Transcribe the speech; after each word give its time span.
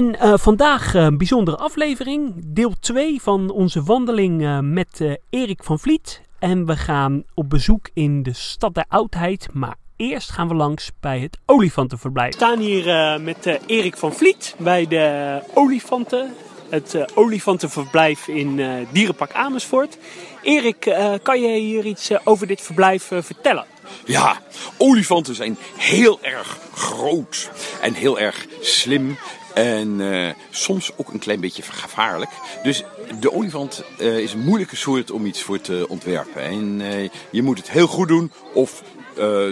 En 0.00 0.16
uh, 0.22 0.34
vandaag 0.36 0.94
een 0.94 1.18
bijzondere 1.18 1.56
aflevering, 1.56 2.32
deel 2.44 2.74
2 2.80 3.22
van 3.22 3.50
onze 3.50 3.82
wandeling 3.82 4.42
uh, 4.42 4.58
met 4.58 5.00
uh, 5.00 5.14
Erik 5.30 5.64
van 5.64 5.78
Vliet. 5.78 6.20
En 6.38 6.66
we 6.66 6.76
gaan 6.76 7.24
op 7.34 7.50
bezoek 7.50 7.90
in 7.94 8.22
de 8.22 8.32
stad 8.32 8.74
der 8.74 8.84
oudheid, 8.88 9.48
maar 9.52 9.74
eerst 9.96 10.30
gaan 10.30 10.48
we 10.48 10.54
langs 10.54 10.90
bij 11.00 11.20
het 11.20 11.38
olifantenverblijf. 11.46 12.30
We 12.30 12.36
staan 12.36 12.58
hier 12.58 13.20
met 13.20 13.58
Erik 13.66 13.96
van 13.96 14.12
Vliet 14.12 14.54
bij 14.58 14.86
de 14.86 15.38
olifanten, 15.54 16.34
het 16.68 17.04
olifantenverblijf 17.14 18.28
in 18.28 18.60
Dierenpark 18.92 19.32
Amersfoort. 19.32 19.98
Erik, 20.42 20.96
kan 21.22 21.40
je 21.40 21.58
hier 21.58 21.84
iets 21.84 22.10
over 22.24 22.46
dit 22.46 22.60
verblijf 22.60 23.10
vertellen? 23.20 23.64
Ja, 24.04 24.40
olifanten 24.76 25.34
zijn 25.34 25.56
heel 25.76 26.18
erg 26.22 26.58
groot 26.74 27.50
en 27.80 27.94
heel 27.94 28.18
erg 28.18 28.46
slim 28.60 29.16
en 29.54 30.00
uh, 30.00 30.30
soms 30.50 30.90
ook 30.96 31.12
een 31.12 31.18
klein 31.18 31.40
beetje 31.40 31.62
gevaarlijk. 31.62 32.30
Dus 32.62 32.84
de 33.20 33.32
olifant 33.32 33.84
uh, 33.98 34.18
is 34.18 34.32
een 34.32 34.44
moeilijke 34.44 34.76
soort 34.76 35.10
om 35.10 35.26
iets 35.26 35.42
voor 35.42 35.60
te 35.60 35.86
ontwerpen. 35.88 36.42
En 36.42 36.80
uh, 36.80 37.08
je 37.30 37.42
moet 37.42 37.58
het 37.58 37.70
heel 37.70 37.86
goed 37.86 38.08
doen 38.08 38.32
of 38.54 38.82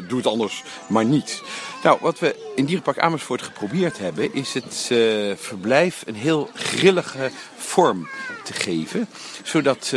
doe 0.09 0.17
het 0.17 0.27
anders 0.27 0.65
maar 0.87 1.05
niet. 1.05 1.43
Nou, 1.83 1.99
wat 2.01 2.19
we 2.19 2.53
in 2.55 2.65
Dierenpark 2.65 2.99
Amersfoort 2.99 3.43
geprobeerd 3.43 3.99
hebben... 3.99 4.35
is 4.35 4.55
het 4.55 4.87
verblijf 5.41 6.03
een 6.07 6.15
heel 6.15 6.51
grillige 6.55 7.31
vorm 7.57 8.09
te 8.45 8.53
geven. 8.53 9.09
Zodat 9.43 9.95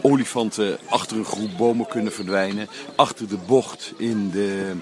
olifanten 0.00 0.78
achter 0.88 1.16
een 1.16 1.24
groep 1.24 1.50
bomen 1.56 1.86
kunnen 1.86 2.12
verdwijnen. 2.12 2.68
Achter 2.96 3.28
de 3.28 3.38
bocht 3.46 3.92
in 3.96 4.30
de 4.30 4.72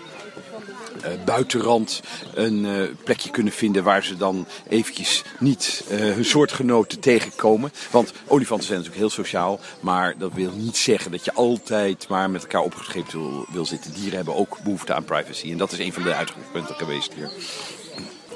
buitenrand 1.25 2.01
een 2.35 2.65
uh, 2.65 2.83
plekje 3.05 3.31
kunnen 3.31 3.53
vinden 3.53 3.85
waar 3.85 4.05
ze 4.05 4.17
dan 4.17 4.47
eventjes 4.69 5.23
niet 5.39 5.85
uh, 5.91 5.99
hun 5.99 6.25
soortgenoten 6.25 7.01
tegenkomen. 7.01 7.73
Want 7.91 8.13
olifanten 8.27 8.67
zijn 8.67 8.79
natuurlijk 8.79 9.07
heel 9.07 9.25
sociaal, 9.25 9.61
maar 9.81 10.15
dat 10.19 10.33
wil 10.33 10.51
niet 10.57 10.77
zeggen 10.77 11.11
dat 11.11 11.25
je 11.25 11.33
altijd 11.33 12.09
maar 12.09 12.31
met 12.31 12.43
elkaar 12.43 12.63
opgescheept 12.63 13.13
wil, 13.13 13.47
wil 13.53 13.67
zitten. 13.67 13.93
Dieren 13.93 14.17
hebben 14.17 14.37
ook 14.37 14.59
behoefte 14.63 14.95
aan 14.95 15.05
privacy 15.05 15.51
en 15.51 15.59
dat 15.59 15.73
is 15.73 15.79
een 15.79 15.93
van 15.93 16.03
de 16.03 16.15
uitgangspunten 16.15 16.75
geweest 16.75 17.15
hier. 17.15 17.31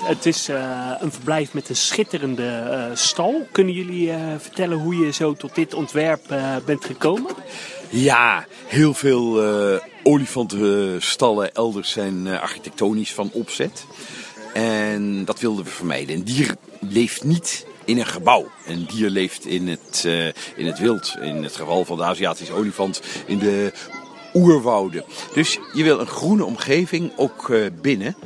Het 0.02 0.26
is 0.26 0.48
uh, 0.48 0.90
een 1.00 1.12
verblijf 1.12 1.52
met 1.52 1.68
een 1.68 1.76
schitterende 1.76 2.64
uh, 2.66 2.96
stal. 2.96 3.46
Kunnen 3.52 3.74
jullie 3.74 4.08
uh, 4.08 4.16
vertellen 4.38 4.78
hoe 4.78 4.96
je 4.96 5.12
zo 5.12 5.34
tot 5.34 5.54
dit 5.54 5.74
ontwerp 5.74 6.22
bent 6.64 6.84
gekomen? 6.84 7.34
Ja, 7.88 8.46
heel 8.66 8.94
veel 8.94 9.40
olifantenstallen 10.02 11.54
elders 11.54 11.90
zijn 11.90 12.26
architectonisch 12.26 13.12
van 13.12 13.30
opzet. 13.32 13.84
En 14.54 15.24
dat 15.24 15.40
wilden 15.40 15.64
we 15.64 15.70
vermijden. 15.70 16.14
Een 16.14 16.24
dier 16.24 16.56
leeft 16.80 17.24
niet 17.24 17.66
in 17.84 17.98
een 17.98 18.06
gebouw. 18.06 18.50
Een 18.66 18.86
dier 18.86 19.10
leeft 19.10 19.46
in 19.46 19.68
het, 19.68 20.04
in 20.56 20.66
het 20.66 20.78
wild. 20.78 21.16
In 21.20 21.42
het 21.42 21.56
geval 21.56 21.84
van 21.84 21.96
de 21.96 22.04
Aziatische 22.04 22.52
olifant 22.52 23.02
in 23.26 23.38
de 23.38 23.72
oerwouden. 24.34 25.04
Dus 25.34 25.58
je 25.72 25.82
wil 25.82 26.00
een 26.00 26.06
groene 26.06 26.44
omgeving 26.44 27.12
ook 27.16 27.48
uh, 27.48 27.66
binnen. 27.80 28.16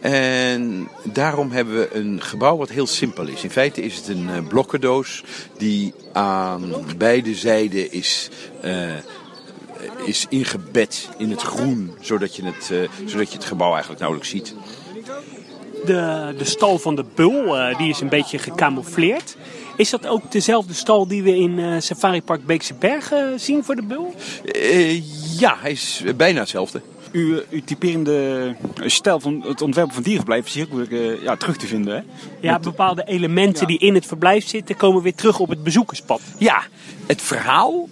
En 0.00 0.88
daarom 1.04 1.50
hebben 1.50 1.74
we 1.74 1.94
een 1.94 2.22
gebouw 2.22 2.56
wat 2.56 2.68
heel 2.68 2.86
simpel 2.86 3.26
is. 3.26 3.42
In 3.42 3.50
feite 3.50 3.82
is 3.82 3.96
het 3.96 4.08
een 4.08 4.46
blokkendoos 4.48 5.24
die 5.58 5.94
aan 6.12 6.74
beide 6.96 7.34
zijden 7.34 7.92
is, 7.92 8.28
is 10.04 10.26
ingebed 10.28 11.08
in 11.18 11.30
het 11.30 11.42
groen. 11.42 11.90
Zodat 12.00 12.36
je 12.36 12.44
het, 12.44 12.88
zodat 13.06 13.30
je 13.30 13.36
het 13.36 13.46
gebouw 13.46 13.70
eigenlijk 13.70 14.00
nauwelijks 14.00 14.30
ziet. 14.30 14.54
De, 15.84 16.34
de 16.38 16.44
stal 16.44 16.78
van 16.78 16.96
de 16.96 17.04
bul 17.14 17.56
die 17.78 17.88
is 17.88 18.00
een 18.00 18.08
beetje 18.08 18.38
gecamoufleerd. 18.38 19.36
Is 19.76 19.90
dat 19.90 20.06
ook 20.06 20.32
dezelfde 20.32 20.74
stal 20.74 21.06
die 21.06 21.22
we 21.22 21.36
in 21.36 21.58
uh, 21.58 21.80
Safari 21.80 22.22
Park 22.22 22.46
Beekse 22.46 22.74
Bergen 22.74 23.40
zien 23.40 23.64
voor 23.64 23.74
de 23.74 23.82
bul? 23.82 24.14
Uh, 24.44 25.02
ja, 25.38 25.56
hij 25.60 25.70
is 25.70 26.02
bijna 26.16 26.40
hetzelfde. 26.40 26.80
Uw, 27.12 27.40
uw 27.50 27.60
typerende 27.64 28.54
stijl 28.76 29.20
van 29.20 29.44
het 29.46 29.62
ontwerp 29.62 29.92
van 29.92 30.02
dierenverblijf 30.02 30.46
is 30.46 30.54
hier 30.54 30.66
ook 30.72 30.88
weer 30.88 31.22
ja, 31.22 31.36
terug 31.36 31.56
te 31.56 31.66
vinden. 31.66 31.94
Hè? 31.94 32.02
Ja, 32.40 32.52
Met, 32.52 32.62
bepaalde 32.62 33.04
elementen 33.04 33.60
ja. 33.60 33.66
die 33.66 33.78
in 33.78 33.94
het 33.94 34.06
verblijf 34.06 34.48
zitten 34.48 34.76
komen 34.76 35.02
weer 35.02 35.14
terug 35.14 35.38
op 35.38 35.48
het 35.48 35.62
bezoekerspad. 35.62 36.20
Ja, 36.38 36.62
het 37.06 37.22
verhaal 37.22 37.88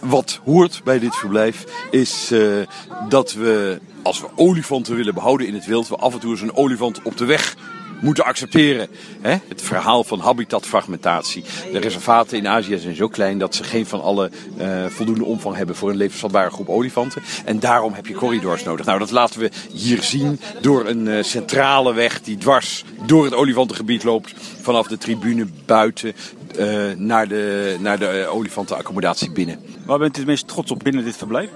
wat 0.00 0.40
hoort 0.44 0.80
bij 0.84 0.98
dit 0.98 1.16
verblijf 1.16 1.64
is 1.90 2.32
uh, 2.32 2.66
dat 3.08 3.32
we, 3.32 3.80
als 4.02 4.20
we 4.20 4.28
olifanten 4.36 4.96
willen 4.96 5.14
behouden 5.14 5.46
in 5.46 5.54
het 5.54 5.66
wild, 5.66 5.88
we 5.88 5.96
af 5.96 6.12
en 6.14 6.20
toe 6.20 6.30
eens 6.30 6.40
een 6.40 6.56
olifant 6.56 7.02
op 7.02 7.16
de 7.16 7.24
weg 7.24 7.56
moeten 8.00 8.24
accepteren. 8.24 8.88
Hè? 9.20 9.36
Het 9.48 9.62
verhaal 9.62 10.04
van 10.04 10.20
habitatfragmentatie. 10.20 11.44
De 11.72 11.78
reservaten 11.78 12.38
in 12.38 12.48
Azië 12.48 12.78
zijn 12.78 12.94
zo 12.94 13.08
klein 13.08 13.38
dat 13.38 13.54
ze 13.54 13.64
geen 13.64 13.86
van 13.86 14.02
alle 14.02 14.30
uh, 14.58 14.86
voldoende 14.86 15.24
omvang 15.24 15.56
hebben 15.56 15.76
voor 15.76 15.90
een 15.90 15.96
levensvatbare 15.96 16.50
groep 16.50 16.68
olifanten. 16.68 17.22
En 17.44 17.60
daarom 17.60 17.92
heb 17.92 18.06
je 18.06 18.14
corridors 18.14 18.64
nodig. 18.64 18.86
Nou, 18.86 18.98
dat 18.98 19.10
laten 19.10 19.40
we 19.40 19.50
hier 19.72 20.02
zien 20.02 20.40
door 20.60 20.86
een 20.86 21.06
uh, 21.06 21.22
centrale 21.22 21.94
weg 21.94 22.22
die 22.22 22.36
dwars 22.36 22.84
door 23.06 23.24
het 23.24 23.34
olifantengebied 23.34 24.04
loopt. 24.04 24.34
Vanaf 24.60 24.86
de 24.86 24.98
tribune 24.98 25.46
buiten 25.66 26.12
uh, 26.58 26.92
naar 26.96 27.28
de, 27.28 27.76
naar 27.80 27.98
de 27.98 28.26
olifantenaccommodatie 28.30 29.30
binnen. 29.30 29.60
Waar 29.86 29.98
bent 29.98 30.16
u 30.16 30.18
het 30.18 30.28
meest 30.28 30.48
trots 30.48 30.70
op 30.70 30.80
binnen 30.82 31.04
dit 31.04 31.16
verblijf? 31.16 31.50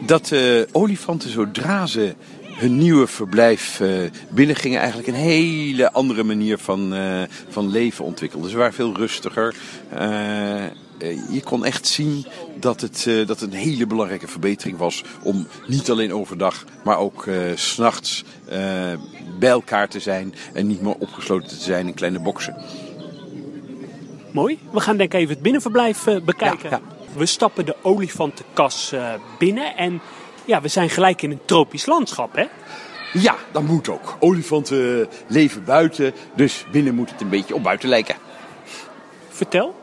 Dat 0.00 0.32
olifanten 0.72 1.30
zodra 1.30 1.86
ze 1.86 2.14
hun 2.58 2.78
nieuwe 2.78 3.06
verblijf 3.06 3.80
uh, 3.80 4.10
binnengingen, 4.28 4.78
eigenlijk 4.78 5.08
een 5.08 5.14
hele 5.14 5.92
andere 5.92 6.24
manier 6.24 6.58
van, 6.58 6.94
uh, 6.94 7.22
van 7.48 7.70
leven 7.70 8.04
ontwikkelden. 8.04 8.50
Ze 8.50 8.56
waren 8.56 8.72
veel 8.72 8.96
rustiger. 8.96 9.54
Uh, 9.92 10.00
je 11.30 11.42
kon 11.44 11.64
echt 11.64 11.86
zien 11.86 12.26
dat 12.60 12.80
het, 12.80 13.04
dat 13.26 13.40
het 13.40 13.52
een 13.52 13.58
hele 13.58 13.86
belangrijke 13.86 14.28
verbetering 14.28 14.78
was 14.78 15.04
om 15.22 15.46
niet 15.66 15.90
alleen 15.90 16.12
overdag, 16.12 16.64
maar 16.84 16.98
ook 16.98 17.28
s 17.54 17.72
s'nachts 17.72 18.24
bij 19.38 19.48
elkaar 19.48 19.88
te 19.88 20.00
zijn 20.00 20.34
en 20.52 20.66
niet 20.66 20.82
meer 20.82 20.94
opgesloten 20.98 21.48
te 21.48 21.62
zijn 21.62 21.86
in 21.86 21.94
kleine 21.94 22.18
boksen. 22.20 22.56
Mooi. 24.32 24.58
We 24.72 24.80
gaan 24.80 24.96
denk 24.96 25.12
ik 25.12 25.20
even 25.20 25.34
het 25.34 25.42
binnenverblijf 25.42 26.04
bekijken. 26.24 26.70
Ja, 26.70 26.80
ja. 26.84 27.18
We 27.18 27.26
stappen 27.26 27.66
de 27.66 27.76
olifantenkas 27.82 28.94
binnen 29.38 29.76
en 29.76 30.00
ja, 30.48 30.60
we 30.60 30.68
zijn 30.68 30.90
gelijk 30.90 31.22
in 31.22 31.30
een 31.30 31.40
tropisch 31.44 31.86
landschap, 31.86 32.36
hè? 32.36 32.46
Ja, 33.12 33.36
dat 33.52 33.62
moet 33.62 33.88
ook. 33.88 34.16
Olifanten 34.18 35.08
leven 35.26 35.64
buiten, 35.64 36.12
dus 36.34 36.64
binnen 36.72 36.94
moet 36.94 37.10
het 37.10 37.20
een 37.20 37.28
beetje 37.28 37.54
op 37.54 37.62
buiten 37.62 37.88
lijken. 37.88 38.14
Vertel. 39.28 39.80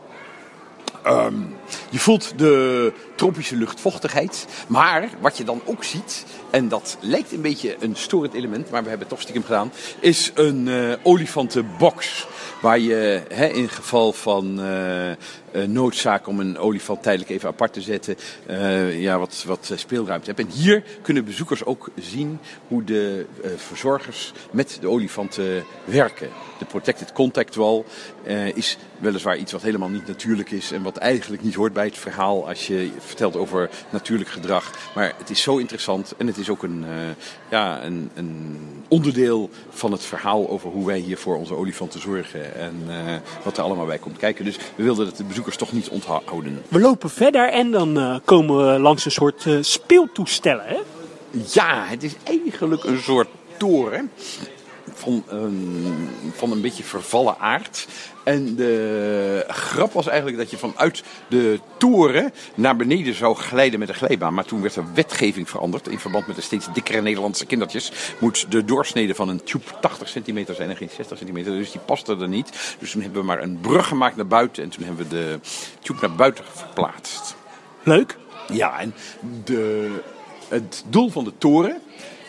Um, 1.06 1.56
je 1.90 1.98
voelt 1.98 2.38
de 2.38 2.92
tropische 3.16 3.56
luchtvochtigheid. 3.56 4.46
Maar 4.68 5.08
wat 5.20 5.36
je 5.36 5.44
dan 5.44 5.60
ook 5.64 5.84
ziet, 5.84 6.26
en 6.50 6.68
dat 6.68 6.96
lijkt 7.00 7.32
een 7.32 7.40
beetje 7.40 7.76
een 7.80 7.96
storend 7.96 8.34
element, 8.34 8.70
maar 8.70 8.82
we 8.82 8.88
hebben 8.88 9.06
het 9.06 9.16
toch 9.16 9.20
stiekem 9.20 9.44
gedaan, 9.44 9.72
is 10.00 10.30
een 10.34 10.66
uh, 10.66 10.92
olifantenbox. 11.02 12.26
Waar 12.60 12.78
je 12.78 13.22
hè, 13.28 13.46
in 13.46 13.68
geval 13.68 14.12
van 14.12 14.60
uh, 14.60 15.08
uh, 15.08 15.14
noodzaak 15.66 16.26
om 16.26 16.40
een 16.40 16.58
olifant 16.58 17.02
tijdelijk 17.02 17.30
even 17.30 17.48
apart 17.48 17.72
te 17.72 17.80
zetten, 17.80 18.16
ja, 19.00 19.18
wat, 19.18 19.44
wat 19.46 19.72
speelruimte 19.74 20.26
hebt. 20.26 20.40
En 20.40 20.58
hier 20.58 20.82
kunnen 21.02 21.24
bezoekers 21.24 21.64
ook 21.64 21.90
zien 22.00 22.38
hoe 22.68 22.84
de 22.84 23.26
verzorgers 23.56 24.32
met 24.50 24.78
de 24.80 24.88
olifanten 24.88 25.64
werken. 25.84 26.28
De 26.58 26.64
protected 26.64 27.12
contact 27.12 27.54
wall 27.54 27.84
is 28.54 28.78
weliswaar 28.98 29.36
iets 29.36 29.52
wat 29.52 29.62
helemaal 29.62 29.88
niet 29.88 30.06
natuurlijk 30.06 30.50
is 30.50 30.72
en 30.72 30.82
wat 30.82 30.96
eigenlijk 30.96 31.42
niet 31.42 31.54
hoort 31.54 31.72
bij 31.72 31.86
het 31.86 31.98
verhaal 31.98 32.48
als 32.48 32.66
je 32.66 32.90
vertelt 33.06 33.36
over 33.36 33.70
natuurlijk 33.90 34.30
gedrag. 34.30 34.70
Maar 34.94 35.14
het 35.18 35.30
is 35.30 35.42
zo 35.42 35.56
interessant 35.56 36.14
en 36.16 36.26
het 36.26 36.36
is 36.36 36.48
ook 36.48 36.62
een, 36.62 36.84
ja, 37.48 37.84
een, 37.84 38.10
een 38.14 38.58
onderdeel 38.88 39.50
van 39.70 39.92
het 39.92 40.04
verhaal 40.04 40.48
over 40.48 40.70
hoe 40.70 40.86
wij 40.86 40.98
hier 40.98 41.18
voor 41.18 41.36
onze 41.36 41.54
olifanten 41.54 42.00
zorgen 42.00 42.54
en 42.54 42.74
uh, 42.88 42.94
wat 43.42 43.56
er 43.56 43.62
allemaal 43.62 43.86
bij 43.86 43.98
komt 43.98 44.16
kijken. 44.16 44.44
Dus 44.44 44.56
we 44.74 44.82
wilden 44.82 45.06
dat 45.06 45.16
de 45.16 45.24
bezoekers 45.24 45.56
toch 45.56 45.72
niet 45.72 45.88
onthouden. 45.88 46.62
We 46.68 46.80
lopen 46.80 47.10
verder 47.10 47.48
en 47.48 47.70
dan 47.70 47.98
uh, 47.98 48.16
komen 48.24 48.72
we 48.72 48.78
langs 48.78 49.04
een 49.04 49.10
soort 49.10 49.46
speeltoestellen, 49.60 50.64
hè? 50.66 50.78
Ja, 51.52 51.84
het 51.86 52.02
is 52.02 52.14
eigenlijk 52.24 52.84
een 52.84 53.02
soort 53.02 53.28
toren 53.56 54.10
van 54.96 55.24
een, 55.28 56.08
van 56.34 56.52
een 56.52 56.60
beetje 56.60 56.82
vervallen 56.82 57.38
aard. 57.38 57.86
En 58.24 58.56
de 58.56 59.44
grap 59.48 59.92
was 59.92 60.06
eigenlijk 60.06 60.36
dat 60.38 60.50
je 60.50 60.56
vanuit 60.56 61.02
de 61.28 61.60
toren 61.76 62.32
naar 62.54 62.76
beneden 62.76 63.14
zou 63.14 63.36
glijden 63.36 63.78
met 63.78 63.88
een 63.88 63.94
glijbaan. 63.94 64.34
Maar 64.34 64.44
toen 64.44 64.62
werd 64.62 64.76
er 64.76 64.94
wetgeving 64.94 65.50
veranderd. 65.50 65.88
In 65.88 65.98
verband 65.98 66.26
met 66.26 66.36
de 66.36 66.42
steeds 66.42 66.72
dikkere 66.72 67.02
Nederlandse 67.02 67.46
kindertjes 67.46 67.92
moet 68.18 68.46
de 68.50 68.64
doorsnede 68.64 69.14
van 69.14 69.28
een 69.28 69.44
tube 69.44 69.64
80 69.80 70.08
centimeter 70.08 70.54
zijn 70.54 70.70
en 70.70 70.76
geen 70.76 70.90
60 70.96 71.18
centimeter. 71.18 71.52
Dus 71.52 71.70
die 71.70 71.80
paste 71.80 72.16
er 72.16 72.28
niet. 72.28 72.76
Dus 72.78 72.90
toen 72.90 73.02
hebben 73.02 73.20
we 73.20 73.26
maar 73.26 73.42
een 73.42 73.58
brug 73.60 73.86
gemaakt 73.86 74.16
naar 74.16 74.26
buiten. 74.26 74.62
En 74.62 74.68
toen 74.68 74.84
hebben 74.84 75.08
we 75.08 75.14
de 75.14 75.38
tube 75.80 76.00
naar 76.00 76.16
buiten 76.16 76.44
verplaatst. 76.52 77.36
Leuk. 77.82 78.16
Ja, 78.52 78.80
en 78.80 78.94
de, 79.44 79.90
het 80.48 80.84
doel 80.88 81.10
van 81.10 81.24
de 81.24 81.32
toren 81.38 81.80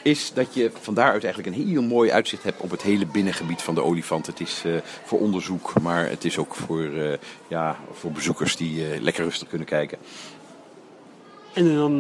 is 0.08 0.32
dat 0.34 0.54
je 0.54 0.72
van 0.82 0.94
daaruit 0.94 1.24
eigenlijk 1.24 1.56
een 1.56 1.68
heel 1.68 1.82
mooi 1.82 2.12
uitzicht 2.12 2.44
hebt 2.44 2.62
op 2.62 2.72
het 2.72 2.82
hele 2.82 3.06
binnengebied 3.06 3.62
van 3.62 3.76
de 3.76 3.84
olifant. 3.84 4.26
Het 4.26 4.40
is 4.40 4.62
eh, 4.66 4.72
voor 5.04 5.20
onderzoek, 5.20 5.74
maar 5.82 6.10
het 6.10 6.26
is 6.26 6.38
ook 6.38 6.56
voor, 6.56 6.84
eh, 6.84 7.18
ja, 7.48 7.78
voor 7.92 8.12
bezoekers 8.12 8.56
die 8.56 8.86
eh, 8.86 9.02
lekker 9.02 9.24
rustig 9.24 9.48
kunnen 9.48 9.68
kijken. 9.68 9.98
En 11.54 11.76
dan, 11.76 12.00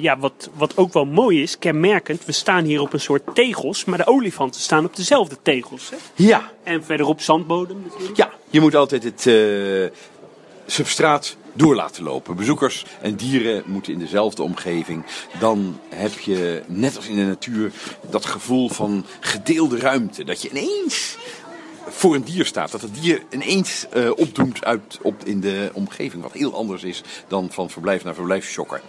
ja, 0.00 0.18
wat, 0.18 0.50
wat 0.54 0.76
ook 0.76 0.92
wel 0.92 1.04
mooi 1.04 1.42
is, 1.42 1.58
kenmerkend, 1.58 2.24
we 2.24 2.32
staan 2.32 2.64
hier 2.64 2.80
op 2.80 2.92
een 2.92 3.00
soort 3.00 3.34
tegels, 3.34 3.84
maar 3.84 3.98
de 3.98 4.06
olifanten 4.06 4.60
staan 4.60 4.84
op 4.84 4.96
dezelfde 4.96 5.36
tegels. 5.42 5.90
Hè? 5.90 5.96
Ja, 6.14 6.50
En 6.62 6.84
verderop 6.84 7.20
zandbodem 7.20 7.82
natuurlijk. 7.86 8.16
Ja, 8.16 8.30
je 8.50 8.60
moet 8.60 8.74
altijd 8.74 9.04
het 9.04 9.30
substraat 10.66 11.36
door 11.52 11.74
laten 11.74 12.02
lopen. 12.02 12.36
Bezoekers 12.36 12.84
en 13.00 13.14
dieren 13.14 13.62
moeten 13.66 13.92
in 13.92 13.98
dezelfde 13.98 14.42
omgeving. 14.42 15.04
Dan 15.38 15.80
heb 15.88 16.18
je, 16.18 16.62
net 16.66 16.96
als 16.96 17.06
in 17.08 17.16
de 17.16 17.24
natuur, 17.24 17.72
dat 18.10 18.26
gevoel 18.26 18.68
van 18.68 19.04
gedeelde 19.20 19.78
ruimte. 19.78 20.24
Dat 20.24 20.42
je 20.42 20.50
ineens 20.50 21.16
voor 21.88 22.14
een 22.14 22.24
dier 22.24 22.44
staat. 22.46 22.70
Dat 22.70 22.80
het 22.80 22.94
dier 23.00 23.22
ineens 23.30 23.86
eh, 23.92 24.10
opdoemt 24.16 24.64
uit, 24.64 24.98
op, 25.02 25.24
in 25.24 25.40
de 25.40 25.70
omgeving. 25.72 26.22
Wat 26.22 26.32
heel 26.32 26.54
anders 26.54 26.82
is 26.82 27.02
dan 27.28 27.48
van 27.50 27.70
verblijf 27.70 28.04
naar 28.04 28.14
verblijf 28.14 28.44
shocken. 28.46 28.80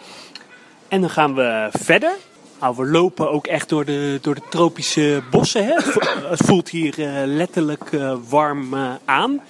En 0.87 1.01
dan 1.01 1.09
gaan 1.09 1.35
we 1.35 1.69
verder. 1.71 2.11
Nou, 2.59 2.75
we 2.77 2.85
lopen 2.85 3.31
ook 3.31 3.47
echt 3.47 3.69
door 3.69 3.85
de, 3.85 4.19
door 4.21 4.35
de 4.35 4.41
tropische 4.49 5.23
bossen. 5.31 5.65
Hè? 5.65 5.73
Het 5.73 5.83
vo- 5.83 6.29
Het 6.29 6.45
voelt 6.45 6.69
hier 6.69 6.99
eh, 6.99 7.21
letterlijk 7.25 7.91
eh, 7.91 8.17
warm 8.29 8.75
aan. 9.05 9.41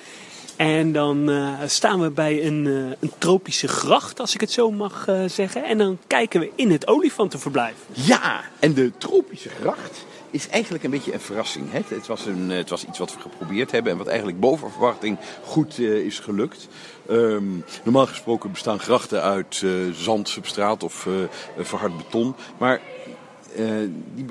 En 0.55 0.91
dan 0.91 1.29
eh, 1.29 1.53
staan 1.65 2.01
we 2.01 2.09
bij 2.09 2.45
een, 2.45 2.67
eh, 2.67 2.97
een 2.99 3.11
tropische 3.17 3.67
gracht, 3.67 4.19
als 4.19 4.33
ik 4.33 4.41
het 4.41 4.51
zo 4.51 4.71
mag 4.71 5.07
eh, 5.07 5.23
zeggen. 5.27 5.63
En 5.63 5.77
dan 5.77 5.97
kijken 6.07 6.39
we 6.39 6.51
in 6.55 6.71
het 6.71 6.87
olifantenverblijf. 6.87 7.75
Ja, 7.91 8.41
en 8.59 8.73
de 8.73 8.91
tropische 8.97 9.49
gracht 9.49 10.05
is 10.29 10.49
eigenlijk 10.49 10.83
een 10.83 10.89
beetje 10.89 11.13
een 11.13 11.19
verrassing. 11.19 11.71
Hè? 11.71 11.79
Het, 11.87 12.07
was 12.07 12.25
een, 12.25 12.49
het 12.49 12.69
was 12.69 12.85
iets 12.85 12.99
wat 12.99 13.13
we 13.13 13.19
geprobeerd 13.19 13.71
hebben 13.71 13.91
en 13.91 13.97
wat 13.97 14.07
eigenlijk 14.07 14.39
boven 14.39 14.71
verwachting 14.71 15.17
goed 15.43 15.79
is 15.79 16.19
gelukt. 16.19 16.67
Ehm, 17.07 17.43
normaal 17.83 18.07
gesproken 18.07 18.51
bestaan 18.51 18.79
grachten 18.79 19.21
uit 19.21 19.61
eh, 19.63 19.71
zand, 19.93 20.29
substraat 20.29 20.83
of 20.83 21.07
verhard 21.57 21.97
beton. 21.97 22.35
Maar 22.57 22.81
die 24.13 24.25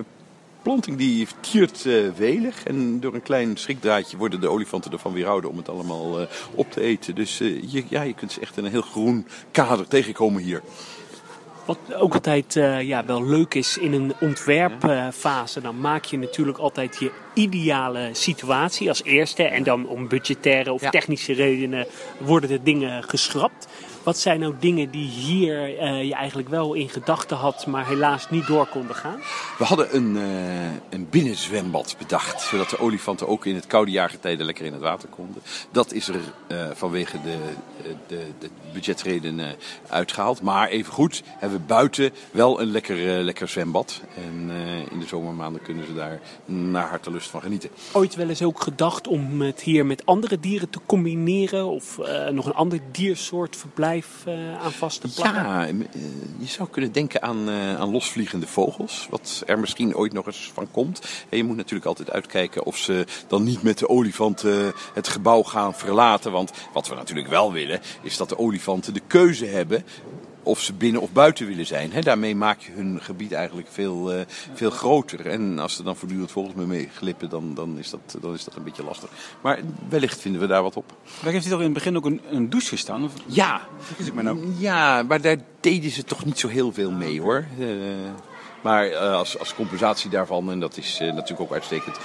beplanting 0.62 0.96
die 0.96 1.26
tiert 1.40 1.86
eh, 1.86 1.94
welig. 2.16 2.64
En 2.64 3.00
door 3.00 3.14
een 3.14 3.22
klein 3.22 3.56
schrikdraadje 3.56 4.16
worden 4.16 4.40
de 4.40 4.48
olifanten 4.48 4.92
ervan 4.92 5.12
weerhouden 5.12 5.50
om 5.50 5.56
het 5.56 5.68
allemaal 5.68 6.20
eh, 6.20 6.26
op 6.54 6.70
te 6.72 6.80
eten. 6.80 7.14
Dus 7.14 7.40
eh, 7.40 7.72
je, 7.72 7.84
ja, 7.88 8.02
je 8.02 8.14
kunt 8.14 8.32
ze 8.32 8.40
echt 8.40 8.56
in 8.56 8.64
een 8.64 8.70
heel 8.70 8.80
groen 8.82 9.26
kader 9.50 9.88
tegenkomen 9.88 10.42
hier. 10.42 10.62
Wat 11.64 11.78
ook 11.94 12.14
altijd 12.14 12.56
eh, 12.56 12.82
ja, 12.82 13.04
wel 13.04 13.24
leuk 13.26 13.54
is 13.54 13.78
in 13.78 13.92
een 13.92 14.12
ontwerpfase, 14.20 15.60
dan 15.60 15.80
maak 15.80 16.04
je 16.04 16.18
natuurlijk 16.18 16.58
altijd 16.58 16.96
je 16.98 17.10
ideale 17.34 18.08
situatie 18.12 18.88
als 18.88 19.04
eerste. 19.04 19.42
En 19.42 19.62
dan 19.62 19.88
om 19.88 20.08
budgettaire 20.08 20.72
of 20.72 20.80
Ja. 20.80 20.90
technische 20.90 21.32
redenen 21.32 21.86
worden 22.18 22.48
de 22.48 22.62
dingen 22.62 23.02
geschrapt. 23.02 23.68
Wat 24.02 24.18
zijn 24.18 24.40
nou 24.40 24.54
dingen 24.58 24.90
die 24.90 25.08
hier 25.08 25.78
eh, 25.78 26.04
je 26.04 26.14
eigenlijk 26.14 26.48
wel 26.48 26.74
in 26.74 26.88
gedachten 26.88 27.36
had, 27.36 27.66
maar 27.66 27.86
helaas 27.86 28.30
niet 28.30 28.46
door 28.46 28.66
konden 28.66 28.96
gaan? 28.96 29.20
We 29.58 29.64
hadden 29.64 29.96
een, 29.96 30.16
eh, 30.16 30.98
een 30.98 31.08
binnenzwembad 31.10 31.94
bedacht, 31.98 32.42
zodat 32.42 32.70
de 32.70 32.78
olifanten 32.78 33.28
ook 33.28 33.46
in 33.46 33.54
het 33.54 33.66
koude 33.66 33.90
jaargetijde 33.90 34.44
lekker 34.44 34.64
in 34.64 34.72
het 34.72 34.80
water 34.80 35.08
konden. 35.08 35.42
Dat 35.70 35.92
is 35.92 36.08
er 36.08 36.20
eh, 36.46 36.66
vanwege 36.72 37.20
de, 37.22 37.38
de, 38.06 38.26
de 38.38 38.48
budgetredenen 38.72 39.56
uitgehaald. 39.88 40.42
Maar 40.42 40.68
evengoed 40.68 41.22
hebben 41.26 41.58
we 41.58 41.64
buiten 41.66 42.12
wel 42.30 42.60
een 42.60 42.70
lekker, 42.70 42.96
lekker 43.22 43.48
zwembad. 43.48 44.00
En 44.16 44.50
in 44.90 44.98
de 44.98 45.06
zomermaanden 45.06 45.62
kunnen 45.62 45.86
ze 45.86 45.94
daar 45.94 46.20
naar 46.44 46.88
hartelust 46.88 47.30
van 47.30 47.42
genieten. 47.42 47.70
Ooit 47.92 48.14
wel 48.14 48.28
eens 48.28 48.42
ook 48.42 48.62
gedacht 48.62 49.08
om 49.08 49.40
het 49.40 49.60
hier 49.60 49.86
met 49.86 50.06
andere 50.06 50.40
dieren 50.40 50.70
te 50.70 50.78
combineren 50.86 51.66
of 51.66 51.98
nog 52.30 52.46
een 52.46 52.54
ander 52.54 52.80
diersoort 52.90 53.56
verblijf 53.56 53.89
eh, 54.24 54.62
aan 54.62 54.72
vast 54.72 55.00
te? 55.00 55.08
Ja, 55.22 55.66
eh, 55.66 55.74
je 56.38 56.46
zou 56.46 56.68
kunnen 56.68 56.92
denken 56.92 57.22
aan, 57.22 57.48
eh, 57.48 57.80
aan 57.80 57.90
losvliegende 57.90 58.46
vogels. 58.46 59.06
Wat 59.10 59.42
er 59.46 59.58
misschien 59.58 59.96
ooit 59.96 60.12
nog 60.12 60.26
eens 60.26 60.50
van 60.54 60.70
komt. 60.70 61.00
En 61.28 61.36
je 61.36 61.44
moet 61.44 61.56
natuurlijk 61.56 61.86
altijd 61.86 62.10
uitkijken 62.10 62.64
of 62.64 62.76
ze 62.76 63.04
dan 63.26 63.42
niet 63.42 63.62
met 63.62 63.78
de 63.78 63.88
olifanten 63.88 64.72
het 64.94 65.08
gebouw 65.08 65.42
gaan 65.42 65.74
verlaten. 65.74 66.32
Want 66.32 66.52
wat 66.72 66.88
we 66.88 66.94
natuurlijk 66.94 67.28
wel 67.28 67.52
willen, 67.52 67.80
is 68.02 68.16
dat 68.16 68.28
de 68.28 68.38
olifanten 68.38 68.94
de 68.94 69.02
keuze 69.06 69.46
hebben 69.46 69.84
of 70.42 70.60
ze 70.60 70.72
binnen 70.72 71.00
of 71.00 71.12
buiten 71.12 71.46
willen 71.46 71.66
zijn. 71.66 71.90
Daarmee 72.00 72.36
maak 72.36 72.60
je 72.60 72.72
hun 72.72 72.98
gebied 73.02 73.32
eigenlijk 73.32 73.68
veel, 73.70 74.12
eh, 74.12 74.20
veel 74.54 74.70
groter. 74.70 75.26
En 75.26 75.58
als 75.58 75.78
er 75.78 75.84
dan 75.84 75.96
voortdurend 75.96 76.30
vogels 76.30 76.54
mee 76.54 76.66
mee 76.66 76.88
glippen, 76.94 77.28
dan, 77.28 77.54
dan, 77.54 77.78
is 77.78 77.90
dat, 77.90 78.16
dan 78.20 78.34
is 78.34 78.44
dat 78.44 78.56
een 78.56 78.62
beetje 78.62 78.84
lastig. 78.84 79.10
Maar 79.40 79.58
wellicht 79.88 80.20
vinden 80.20 80.40
we 80.40 80.46
daar 80.46 80.62
wat 80.62 80.76
op. 80.76 80.92
Daar 81.22 81.32
heeft 81.32 81.44
hij 81.44 81.52
toch 81.52 81.62
in 81.62 81.64
het 81.64 81.74
begin 81.74 81.96
ook 81.96 82.04
een, 82.04 82.20
een 82.30 82.50
douche 82.50 82.68
gestaan? 82.68 83.04
Of 83.04 83.12
Ja, 83.26 83.60
ik 83.98 84.22
nou? 84.22 84.52
ja, 84.58 85.02
maar 85.02 85.20
daar 85.20 85.36
deden 85.60 85.90
ze 85.90 86.04
toch 86.04 86.24
niet 86.24 86.38
zo 86.38 86.48
heel 86.48 86.72
veel 86.72 86.90
mee 86.90 87.20
hoor. 87.20 87.44
Eh, 87.58 87.66
maar 88.62 88.86
eh, 88.86 89.12
als, 89.12 89.38
als 89.38 89.54
compensatie 89.54 90.10
daarvan, 90.10 90.50
en 90.50 90.60
dat 90.60 90.76
is 90.76 90.98
natuurlijk 91.00 91.40
ook 91.40 91.52
uitstekend, 91.52 91.96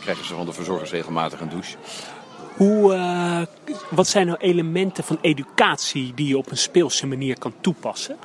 krijgen 0.00 0.24
ze 0.24 0.34
van 0.34 0.46
de 0.46 0.52
verzorgers 0.52 0.90
regelmatig 0.90 1.40
een 1.40 1.48
douche. 1.48 1.76
Hoe, 2.56 2.94
eh, 2.94 3.42
wat 3.90 4.06
zijn 4.06 4.26
nou 4.26 4.38
elementen 4.38 5.04
van 5.04 5.18
educatie 5.20 6.12
die 6.14 6.28
je 6.28 6.38
op 6.38 6.50
een 6.50 6.56
speelse 6.56 7.06
manier 7.06 7.38
kan 7.38 7.52
toepassen? 7.60 8.16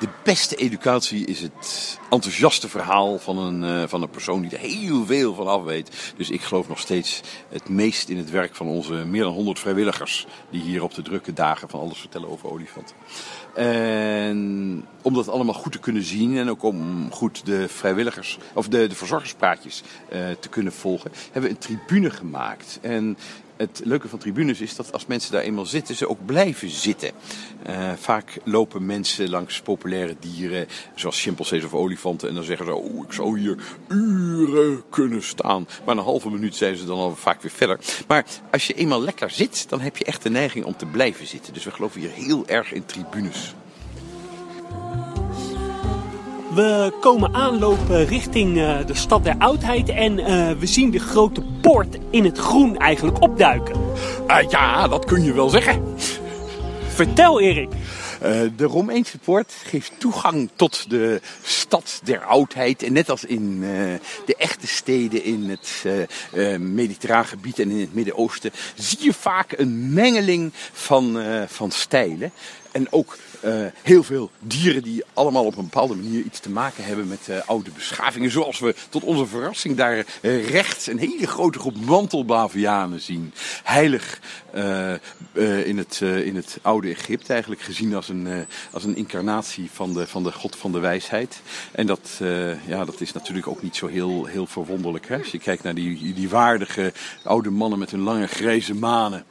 De 0.00 0.08
beste 0.22 0.56
educatie 0.56 1.26
is 1.26 1.40
het 1.40 1.98
enthousiaste 2.10 2.68
verhaal 2.68 3.18
van 3.18 3.38
een, 3.38 3.64
eh, 3.64 3.88
van 3.88 4.02
een 4.02 4.10
persoon 4.10 4.42
die 4.42 4.50
er 4.50 4.58
heel 4.58 5.06
veel 5.06 5.34
van 5.34 5.46
af 5.46 5.62
weet. 5.62 6.12
Dus 6.16 6.30
ik 6.30 6.40
geloof 6.40 6.68
nog 6.68 6.78
steeds 6.78 7.20
het 7.48 7.68
meest 7.68 8.08
in 8.08 8.16
het 8.16 8.30
werk 8.30 8.54
van 8.54 8.66
onze 8.66 8.92
meer 8.92 9.22
dan 9.22 9.32
100 9.32 9.58
vrijwilligers. 9.58 10.26
Die 10.50 10.62
hier 10.62 10.82
op 10.82 10.94
de 10.94 11.02
drukke 11.02 11.32
dagen 11.32 11.68
van 11.68 11.80
alles 11.80 11.98
vertellen 11.98 12.28
over 12.28 12.50
olifanten. 12.50 12.96
En 13.54 14.84
om 15.02 15.14
dat 15.14 15.28
allemaal 15.28 15.54
goed 15.54 15.72
te 15.72 15.78
kunnen 15.78 16.02
zien 16.02 16.36
en 16.36 16.50
ook 16.50 16.62
om 16.62 17.10
goed 17.12 17.46
de 17.46 17.68
vrijwilligers 17.68 18.38
of 18.54 18.68
de, 18.68 18.86
de 18.86 18.94
verzorgerspraatjes 18.94 19.82
eh, 20.08 20.20
te 20.40 20.48
kunnen 20.48 20.72
volgen, 20.72 21.10
hebben 21.32 21.42
we 21.42 21.48
een 21.48 21.58
tribune 21.58 22.10
gemaakt. 22.10 22.78
En 22.82 23.16
het 23.56 23.80
leuke 23.84 24.08
van 24.08 24.18
tribunes 24.18 24.60
is 24.60 24.76
dat 24.76 24.92
als 24.92 25.06
mensen 25.06 25.32
daar 25.32 25.42
eenmaal 25.42 25.66
zitten, 25.66 25.94
ze 25.94 26.08
ook 26.08 26.26
blijven 26.26 26.68
zitten. 26.68 27.10
Eh, 27.62 27.92
vaak 27.96 28.38
lopen 28.44 28.86
mensen 28.86 29.30
langs 29.30 29.60
populaire 29.60 30.16
dieren, 30.20 30.66
zoals 30.94 31.20
chimpansees 31.20 31.64
of 31.64 31.74
olifanten, 31.74 32.28
en 32.28 32.34
dan 32.34 32.44
zeggen 32.44 32.66
ze: 32.66 32.74
Oh, 32.74 33.04
ik 33.04 33.12
zou 33.12 33.38
hier 33.38 33.56
uren 33.88 34.82
kunnen 34.90 35.22
staan. 35.22 35.68
Maar 35.84 35.96
een 35.96 36.02
halve 36.02 36.30
minuut 36.30 36.56
zijn 36.56 36.76
ze 36.76 36.84
dan 36.84 36.98
al 36.98 37.16
vaak 37.16 37.42
weer 37.42 37.50
verder. 37.50 37.78
Maar 38.08 38.24
als 38.50 38.66
je 38.66 38.74
eenmaal 38.74 39.02
lekker 39.02 39.30
zit, 39.30 39.68
dan 39.68 39.80
heb 39.80 39.96
je 39.96 40.04
echt 40.04 40.22
de 40.22 40.30
neiging 40.30 40.64
om 40.64 40.76
te 40.76 40.86
blijven 40.86 41.26
zitten. 41.26 41.52
Dus 41.52 41.64
we 41.64 41.70
geloven 41.70 42.00
hier 42.00 42.10
heel 42.10 42.46
erg 42.46 42.72
in 42.72 42.84
tribunes. 42.84 43.54
We 46.54 46.92
komen 47.00 47.34
aanlopen 47.34 48.06
richting 48.06 48.58
eh, 48.58 48.86
de 48.86 48.94
stad 48.94 49.24
der 49.24 49.34
oudheid 49.38 49.88
en 49.88 50.18
eh, 50.18 50.50
we 50.58 50.66
zien 50.66 50.90
de 50.90 50.98
grote 50.98 51.42
poort 51.60 51.98
in 52.10 52.24
het 52.24 52.38
groen 52.38 52.78
eigenlijk 52.78 53.22
opduiken. 53.22 53.74
Ah, 54.26 54.50
ja, 54.50 54.88
dat 54.88 55.04
kun 55.04 55.22
je 55.22 55.32
wel 55.32 55.48
zeggen. 55.48 55.82
Vertel 56.88 57.40
Erik. 57.40 57.68
Eh, 58.20 58.40
de 58.56 58.64
Romeinse 58.64 59.18
poort 59.18 59.54
geeft 59.64 59.92
toegang 59.98 60.50
tot 60.54 60.90
de 60.90 61.20
stad 61.42 62.00
der 62.04 62.24
oudheid. 62.24 62.82
En 62.82 62.92
net 62.92 63.10
als 63.10 63.24
in 63.24 63.58
eh, 63.62 63.68
de 64.26 64.36
echte 64.36 64.66
steden 64.66 65.24
in 65.24 65.48
het 65.48 65.84
eh 65.84 66.52
eh, 66.52 66.60
mediterraan 66.60 67.24
gebied 67.24 67.58
en 67.58 67.70
in 67.70 67.80
het 67.80 67.94
Midden-Oosten, 67.94 68.50
zie 68.74 68.98
je 69.00 69.12
vaak 69.12 69.52
een 69.56 69.92
mengeling 69.92 70.52
van, 70.72 71.20
eh, 71.20 71.42
van 71.46 71.70
stijlen. 71.70 72.32
En 72.72 72.86
ook 72.92 73.16
eh, 73.44 73.66
heel 73.82 74.02
veel 74.02 74.30
dieren 74.38 74.82
die 74.82 75.04
allemaal 75.12 75.44
op 75.44 75.56
een 75.56 75.64
bepaalde 75.64 75.94
manier 75.94 76.24
iets 76.24 76.40
te 76.40 76.50
maken 76.50 76.84
hebben 76.84 77.08
met 77.08 77.28
eh, 77.28 77.36
oude 77.46 77.70
beschavingen. 77.70 78.30
Zoals 78.30 78.58
we 78.58 78.74
tot 78.88 79.02
onze 79.02 79.26
verrassing 79.26 79.76
daar 79.76 80.04
eh, 80.20 80.48
rechts 80.48 80.86
een 80.86 80.98
hele 80.98 81.26
grote 81.26 81.58
groep 81.58 81.76
mantelbavianen 81.76 83.00
zien. 83.00 83.32
Heilig 83.62 84.20
in, 85.64 85.78
het, 85.78 86.00
in 86.00 86.36
het 86.36 86.58
oude 86.62 86.88
Egypte 86.88 87.32
eigenlijk 87.32 87.60
gezien 87.60 87.94
als 87.94 88.08
een, 88.08 88.46
als 88.70 88.84
een 88.84 88.96
incarnatie 88.96 89.70
van 89.72 89.92
de, 89.92 90.06
van 90.06 90.22
de 90.22 90.32
god 90.32 90.56
van 90.56 90.72
de 90.72 90.78
wijsheid. 90.78 91.40
En 91.72 91.86
dat, 91.86 92.20
ja, 92.66 92.84
dat 92.84 93.00
is 93.00 93.12
natuurlijk 93.12 93.48
ook 93.48 93.62
niet 93.62 93.76
zo 93.76 93.86
heel, 93.86 94.24
heel 94.24 94.46
verwonderlijk. 94.46 95.08
Hè? 95.08 95.18
Als 95.18 95.30
je 95.30 95.38
kijkt 95.38 95.62
naar 95.62 95.74
die, 95.74 96.14
die 96.14 96.28
waardige 96.28 96.92
oude 97.22 97.50
mannen 97.50 97.78
met 97.78 97.90
hun 97.90 98.02
lange 98.02 98.26
grijze 98.26 98.74
manen. 98.74 99.24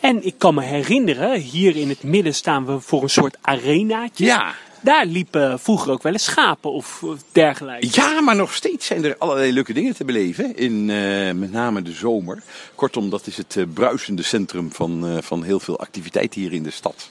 En 0.00 0.26
ik 0.26 0.34
kan 0.38 0.54
me 0.54 0.62
herinneren, 0.62 1.40
hier 1.40 1.76
in 1.76 1.88
het 1.88 2.02
midden 2.02 2.34
staan 2.34 2.66
we 2.66 2.80
voor 2.80 3.02
een 3.02 3.10
soort 3.10 3.36
arenaatje. 3.40 4.24
Ja, 4.24 4.54
Daar 4.80 5.06
liepen 5.06 5.58
vroeger 5.58 5.92
ook 5.92 6.02
wel 6.02 6.12
eens 6.12 6.24
schapen 6.24 6.72
of 6.72 7.04
dergelijke. 7.32 7.88
Ja, 7.92 8.20
maar 8.20 8.36
nog 8.36 8.54
steeds 8.54 8.86
zijn 8.86 9.04
er 9.04 9.16
allerlei 9.18 9.52
leuke 9.52 9.72
dingen 9.72 9.94
te 9.94 10.04
beleven. 10.04 10.56
In 10.56 10.90
eh, 10.90 11.32
met 11.32 11.52
name 11.52 11.82
de 11.82 11.92
zomer. 11.92 12.42
Kortom, 12.74 13.10
dat 13.10 13.26
is 13.26 13.36
het 13.36 13.56
eh, 13.56 13.64
bruisende 13.74 14.22
centrum 14.22 14.72
van, 14.72 15.06
eh, 15.06 15.16
van 15.22 15.42
heel 15.42 15.60
veel 15.60 15.78
activiteit 15.78 16.34
hier 16.34 16.52
in 16.52 16.62
de 16.62 16.70
stad. 16.70 17.10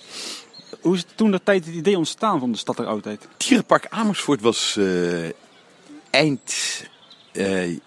Hoe 0.81 0.95
is 0.95 1.05
toen 1.15 1.31
dat 1.31 1.41
tijd 1.43 1.65
het 1.65 1.75
idee 1.75 1.97
ontstaan 1.97 2.39
van 2.39 2.51
de 2.51 2.57
stad 2.57 2.77
der 2.77 2.85
oudheid? 2.85 3.27
Dierenpark 3.37 3.85
Amersfoort 3.89 4.41
was 4.41 4.77
eh, 4.77 5.29
eind 6.09 6.53
eh, 7.31 7.77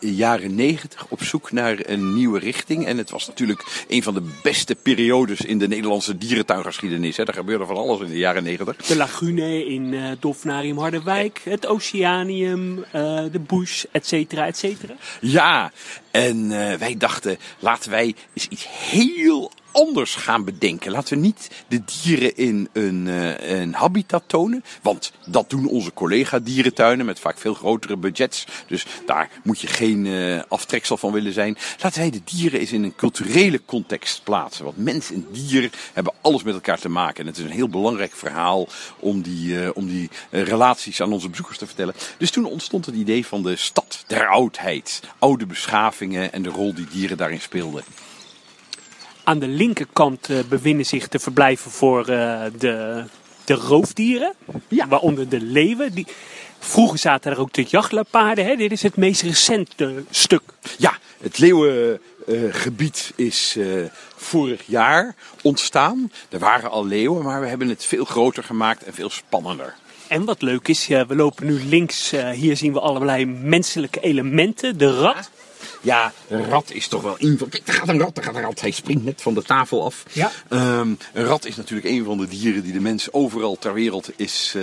jaren 0.00 0.54
negentig 0.54 1.06
op 1.08 1.22
zoek 1.22 1.52
naar 1.52 1.78
een 1.82 2.14
nieuwe 2.14 2.38
richting. 2.38 2.86
En 2.86 2.98
het 2.98 3.10
was 3.10 3.26
natuurlijk 3.26 3.84
een 3.88 4.02
van 4.02 4.14
de 4.14 4.22
beste 4.42 4.74
periodes 4.74 5.40
in 5.40 5.58
de 5.58 5.68
Nederlandse 5.68 6.18
dierentuingeschiedenis. 6.18 7.16
Hè. 7.16 7.24
Er 7.24 7.32
gebeurde 7.32 7.66
van 7.66 7.76
alles 7.76 8.00
in 8.00 8.08
de 8.08 8.18
jaren 8.18 8.42
negentig. 8.42 8.76
De 8.76 8.96
lagune 8.96 9.66
in 9.66 10.16
Dolfinarium 10.20 10.78
Harderwijk, 10.78 11.40
het 11.44 11.66
Oceanium, 11.66 12.84
eh, 12.84 13.24
de 13.32 13.40
Bush, 13.40 13.84
et 13.90 14.06
cetera, 14.06 14.46
et 14.46 14.56
cetera. 14.56 14.94
Ja, 15.20 15.72
en 16.10 16.48
wij 16.78 16.94
dachten, 16.98 17.38
laten 17.58 17.90
wij 17.90 18.14
eens 18.34 18.48
iets 18.48 18.66
heel 18.68 19.52
anders 19.76 20.14
gaan 20.14 20.44
bedenken. 20.44 20.92
Laten 20.92 21.14
we 21.14 21.24
niet 21.24 21.50
de 21.68 21.82
dieren 22.02 22.36
in 22.36 22.68
een, 22.72 23.08
eh, 23.08 23.60
een 23.60 23.74
habitat 23.74 24.22
tonen. 24.26 24.64
Want 24.82 25.12
dat 25.26 25.50
doen 25.50 25.68
onze 25.68 25.92
collega 25.92 26.38
dierentuinen 26.38 27.06
met 27.06 27.20
vaak 27.20 27.38
veel 27.38 27.54
grotere 27.54 27.96
budgets. 27.96 28.46
Dus 28.66 28.86
daar 29.06 29.30
moet 29.42 29.60
je 29.60 29.66
geen 29.66 30.06
eh, 30.06 30.42
aftreksel 30.48 30.96
van 30.96 31.12
willen 31.12 31.32
zijn. 31.32 31.56
Laten 31.82 32.00
wij 32.00 32.10
de 32.10 32.20
dieren 32.24 32.60
eens 32.60 32.72
in 32.72 32.84
een 32.84 32.94
culturele 32.94 33.60
context 33.64 34.24
plaatsen. 34.24 34.64
Want 34.64 34.76
mens 34.76 35.12
en 35.12 35.26
dier 35.32 35.70
hebben 35.92 36.12
alles 36.20 36.42
met 36.42 36.54
elkaar 36.54 36.78
te 36.78 36.88
maken. 36.88 37.20
En 37.20 37.26
het 37.26 37.38
is 37.38 37.44
een 37.44 37.50
heel 37.50 37.68
belangrijk 37.68 38.12
verhaal 38.12 38.68
om 38.98 39.22
die, 39.22 39.62
eh, 39.62 39.70
om 39.74 39.86
die 39.86 40.10
relaties 40.30 41.02
aan 41.02 41.12
onze 41.12 41.28
bezoekers 41.28 41.58
te 41.58 41.66
vertellen. 41.66 41.94
Dus 42.18 42.30
toen 42.30 42.44
ontstond 42.44 42.86
het 42.86 42.94
idee 42.94 43.26
van 43.26 43.42
de 43.42 43.56
stad 43.56 44.04
der 44.06 44.28
oudheid. 44.28 45.00
Oude 45.18 45.46
beschavingen 45.46 46.32
en 46.32 46.42
de 46.42 46.48
rol 46.48 46.74
die 46.74 46.86
dieren 46.92 47.16
daarin 47.16 47.40
speelden. 47.40 47.84
Aan 49.28 49.38
de 49.38 49.48
linkerkant 49.48 50.30
eh, 50.30 50.38
bevinden 50.48 50.86
zich 50.86 51.08
de 51.08 51.18
verblijven 51.18 51.70
voor 51.70 52.00
eh, 52.00 52.42
de, 52.58 53.04
de 53.44 53.54
roofdieren. 53.54 54.34
Ja. 54.68 54.88
Waaronder 54.88 55.28
de 55.28 55.40
leeuwen. 55.40 55.94
Die, 55.94 56.06
vroeger 56.58 56.98
zaten 56.98 57.32
er 57.32 57.40
ook 57.40 57.52
de 57.52 57.62
jachtleoparden. 57.62 58.44
Hè? 58.44 58.56
Dit 58.56 58.72
is 58.72 58.82
het 58.82 58.96
meest 58.96 59.22
recente 59.22 60.04
stuk. 60.10 60.42
Ja, 60.78 60.98
het 61.20 61.38
leeuwengebied 61.38 63.12
is 63.16 63.56
eh, 63.58 63.66
vorig 64.16 64.62
jaar 64.66 65.14
ontstaan. 65.42 66.12
Er 66.28 66.38
waren 66.38 66.70
al 66.70 66.86
leeuwen, 66.86 67.24
maar 67.24 67.40
we 67.40 67.46
hebben 67.46 67.68
het 67.68 67.84
veel 67.84 68.04
groter 68.04 68.42
gemaakt 68.44 68.82
en 68.82 68.94
veel 68.94 69.10
spannender. 69.10 69.74
En 70.08 70.24
wat 70.24 70.42
leuk 70.42 70.68
is, 70.68 70.86
we 70.86 71.14
lopen 71.16 71.46
nu 71.46 71.64
links. 71.64 72.12
hier 72.32 72.56
zien 72.56 72.72
we 72.72 72.80
allerlei 72.80 73.26
menselijke 73.26 74.00
elementen. 74.00 74.78
De 74.78 74.98
rat. 74.98 75.30
Ja, 75.86 76.12
een 76.28 76.44
rat 76.44 76.70
is 76.70 76.88
toch 76.88 77.02
wel 77.02 77.14
een 77.18 77.38
van... 77.38 77.48
Kijk, 77.48 77.66
daar 77.66 77.74
gaat 77.74 77.88
een 77.88 77.98
rat, 77.98 78.14
daar 78.14 78.24
gaat 78.24 78.34
een 78.34 78.40
rat. 78.42 78.60
Hij 78.60 78.70
springt 78.70 79.04
net 79.04 79.22
van 79.22 79.34
de 79.34 79.42
tafel 79.42 79.84
af. 79.84 80.02
Ja. 80.12 80.30
Ehm, 80.48 80.94
een 81.12 81.24
rat 81.24 81.44
is 81.44 81.56
natuurlijk 81.56 81.88
een 81.88 82.04
van 82.04 82.18
de 82.18 82.28
dieren 82.28 82.62
die 82.62 82.72
de 82.72 82.80
mens 82.80 83.12
overal 83.12 83.56
ter 83.58 83.74
wereld 83.74 84.10
is, 84.16 84.54
eh, 84.56 84.62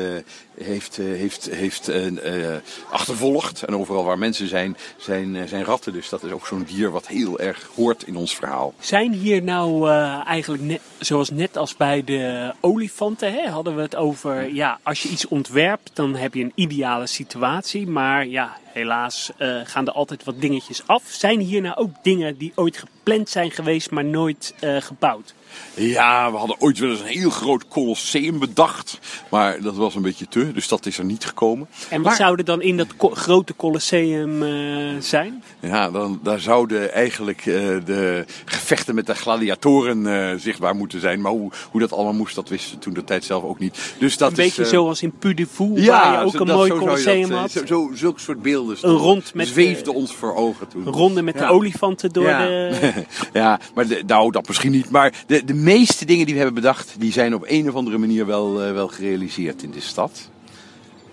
heeft, 0.58 0.98
eh, 0.98 1.06
heeft, 1.06 1.50
heeft 1.52 1.88
eh, 1.88 2.56
eh, 2.56 2.62
achtervolgd. 2.90 3.64
En 3.64 3.76
overal 3.76 4.04
waar 4.04 4.18
mensen 4.18 4.48
zijn, 4.48 4.78
zijn, 4.98 5.48
zijn 5.48 5.64
ratten. 5.64 5.94
Dus 5.94 6.10
dat 6.10 6.24
is 6.24 6.32
ook 6.32 6.48
zo'n 6.48 6.64
dier 6.64 6.92
wat 6.92 7.08
heel 7.08 7.40
erg 7.40 7.70
hoort 7.76 8.04
in 8.04 8.16
ons 8.16 8.36
verhaal. 8.36 8.74
Zijn 8.80 9.14
hier 9.14 9.44
nou 9.44 9.90
eigenlijk 10.26 10.64
net, 10.64 10.82
zoals 11.00 11.30
net 11.30 11.58
als 11.58 11.76
bij 11.76 12.04
de 12.04 12.54
olifanten, 12.60 13.34
hè, 13.34 13.48
hadden 13.48 13.76
we 13.76 13.82
het 13.82 13.96
over, 13.96 14.54
ja, 14.54 14.80
als 14.84 15.04
je 15.04 15.10
iets 15.10 15.28
ontwerpt, 15.28 15.92
dan 15.94 16.16
heb 16.16 16.34
je 16.34 16.44
een 16.44 16.52
ideale 16.56 17.08
situatie. 17.08 17.88
Maar 17.88 18.28
ja, 18.28 18.58
helaas 18.64 19.32
gaan 19.64 19.88
er 19.88 19.94
altijd 19.94 20.24
wat 20.24 20.42
dingetjes 20.42 20.82
af. 20.86 21.04
Zijn 21.08 21.40
hier 21.40 21.62
nou 21.62 21.76
ook 21.76 21.92
dingen 22.02 22.38
die 22.38 22.52
ooit 22.56 22.78
gepland 22.78 23.30
zijn 23.30 23.52
geweest, 23.52 23.92
maar 23.92 24.06
nooit 24.06 24.54
gebouwd? 24.60 25.34
Ja, 25.76 26.32
we 26.32 26.38
hadden 26.38 26.56
ooit 26.60 26.80
wel 26.80 26.90
eens 26.90 27.00
een 27.00 27.06
heel 27.06 27.30
groot 27.30 27.68
colosseum 27.68 28.40
bedacht. 28.40 29.00
Maar 29.30 29.62
dat 29.62 29.76
was 29.76 29.96
een 29.96 30.02
beetje 30.02 30.28
te, 30.28 30.52
dus 30.54 30.68
dat 30.68 30.86
is 30.86 30.98
er 30.98 31.06
niet 31.06 31.26
gekomen. 31.26 31.68
En 31.90 31.98
wat 31.98 32.06
Maar- 32.06 32.16
zou 32.16 32.38
er 32.38 32.46
dan 32.46 32.62
in 32.62 32.78
dat 32.78 32.96
co- 32.96 33.10
grote 33.14 33.56
colosseum 33.56 34.44
eh, 34.44 35.00
zijn? 35.00 35.44
Ja, 35.60 35.92
dan, 35.92 36.20
daar 36.24 36.40
zouden 36.40 36.94
eigenlijk 36.94 37.40
eh, 37.40 37.54
de 37.86 38.26
gevechten 38.46 38.96
met 38.96 39.06
de 39.06 39.16
gladiatoren 39.16 40.08
eh, 40.08 40.38
zichtbaar 40.40 40.76
moeten 40.76 41.00
zijn. 41.00 41.22
Maar 41.22 41.32
hoe, 41.32 41.52
hoe 41.72 41.82
dat 41.82 41.92
allemaal 41.94 42.14
moest, 42.14 42.36
dat 42.36 42.50
wisten 42.50 42.80
toen 42.80 42.94
de 42.94 43.04
tijd 43.04 43.24
zelf 43.24 43.44
ook 43.44 43.60
niet. 43.60 43.94
Dus 44.00 44.18
dat 44.18 44.30
Een 44.30 44.36
beetje 44.36 44.62
is, 44.62 44.70
zoals 44.70 45.02
in 45.02 45.12
Puy 45.20 45.34
de 45.34 45.48
Fou, 45.48 45.86
waar 45.86 46.12
je 46.20 46.26
ook 46.26 46.32
zo- 46.32 46.40
een 46.40 46.46
dat- 46.46 46.56
mooi 46.56 46.70
dat, 46.70 46.78
colosseum 46.80 47.32
had. 47.32 47.52
Zo, 47.52 47.66
zo, 47.66 47.92
zulke 47.94 48.20
soort 48.20 48.42
beelden 48.42 48.78
Een 48.82 48.92
rond 48.96 49.34
met, 49.34 49.48
zweefden 49.48 49.94
eh, 49.94 50.00
ons 50.00 50.14
voor 50.16 50.36
ogen 50.36 50.68
toen. 50.68 50.88
Een 50.88 50.94
ronde 50.94 51.22
met 51.22 51.34
Ja. 51.34 51.40
de 51.48 51.54
olifanten 51.54 52.10
door 52.12 52.24
ja. 52.28 52.46
de... 52.46 52.94
ja, 53.34 53.60
maar 53.76 53.88
de, 53.88 54.04
nou, 54.08 54.32
dat 54.32 54.48
misschien 54.48 54.72
niet. 54.72 54.90
Maar 54.90 55.14
de, 55.28 55.43
de 55.46 55.54
meeste 55.54 56.06
dingen 56.06 56.26
die 56.26 56.34
we 56.36 56.42
hebben 56.42 56.62
bedacht, 56.62 56.96
die 56.98 57.12
zijn 57.12 57.36
op 57.36 57.44
een 57.48 57.70
of 57.70 57.76
andere 57.76 57.98
manier 57.98 58.26
wel, 58.26 58.62
eh, 58.64 58.72
wel 58.72 58.88
gerealiseerd 58.88 59.64
in 59.64 59.72
de 59.72 59.82
stad. 59.82 60.30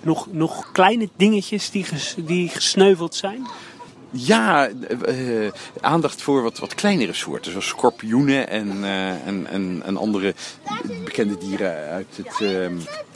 Nog, 0.02 0.28
nog 0.32 0.72
kleine 0.72 1.08
dingetjes 1.16 1.70
die, 1.70 1.84
ges- 1.84 2.14
die 2.18 2.48
gesneuveld 2.48 3.14
zijn? 3.14 3.46
Ja, 4.10 4.68
eh, 4.68 5.46
eh, 5.46 5.52
aandacht 5.80 6.22
voor 6.22 6.42
wat, 6.42 6.58
wat 6.58 6.74
kleinere 6.74 7.12
soorten, 7.12 7.50
zoals 7.50 7.66
schorpioenen 7.66 8.48
en, 8.48 8.84
eh, 8.84 9.26
en, 9.26 9.46
en, 9.46 9.82
en 9.84 9.96
andere 9.96 10.34
bekende 11.04 11.38
dieren 11.38 11.88
uit 11.90 12.16
het, 12.16 12.40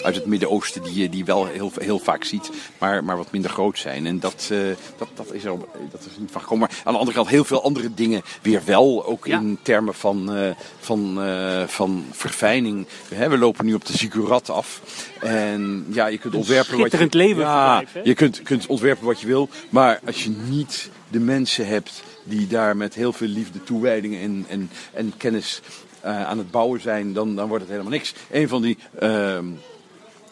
uit 0.05 0.15
het 0.15 0.27
Midden-Oosten 0.27 0.83
die 0.83 0.95
je 1.03 1.09
die 1.09 1.25
wel 1.25 1.47
heel, 1.47 1.73
heel 1.79 1.99
vaak 1.99 2.25
ziet, 2.25 2.51
maar, 2.79 3.05
maar 3.05 3.17
wat 3.17 3.33
minder 3.33 3.51
groot 3.51 3.79
zijn. 3.79 4.07
En 4.07 4.21
dat, 4.21 4.49
eh, 4.51 4.59
dat, 4.99 5.09
dat, 5.15 5.33
is 5.33 5.45
er, 5.45 5.57
dat 5.91 6.01
is 6.01 6.15
er 6.15 6.21
niet 6.21 6.31
van 6.31 6.41
gekomen. 6.41 6.69
Maar 6.69 6.79
aan 6.85 6.93
de 6.93 6.99
andere 6.99 7.17
kant 7.17 7.29
heel 7.29 7.45
veel 7.45 7.63
andere 7.63 7.95
dingen 7.95 8.23
weer 8.43 8.63
wel, 8.65 9.07
ook 9.07 9.27
Ja. 9.27 9.39
in 9.39 9.59
termen 9.63 9.95
van, 9.95 10.35
eh, 10.35 10.51
van, 10.81 11.23
eh, 11.23 11.63
van 11.67 12.05
verfijning. 12.11 12.87
We 13.09 13.39
lopen 13.39 13.65
nu 13.67 13.75
op 13.75 13.87
de 13.87 13.97
zigurat 13.97 14.51
af. 14.51 14.81
En 15.21 15.87
ja, 15.91 16.07
je 16.07 16.19
kunt 16.19 16.35
ontwerpen 16.35 16.79
wat 16.79 16.91
je... 16.91 17.37
Ja, 17.37 17.83
je 18.05 18.15
kunt, 18.15 18.43
kunt 18.43 18.67
ontwerpen 18.67 19.07
wat 19.07 19.21
je 19.21 19.27
wil, 19.27 19.49
maar 19.69 20.01
als 20.07 20.25
je 20.25 20.31
niet 20.49 20.84
de 21.15 21.21
mensen 21.21 21.67
hebt 21.67 22.03
die 22.25 22.47
daar 22.47 22.77
met 22.77 22.95
heel 22.95 23.13
veel 23.13 23.29
liefde, 23.29 23.63
toewijding 23.63 24.17
en, 24.17 24.45
en, 24.49 24.71
en 24.93 25.13
kennis 25.17 25.61
eh, 26.01 26.27
aan 26.27 26.39
het 26.39 26.51
bouwen 26.51 26.81
zijn, 26.81 27.13
dan, 27.13 27.37
dan 27.37 27.49
wordt 27.49 27.63
het 27.63 27.73
helemaal 27.73 27.93
niks. 27.93 28.15
Een 28.31 28.49
van 28.49 28.63
die 28.63 28.79
ehm, 28.99 29.47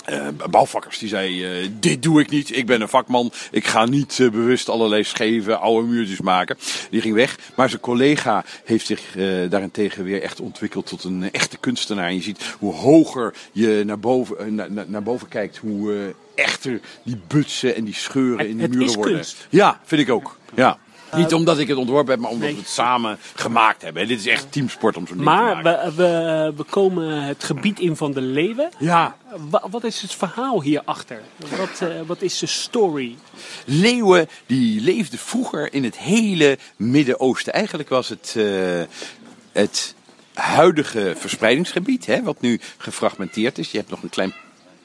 eh, 0.05 0.27
bouwvakkers 0.51 0.99
die 0.99 1.09
zei, 1.09 1.45
eh, 1.45 1.69
dit 1.81 2.03
doe 2.03 2.21
ik 2.21 2.31
niet, 2.31 2.57
ik 2.57 2.67
ben 2.67 2.81
een 2.81 2.89
vakman, 2.89 3.33
ik 3.51 3.67
ga 3.67 3.85
niet 3.85 4.19
eh, 4.21 4.31
bewust 4.31 4.69
allerlei 4.69 5.05
scheve 5.05 5.57
oude 5.57 5.87
muurtjes 5.89 6.21
maken. 6.21 6.57
Die 6.91 7.01
ging 7.01 7.15
weg, 7.15 7.39
maar 7.57 7.69
zijn 7.69 7.81
collega 7.81 8.45
heeft 8.65 8.87
zich 8.87 9.01
daarentegen 9.49 10.05
weer 10.05 10.23
echt 10.23 10.41
ontwikkeld 10.41 10.87
tot 10.87 11.05
een 11.05 11.31
echte 11.33 11.57
kunstenaar. 11.59 12.07
En 12.09 12.15
je 12.15 12.23
ziet 12.23 12.55
hoe 12.59 12.75
hoger 12.75 13.35
je 13.53 13.83
naar 13.87 13.99
boven, 13.99 14.55
naar, 14.89 15.03
boven 15.03 15.29
kijkt, 15.29 15.57
hoe 15.57 16.15
echter 16.35 16.81
die 17.05 17.21
butsen 17.29 17.75
en 17.75 17.85
die 17.85 17.95
scheuren 17.95 18.39
Het- 18.39 18.49
in 18.49 18.53
die 18.53 18.63
het 18.63 18.71
muren 18.71 18.89
is 18.89 18.95
worden. 18.95 19.15
kunst. 19.15 19.47
Ja, 19.51 19.81
vind 19.85 20.01
ik 20.01 20.11
ook. 20.11 20.39
Ja. 20.55 20.79
Niet 21.17 21.35
omdat 21.35 21.59
ik 21.59 21.69
het 21.69 21.77
ontworpen 21.77 22.11
heb, 22.13 22.21
maar 22.21 22.31
omdat 22.31 22.47
Nee. 22.47 22.57
we 22.57 22.63
het 22.63 22.71
samen 22.71 23.19
gemaakt 23.35 23.83
hebben. 23.83 24.09
Dit 24.09 24.19
is 24.19 24.27
echt 24.27 24.53
teamsport 24.53 24.97
om 24.97 25.07
zo'n 25.07 25.17
ding 25.17 25.29
te 25.29 25.35
Maar 25.35 25.63
maken. 25.63 25.97
we, 25.97 26.03
we, 26.03 26.53
we 26.57 26.63
komen 26.63 27.23
het 27.23 27.45
gebied 27.45 27.79
in 27.81 27.97
van 27.97 28.13
de 28.13 28.21
leeuwen. 28.21 28.71
Ja, 28.79 29.17
Wa- 29.51 29.63
wat 29.71 29.85
is 29.85 30.01
het 30.03 30.15
verhaal 30.15 30.63
hierachter? 30.63 31.21
Wat, 31.59 31.81
eh, 31.81 31.89
wat 32.07 32.23
is 32.23 32.39
de 32.39 32.47
story? 32.47 33.17
leeuwen 33.65 34.29
die 34.47 34.81
leefden 34.81 35.19
vroeger 35.19 35.73
in 35.73 35.85
het 35.85 35.97
hele 35.99 36.59
Midden-Oosten. 36.77 37.53
Eigenlijk 37.53 37.89
was 37.89 38.09
het 38.09 38.35
eh, 38.37 38.45
het 39.53 39.95
huidige 40.35 41.15
verspreidingsgebied, 41.17 42.07
hè, 42.07 42.23
wat 42.23 42.41
nu 42.41 42.61
gefragmenteerd 42.79 43.59
is. 43.59 43.71
Je 43.71 43.79
hebt 43.79 43.91
nog 43.91 44.03
een 44.03 44.09
klein 44.09 44.35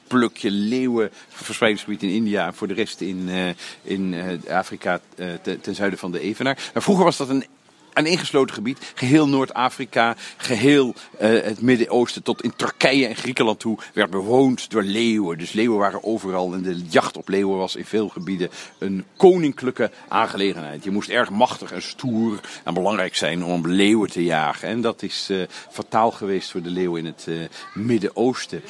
plukje 0.08 0.50
leeuwen 0.50 1.10
verspreidingsgebied 1.28 2.02
in 2.02 2.08
India 2.08 2.52
voor 2.52 2.68
de 2.68 2.74
rest 2.74 3.00
in, 3.00 3.28
eh, 3.28 3.48
in 3.82 4.14
eh, 4.14 4.56
Afrika 4.56 5.00
eh, 5.16 5.26
te- 5.42 5.60
ten 5.60 5.74
zuiden 5.74 5.98
van 5.98 6.12
de 6.12 6.20
Evenaar. 6.20 6.70
Maar 6.74 6.82
vroeger 6.82 7.04
was 7.04 7.16
dat 7.16 7.28
een 7.28 7.44
een 7.92 8.06
ingesloten 8.06 8.54
gebied. 8.54 8.92
Geheel 8.94 9.28
Noord-Afrika, 9.28 10.16
geheel 10.36 10.94
eh, 11.18 11.28
het 11.30 11.60
Midden-Oosten 11.60 12.22
tot 12.22 12.42
in 12.42 12.52
Turkije 12.56 13.06
en 13.06 13.16
Griekenland 13.16 13.60
toe 13.60 13.78
werd 13.94 14.10
bewoond 14.10 14.70
door 14.70 14.82
leeuwen. 14.82 15.38
Dus 15.38 15.52
leeuwen 15.52 15.78
waren 15.78 16.04
overal 16.04 16.54
en 16.54 16.62
de 16.62 16.82
jacht 16.88 17.16
op 17.16 17.28
leeuwen 17.28 17.58
was 17.58 17.76
in 17.76 17.84
veel 17.84 18.08
gebieden 18.08 18.50
een 18.78 19.04
koninklijke 19.16 19.90
aangelegenheid. 20.08 20.84
Je 20.84 20.90
moest 20.90 21.08
erg 21.08 21.30
machtig 21.30 21.72
en 21.72 21.82
stoer 21.82 22.40
en 22.64 22.74
belangrijk 22.74 23.16
zijn 23.16 23.44
om 23.44 23.68
leeuwen 23.68 24.10
te 24.10 24.24
jagen. 24.24 24.68
En 24.68 24.80
dat 24.80 25.02
is 25.02 25.26
eh, 25.30 25.38
fataal 25.70 26.10
geweest 26.10 26.50
voor 26.50 26.62
de 26.62 26.70
leeuw 26.70 26.96
in 26.96 27.04
het 27.06 27.26
Midden-Oosten. 27.74 28.62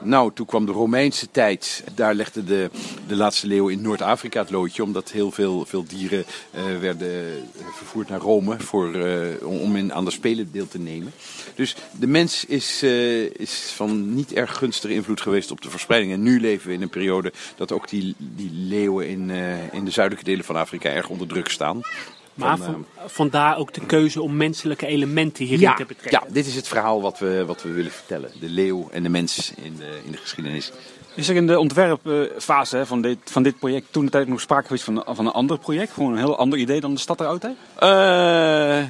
Nou, 0.00 0.30
toen 0.34 0.46
kwam 0.46 0.66
de 0.66 0.72
Romeinse 0.72 1.30
tijd. 1.30 1.84
Daar 1.94 2.14
legde 2.14 2.44
de, 2.44 2.70
de 3.08 3.16
laatste 3.16 3.46
leeuw 3.46 3.68
in 3.68 3.80
Noord-Afrika 3.80 4.40
het 4.40 4.50
loodje. 4.50 4.82
Omdat 4.82 5.10
heel 5.10 5.30
veel, 5.30 5.64
veel 5.66 5.84
dieren 5.84 6.24
eh, 6.50 6.62
werden 6.80 7.08
eh, 7.26 7.66
vervoerd 7.74 8.08
naar 8.08 8.20
Rome 8.20 8.58
voor, 8.58 8.94
eh, 8.94 9.46
om- 9.46 9.76
in, 9.76 9.92
aan 9.94 10.04
de 10.04 10.10
Spelen 10.10 10.52
deel 10.52 10.68
te 10.68 10.78
nemen. 10.78 11.12
Dus 11.54 11.76
de 11.98 12.06
mens 12.06 12.44
is, 12.44 12.82
is 13.32 13.72
van 13.74 14.14
niet 14.14 14.32
erg 14.32 14.56
gunstige 14.56 14.94
invloed 14.94 15.20
geweest 15.20 15.50
op 15.50 15.60
de 15.62 15.70
verspreiding. 15.70 16.12
En 16.12 16.22
nu 16.22 16.40
leven 16.40 16.68
we 16.68 16.74
in 16.74 16.82
een 16.82 16.88
periode 16.88 17.32
dat 17.56 17.72
ook 17.72 17.88
die, 17.88 18.14
die 18.18 18.50
leeuwen 18.52 19.08
in, 19.08 19.30
in 19.72 19.84
de 19.84 19.90
zuidelijke 19.90 20.30
delen 20.30 20.44
van 20.44 20.56
Afrika 20.56 20.88
erg 20.90 21.08
onder 21.08 21.26
druk 21.26 21.48
staan. 21.48 21.80
Maar 22.36 22.56
Van, 22.58 22.66
van, 22.66 22.86
vandaar 23.06 23.56
ook 23.56 23.72
de 23.72 23.86
keuze 23.86 24.22
om 24.22 24.36
menselijke 24.36 24.86
elementen 24.86 25.44
hierin 25.44 25.60
ja, 25.60 25.74
te 25.74 25.84
betrekken. 25.84 26.20
ja, 26.26 26.32
dit 26.32 26.46
is 26.46 26.54
het 26.54 26.68
verhaal 26.68 27.00
wat 27.00 27.18
we, 27.18 27.44
wat 27.46 27.62
we 27.62 27.72
willen 27.72 27.90
vertellen. 27.90 28.30
De 28.40 28.48
leeuw 28.48 28.88
en 28.90 29.02
de 29.02 29.08
mens 29.08 29.52
in 29.62 29.76
de, 29.76 30.00
in 30.04 30.12
de 30.12 30.18
geschiedenis. 30.18 30.72
Is 31.14 31.28
er 31.28 31.36
in 31.36 31.46
de 31.46 31.58
ontwerpfase 31.58 32.76
hè, 32.76 32.86
van, 32.86 33.00
dit, 33.00 33.18
van 33.24 33.42
dit 33.42 33.58
project 33.58 33.86
toen 33.90 34.04
de 34.04 34.10
tijd 34.10 34.28
nog 34.28 34.40
sprake 34.40 34.66
geweest 34.66 34.84
van, 34.84 35.02
van 35.06 35.26
een 35.26 35.32
ander 35.32 35.58
project? 35.58 35.92
Gewoon 35.92 36.12
een 36.12 36.18
heel 36.18 36.38
ander 36.38 36.58
idee 36.58 36.80
dan 36.80 36.94
de 36.94 37.00
stad 37.00 37.20
eruit? 37.20 37.42
Hè? 37.42 37.50
Eh, 37.78 38.88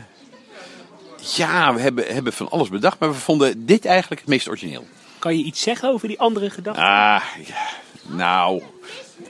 ja, 1.36 1.74
we 1.74 1.80
hebben, 1.80 2.06
hebben 2.06 2.32
van 2.32 2.50
alles 2.50 2.68
bedacht, 2.68 2.98
maar 2.98 3.08
we 3.08 3.14
vonden 3.14 3.66
dit 3.66 3.84
eigenlijk 3.84 4.20
het 4.20 4.30
meest 4.30 4.48
origineel. 4.48 4.84
Kan 5.18 5.38
je 5.38 5.44
iets 5.44 5.60
zeggen 5.60 5.88
over 5.88 6.08
die 6.08 6.20
andere 6.20 6.50
gedachten? 6.50 6.84
Ah, 6.84 7.22
ja, 7.46 7.66
nou. 8.16 8.62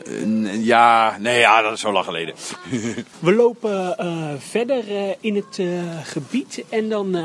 Eh, 0.05 0.65
ja, 0.65 1.17
nee, 1.19 1.39
ja, 1.39 1.63
dat 1.63 1.73
is 1.73 1.81
zo 1.81 1.93
lang 1.93 2.05
geleden. 2.05 2.35
We 3.19 3.35
lopen 3.35 3.99
eh, 3.99 4.33
verder 4.39 4.97
eh, 4.97 5.15
in 5.21 5.35
het 5.35 5.61
gebied 6.03 6.65
en 6.69 6.89
dan 6.89 7.17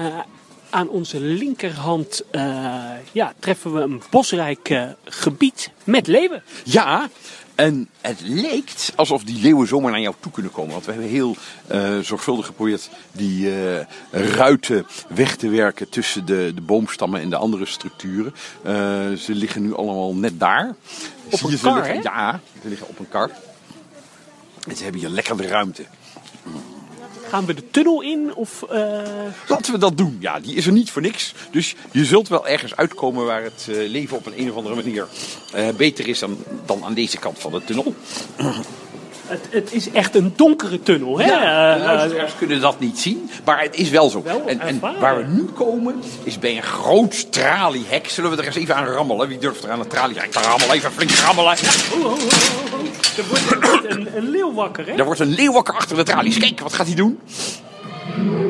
aan 0.71 0.89
onze 0.89 1.19
linkerhand 1.19 2.23
eh, 2.31 2.43
ja, 3.11 3.33
treffen 3.39 3.73
we 3.73 3.81
een 3.81 4.01
bosrijk 4.09 4.69
eh, 4.69 4.83
gebied 5.03 5.71
met 5.83 6.07
leeuwen. 6.07 6.43
Ja, 6.63 7.09
en 7.55 7.89
het 8.01 8.21
leek 8.21 8.71
alsof 8.95 9.23
die 9.23 9.41
leeuwen 9.41 9.67
zomaar 9.67 9.91
naar 9.91 9.99
jou 9.99 10.15
toe 10.19 10.31
kunnen 10.31 10.51
komen. 10.51 10.71
Want 10.71 10.85
we 10.85 10.91
hebben 10.91 11.09
heel 11.09 11.35
eh, 11.67 11.99
zorgvuldig 11.99 12.45
geprobeerd 12.45 12.89
die 13.11 13.49
ruiten 14.11 14.85
weg 15.07 15.35
te 15.35 15.49
werken 15.49 15.89
tussen 15.89 16.25
de, 16.25 16.51
de 16.55 16.61
boomstammen 16.61 17.21
en 17.21 17.29
de 17.29 17.35
andere 17.35 17.65
structuren. 17.65 18.33
Ze 19.17 19.35
liggen 19.35 19.61
nu 19.61 19.75
allemaal 19.75 20.15
net 20.15 20.39
daar. 20.39 20.75
Op 21.29 21.39
Zie 21.39 21.51
een 21.51 21.59
kar, 21.59 21.75
liggen? 21.75 22.01
Ja, 22.01 22.39
ze 22.61 22.69
liggen 22.69 22.87
op 22.87 22.99
een 22.99 23.09
kar. 23.09 23.29
En 24.67 24.75
ze 24.75 24.83
hebben 24.83 25.01
hier 25.01 25.09
lekker 25.09 25.37
de 25.37 25.47
ruimte. 25.47 25.85
Gaan 27.31 27.45
we 27.45 27.53
de 27.53 27.69
tunnel 27.71 28.01
in 28.01 28.33
of... 28.35 28.63
eh, 28.69 29.01
Laten 29.47 29.71
we 29.73 29.77
dat 29.79 29.97
doen. 29.97 30.17
Ja, 30.19 30.39
die 30.39 30.55
is 30.55 30.65
er 30.65 30.71
niet 30.71 30.91
voor 30.91 31.01
niks. 31.01 31.33
Dus 31.51 31.75
je 31.91 32.05
zult 32.05 32.27
wel 32.27 32.47
ergens 32.47 32.75
uitkomen 32.75 33.25
waar 33.25 33.43
het 33.43 33.67
eh, 33.69 33.75
leven 33.89 34.17
op 34.17 34.25
een, 34.25 34.39
een 34.39 34.49
of 34.49 34.55
andere 34.55 34.75
manier 34.75 35.07
eh, 35.53 35.67
beter 35.69 36.07
is 36.07 36.19
dan, 36.19 36.37
dan 36.65 36.83
aan 36.83 36.93
deze 36.93 37.17
kant 37.17 37.39
van 37.39 37.51
de 37.51 37.61
tunnel. 37.63 37.95
Het, 39.31 39.47
het 39.49 39.73
is 39.73 39.91
echt 39.91 40.15
een 40.15 40.33
donkere 40.35 40.83
tunnel, 40.83 41.19
hè? 41.19 41.25
Ja, 41.25 41.73
de 41.75 41.79
Eh, 41.79 41.85
luisteraars 41.85 42.31
kunnen 42.37 42.59
dat 42.61 42.79
niet 42.79 42.99
zien, 42.99 43.29
maar 43.45 43.61
het 43.61 43.75
is 43.75 43.89
wel 43.89 44.09
zo. 44.09 44.23
Wel 44.23 44.41
en, 44.45 44.59
en 44.59 44.79
waar 44.99 45.17
we 45.17 45.23
nu 45.27 45.43
komen 45.43 45.95
is 46.23 46.39
bij 46.39 46.55
een 46.55 46.63
groot 46.63 47.31
traliehek. 47.31 48.09
Zullen 48.09 48.31
we 48.31 48.37
er 48.37 48.45
eens 48.45 48.55
even 48.55 48.75
aan 48.75 48.85
rammelen? 48.85 49.27
Wie 49.27 49.37
durft 49.37 49.63
er 49.63 49.71
aan 49.71 49.79
het 49.79 49.89
traliehek 49.89 50.31
te 50.31 50.39
rammelen? 50.39 50.75
Even 50.75 50.91
flink 50.91 51.11
rammelen. 51.11 51.51
oh, 51.93 51.99
oh, 51.99 52.05
oh, 52.05 52.11
oh, 52.11 52.17
oh. 52.73 52.79
Er 53.17 53.23
wordt, 53.27 53.85
een, 53.89 54.07
een 54.15 54.29
leeuw 54.29 54.53
wakker, 54.53 54.85
hè? 54.87 54.93
Er 54.93 55.05
wordt 55.05 55.19
een 55.19 55.33
leeuw 55.33 55.51
wakker 55.51 55.73
achter 55.73 55.95
de 55.95 56.03
tralies. 56.03 56.37
Kijk, 56.37 56.59
wat 56.59 56.73
gaat 56.73 56.85
hij 56.87 56.95
doen? 56.95 57.19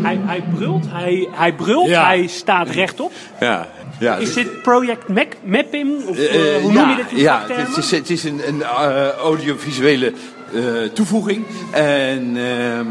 Hij, 0.02 0.20
hij 0.26 0.44
brult, 0.56 0.86
hij, 0.88 1.28
hij 1.32 1.54
brult, 1.54 1.88
Ja. 1.88 2.06
hij 2.06 2.28
staat 2.28 2.70
rechtop. 2.70 3.12
Ja, 3.40 3.68
ja. 4.00 4.16
Is 4.16 4.34
dit 4.34 4.62
Project 4.62 5.08
Mac, 5.08 5.28
Mapping? 5.44 6.06
Of 6.08 6.18
eh, 6.18 6.56
Eh, 6.56 6.62
hoe 6.62 6.74
ja, 6.74 6.80
noem 6.82 6.90
je 6.90 6.96
dit 6.96 7.12
in 7.12 7.18
Ja, 7.18 7.44
het 7.48 7.78
is, 7.78 7.92
het 7.92 8.10
is 8.10 8.24
een, 8.24 8.42
een 8.48 8.62
eh, 8.64 9.08
audiovisuele 9.08 10.14
eh, 10.54 10.90
toevoeging. 10.94 11.46
En 11.72 12.34
ehm, 12.38 12.86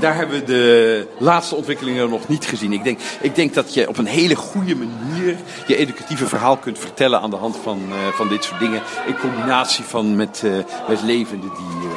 daar 0.00 0.16
hebben 0.16 0.38
we 0.38 0.44
de 0.44 1.06
laatste 1.18 1.54
ontwikkelingen 1.54 2.10
nog 2.10 2.28
niet 2.28 2.44
gezien. 2.46 2.72
Ik 2.72 2.84
denk, 2.84 2.98
ik 3.20 3.34
denk 3.34 3.54
dat 3.54 3.74
je 3.74 3.88
op 3.88 3.98
een 3.98 4.06
hele 4.06 4.34
goede 4.34 4.74
manier 4.76 5.36
je 5.66 5.76
educatieve 5.76 6.26
verhaal 6.26 6.56
kunt 6.56 6.78
vertellen 6.78 7.20
aan 7.20 7.30
de 7.30 7.36
hand 7.36 7.56
van, 7.62 7.82
eh, 7.90 7.96
van 8.14 8.28
dit 8.28 8.44
soort 8.44 8.60
dingen. 8.60 8.82
In 9.06 9.18
combinatie 9.18 9.84
van 9.84 10.16
met, 10.16 10.42
eh, 10.44 10.50
met 10.88 11.02
levende 11.02 11.46
dieren. 11.46 11.96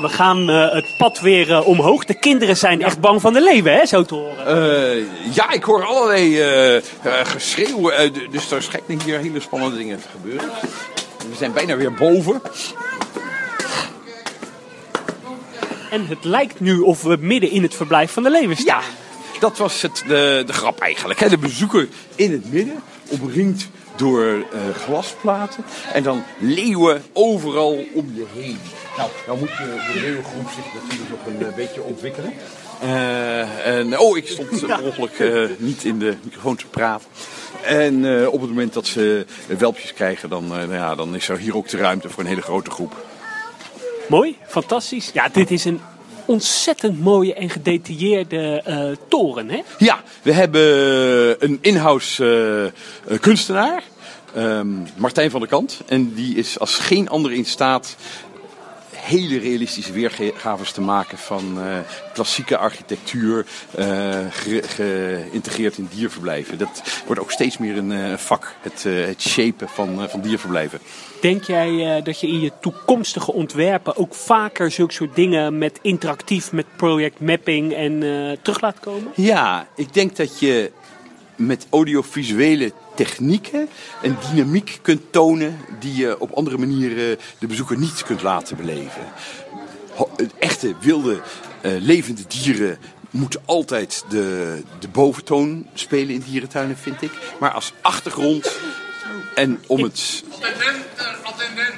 We 0.00 0.08
gaan 0.08 0.48
het 0.48 0.94
pad 0.98 1.20
weer 1.20 1.64
omhoog. 1.64 2.04
De 2.04 2.14
kinderen 2.18 2.56
zijn 2.56 2.82
echt 2.82 3.00
bang 3.00 3.20
van 3.20 3.32
de 3.32 3.42
leeuwen, 3.42 3.72
hè, 3.72 3.86
zo 3.86 4.02
te 4.04 4.14
horen. 4.14 5.06
Ja, 5.32 5.50
ik 5.50 5.62
hoor 5.64 5.84
allerlei 5.84 6.42
geschreeuw. 7.22 7.90
d- 7.90 8.32
dus 8.32 8.50
er 8.50 8.62
schijnen 8.62 9.02
hier 9.04 9.18
hele 9.18 9.40
spannende 9.40 9.76
dingen 9.76 10.00
te 10.00 10.08
gebeuren. 10.12 10.48
We 11.30 11.36
zijn 11.36 11.52
bijna 11.52 11.76
weer 11.76 11.92
boven. 11.94 12.42
En 15.90 16.06
het 16.06 16.24
lijkt 16.24 16.60
nu 16.60 16.78
of 16.78 17.02
we 17.02 17.16
midden 17.20 17.50
in 17.50 17.62
het 17.62 17.74
verblijf 17.74 18.12
van 18.12 18.22
de 18.22 18.30
leeuwen 18.30 18.56
staan. 18.56 18.82
Ja, 19.32 19.40
dat 19.40 19.58
was 19.58 19.82
het, 19.82 20.02
de, 20.06 20.42
de 20.46 20.52
grap 20.52 20.80
eigenlijk. 20.80 21.20
hè. 21.20 21.28
De 21.28 21.38
bezoeker 21.38 21.88
in 22.14 22.32
het 22.32 22.52
midden, 22.52 22.82
omringd 23.08 23.68
door 23.96 24.24
eh, 24.24 24.60
glasplaten. 24.74 25.64
En 25.92 26.02
dan 26.02 26.24
leeuwen 26.38 27.02
overal 27.12 27.84
om 27.92 28.12
je 28.14 28.24
heen. 28.34 28.58
Nou, 28.96 29.10
nou 29.26 29.38
moet 29.38 29.48
je, 29.48 29.92
de 29.92 30.00
leeuwengroep 30.00 30.48
zich 30.54 30.82
natuurlijk 30.82 31.10
nog 31.10 31.26
een 31.26 31.46
eh, 31.46 31.54
beetje 31.54 31.82
ontwikkelen. 31.82 32.32
Eh, 32.80 33.66
en, 33.66 33.98
oh, 33.98 34.16
ik 34.16 34.28
stond 34.28 34.66
per 34.66 34.82
ongeluk 34.82 35.48
niet 35.58 35.84
in 35.84 35.98
de 35.98 36.16
microfoon 36.22 36.56
te 36.56 36.66
praten. 36.66 37.08
En 37.62 38.28
op 38.28 38.40
het 38.40 38.50
moment 38.50 38.72
dat 38.72 38.86
ze 38.86 39.26
welpjes 39.58 39.92
krijgen, 39.92 40.28
dan, 40.28 40.46
nou 40.46 40.72
ja, 40.72 40.94
dan 40.94 41.14
is 41.14 41.28
er 41.28 41.38
hier 41.38 41.56
ook 41.56 41.68
de 41.68 41.76
ruimte 41.76 42.10
voor 42.10 42.22
een 42.22 42.28
hele 42.28 42.42
grote 42.42 42.70
groep. 42.70 43.07
Mooi, 44.08 44.36
fantastisch. 44.46 45.10
Ja, 45.12 45.28
dit 45.28 45.50
is 45.50 45.64
een 45.64 45.80
ontzettend 46.24 47.00
mooie 47.00 47.34
en 47.34 47.50
gedetailleerde 47.50 48.62
eh, 48.64 48.90
toren, 49.08 49.50
hè? 49.50 49.60
Ja, 49.78 50.02
we 50.22 50.32
hebben 50.32 50.64
een 51.44 51.58
in-house 51.60 52.24
eh, 52.24 52.64
eh, 53.14 53.20
kunstenaar, 53.20 53.82
ehm, 54.34 54.68
Martijn 54.96 55.30
van 55.30 55.40
der 55.40 55.48
Kant. 55.48 55.80
En 55.86 56.14
die 56.14 56.36
is 56.36 56.58
als 56.58 56.74
geen 56.74 57.08
ander 57.08 57.32
in 57.32 57.44
staat 57.44 57.96
hele 59.08 59.38
realistische 59.38 59.92
weergaves 59.92 60.72
te 60.72 60.80
maken 60.80 61.18
van 61.18 61.60
eh, 61.60 61.78
klassieke 62.14 62.56
architectuur, 62.56 63.46
eh, 63.76 63.86
ge- 64.30 64.62
geïntegreerd 64.66 65.78
in 65.78 65.88
dierverblijven. 65.94 66.58
Dat 66.58 66.82
wordt 67.06 67.20
ook 67.20 67.30
steeds 67.30 67.58
meer 67.58 67.76
een 67.76 67.92
eh, 67.92 68.16
vak, 68.16 68.54
het, 68.60 68.82
het 68.82 69.20
shapen 69.22 69.68
van, 69.68 70.08
van 70.08 70.20
dierverblijven. 70.20 70.78
Denk 71.20 71.44
jij 71.44 72.02
dat 72.02 72.20
je 72.20 72.26
in 72.26 72.40
je 72.40 72.52
toekomstige 72.60 73.32
ontwerpen 73.32 73.96
ook 73.96 74.14
vaker 74.14 74.70
zulke 74.70 74.92
soort 74.92 75.14
dingen 75.14 75.58
met 75.58 75.78
interactief, 75.82 76.52
met 76.52 76.66
project 76.76 77.20
mapping 77.20 77.74
en 77.74 77.98
terug 78.42 78.60
laat 78.60 78.80
komen? 78.80 79.12
Ja, 79.14 79.68
ik 79.76 79.94
denk 79.94 80.16
dat 80.16 80.40
je 80.40 80.70
met 81.38 81.66
audiovisuele 81.70 82.72
technieken 82.96 83.68
een 84.02 84.16
dynamiek 84.30 84.78
kunt 84.82 85.12
tonen 85.12 85.58
die 85.80 85.94
je 85.96 86.20
op 86.20 86.32
andere 86.32 86.58
manieren 86.58 87.18
de 87.38 87.46
bezoeker 87.46 87.78
niet 87.78 88.02
kunt 88.02 88.22
laten 88.22 88.56
beleven. 88.56 89.12
Ho- 89.94 90.10
Echte 90.38 90.74
wilde 90.80 91.20
eh, 91.60 91.72
levende 91.78 92.22
dieren 92.28 92.78
moeten 93.10 93.40
altijd 93.44 94.04
de, 94.08 94.62
de 94.78 94.88
boventoon 94.88 95.66
spelen 95.74 96.14
in 96.14 96.20
dierentuinen, 96.26 96.76
vind 96.76 97.02
ik. 97.02 97.10
Maar 97.40 97.50
als 97.52 97.72
achtergrond 97.80 98.50
en 99.34 99.62
om 99.66 99.82
het 99.82 100.22
Attendent, 100.34 100.84
eh, 100.96 101.06
attendent. 101.22 101.74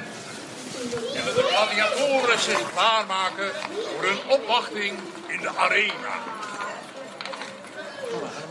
Willen 1.13 1.35
de 1.35 1.43
gladiatoren 1.53 2.39
zich 2.39 2.71
klaarmaken 2.73 3.49
voor 3.95 4.09
een 4.09 4.39
opwachting 4.39 4.93
in 5.27 5.39
de 5.41 5.49
arena? 5.57 6.13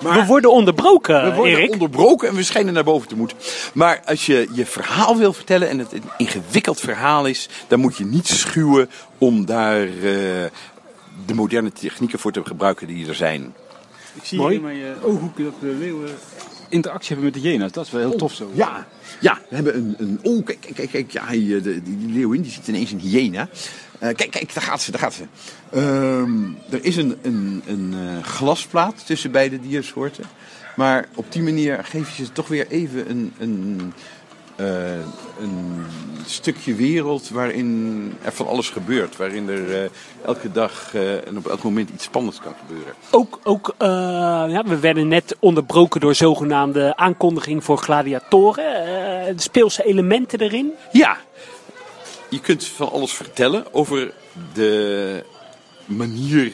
We 0.01 0.25
worden 0.27 0.53
onderbroken, 0.53 1.25
We 1.25 1.35
worden 1.35 1.57
Erik. 1.57 1.73
onderbroken 1.73 2.29
en 2.29 2.35
we 2.35 2.43
schijnen 2.43 2.75
naar 2.75 2.85
boven 2.85 3.09
te 3.09 3.17
moeten. 3.17 3.37
Maar 3.75 4.03
als 4.05 4.27
je 4.27 4.49
je 4.53 4.67
verhaal 4.67 5.17
wil 5.17 5.33
vertellen 5.33 5.69
en 5.69 5.79
het 5.79 5.93
een 5.93 6.03
ingewikkeld 6.17 6.81
verhaal 6.81 7.27
is, 7.27 7.49
dan 7.69 7.81
moet 7.81 7.97
je 7.97 8.05
niet 8.05 8.27
schuwen 8.27 8.91
om 9.19 9.47
daar 9.47 9.83
eh, 9.83 9.93
de 11.27 11.35
moderne 11.35 11.73
technieken 11.73 12.19
voor 12.19 12.33
te 12.33 12.43
gebruiken 12.45 12.87
die 12.87 13.09
er 13.09 13.15
zijn. 13.15 13.55
Ik 14.15 14.25
zie 14.25 14.39
Mooi. 14.39 14.59
hier 14.59 14.71
in 14.71 14.79
mijn 14.79 14.97
eh, 14.97 15.05
ooghoekje 15.05 15.45
dat 15.45 15.53
de 15.61 15.77
leeuwen 15.79 16.11
interactie 16.71 17.15
hebben 17.15 17.25
met 17.25 17.43
de 17.43 17.49
jena's. 17.49 17.73
Dat 17.73 17.87
is 17.87 17.91
wel 17.91 18.09
heel 18.09 18.17
tof 18.19 18.35
zo. 18.35 18.51
Ja, 18.55 18.87
ja, 19.21 19.39
we 19.49 19.55
hebben 19.55 19.75
een. 19.75 19.95
een 19.99 20.19
oh, 20.23 20.45
kijk, 20.45 20.61
kijk, 20.61 20.75
kijk, 20.75 20.91
kijk 20.91 21.11
ja, 21.11 21.29
eh, 21.29 21.63
die 21.63 22.13
leeuwin 22.13 22.43
die 22.43 22.53
ziet 22.53 22.69
ineens 22.69 22.93
een 22.93 22.99
hyena. 22.99 23.49
Eh, 23.99 24.15
kijk, 24.15 24.31
kijk, 24.31 24.55
daar 24.55 24.63
gaat 24.63 24.83
ze, 24.83 24.91
daar 24.91 25.01
gaat 25.01 25.15
ze. 25.15 25.25
Ehm, 25.71 26.45
er 26.71 26.85
is 26.85 26.97
een, 26.97 27.19
een, 27.23 27.63
een 27.67 27.95
eh, 27.95 28.25
glasplaat 28.25 29.07
tussen 29.07 29.31
beide 29.31 29.61
diersoorten. 29.61 30.25
Maar 30.77 31.09
op 31.15 31.33
die 31.33 31.43
manier 31.43 31.85
geef 31.85 32.17
je 32.17 32.25
ze 32.25 32.33
toch 32.33 32.49
weer 32.49 32.67
even 32.69 33.11
een, 33.11 33.33
een, 33.39 33.93
eh, 34.61 34.93
een 35.41 35.87
stukje 36.27 36.75
wereld 36.75 37.29
waarin 37.29 38.13
er 38.23 38.33
van 38.33 38.47
alles 38.47 38.71
gebeurt. 38.71 39.17
Waarin 39.17 39.49
er 39.49 39.83
eh, 39.83 39.91
elke 40.25 40.53
dag 40.53 40.95
eh, 40.95 41.27
en 41.27 41.37
op 41.37 41.49
elk 41.49 41.63
moment 41.63 41.91
iets 41.91 42.05
spannends 42.05 42.41
kan 42.41 42.55
gebeuren. 42.67 42.95
Ook, 43.11 43.41
ook 43.43 43.75
ja, 43.79 44.63
we 44.65 44.79
werden 44.79 45.09
net 45.09 45.37
onderbroken 45.39 46.01
door 46.01 46.15
zogenaamde 46.15 46.97
aankondiging 46.97 47.65
voor 47.65 47.79
gladiatoren. 47.79 49.39
Speelse 49.41 49.85
elementen 49.85 50.41
erin. 50.41 50.73
Ja, 50.93 51.17
je 52.29 52.41
kunt 52.41 52.65
van 52.65 52.91
alles 52.91 53.13
vertellen 53.13 53.75
over 53.75 54.13
de 54.53 55.25
manier 55.85 56.53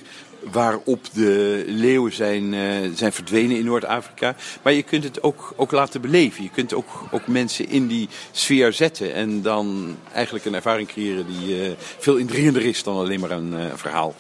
waarop 0.53 1.07
de 1.13 1.65
leeuwen 1.67 2.13
zijn, 2.13 2.55
eh, 2.55 2.91
zijn 2.95 3.13
verdwenen 3.13 3.57
in 3.57 3.65
Noord-Afrika. 3.65 4.35
Maar 4.63 4.73
je 4.73 4.83
kunt 4.83 5.05
het 5.05 5.23
ook, 5.23 5.53
ook 5.57 5.71
laten 5.71 6.01
beleven. 6.01 6.43
Je 6.43 6.51
kunt 6.51 6.75
ook, 6.75 7.05
ook 7.11 7.27
mensen 7.27 7.69
in 7.69 7.87
die 7.87 8.09
sfeer 8.31 8.73
zetten 8.73 9.15
en 9.15 9.43
dan 9.43 9.97
eigenlijk 10.13 10.45
een 10.45 10.55
ervaring 10.55 10.89
creëren 10.89 11.27
die 11.27 11.63
eh, 11.63 11.71
veel 11.99 12.17
indringender 12.17 12.63
is 12.63 12.83
dan 12.83 12.97
alleen 12.97 13.21
maar 13.21 13.31
een 13.31 13.55
eh, 13.59 13.65
verhaal. 13.75 14.15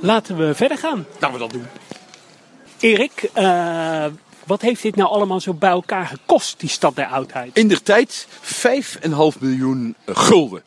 Laten 0.00 0.36
we 0.36 0.54
verder 0.54 0.78
gaan. 0.78 1.06
Laten 1.18 1.32
we 1.32 1.38
dat 1.38 1.52
doen. 1.52 1.66
Erik, 2.78 3.30
eh, 3.32 4.06
Wat 4.46 4.60
heeft 4.60 4.82
dit 4.82 4.96
nou 4.96 5.10
allemaal 5.10 5.40
zo 5.40 5.54
bij 5.54 5.70
elkaar 5.70 6.06
gekost, 6.06 6.60
die 6.60 6.68
stad 6.68 6.96
der 6.96 7.06
oudheid? 7.06 7.56
In 7.56 7.68
der 7.68 7.82
tijd 7.82 8.26
5,5 8.40 9.40
miljoen 9.40 9.94
gulden. 10.06 10.62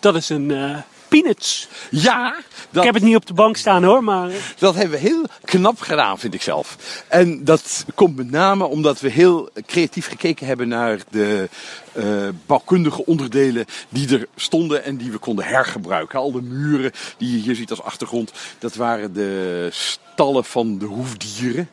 Dat 0.00 0.14
is 0.14 0.28
een 0.28 0.50
eh 0.50 0.76
peanuts. 1.08 1.68
Ja, 1.90 2.36
dat, 2.70 2.82
Ik 2.82 2.86
heb 2.86 2.94
het 2.94 3.02
niet 3.02 3.16
op 3.16 3.26
de 3.26 3.34
bank 3.34 3.56
staan 3.56 3.84
hoor, 3.84 4.04
maar 4.04 4.30
dat 4.58 4.74
hebben 4.74 5.00
we 5.00 5.08
heel 5.08 5.24
knap 5.44 5.80
gedaan, 5.80 6.18
vind 6.18 6.34
ik 6.34 6.42
zelf. 6.42 6.76
En 7.08 7.44
dat 7.44 7.84
komt 7.94 8.16
met 8.16 8.30
name 8.30 8.64
omdat 8.64 9.00
we 9.00 9.10
heel 9.10 9.50
creatief 9.66 10.06
gekeken 10.06 10.46
hebben 10.46 10.68
naar 10.68 10.98
de 11.10 11.48
eh, 11.92 12.04
bouwkundige 12.46 13.06
onderdelen 13.06 13.64
die 13.88 14.18
er 14.18 14.26
stonden 14.36 14.84
en 14.84 14.96
die 14.96 15.10
we 15.10 15.18
konden 15.18 15.44
hergebruiken. 15.44 16.18
Al 16.18 16.32
de 16.32 16.42
muren 16.42 16.92
die 17.18 17.32
je 17.32 17.42
hier 17.42 17.54
ziet 17.54 17.70
als 17.70 17.82
achtergrond, 17.82 18.32
dat 18.58 18.74
waren 18.74 19.12
de 19.12 19.68
stallen 19.70 20.44
van 20.44 20.78
de 20.78 20.84
hoefdieren. 20.84 21.68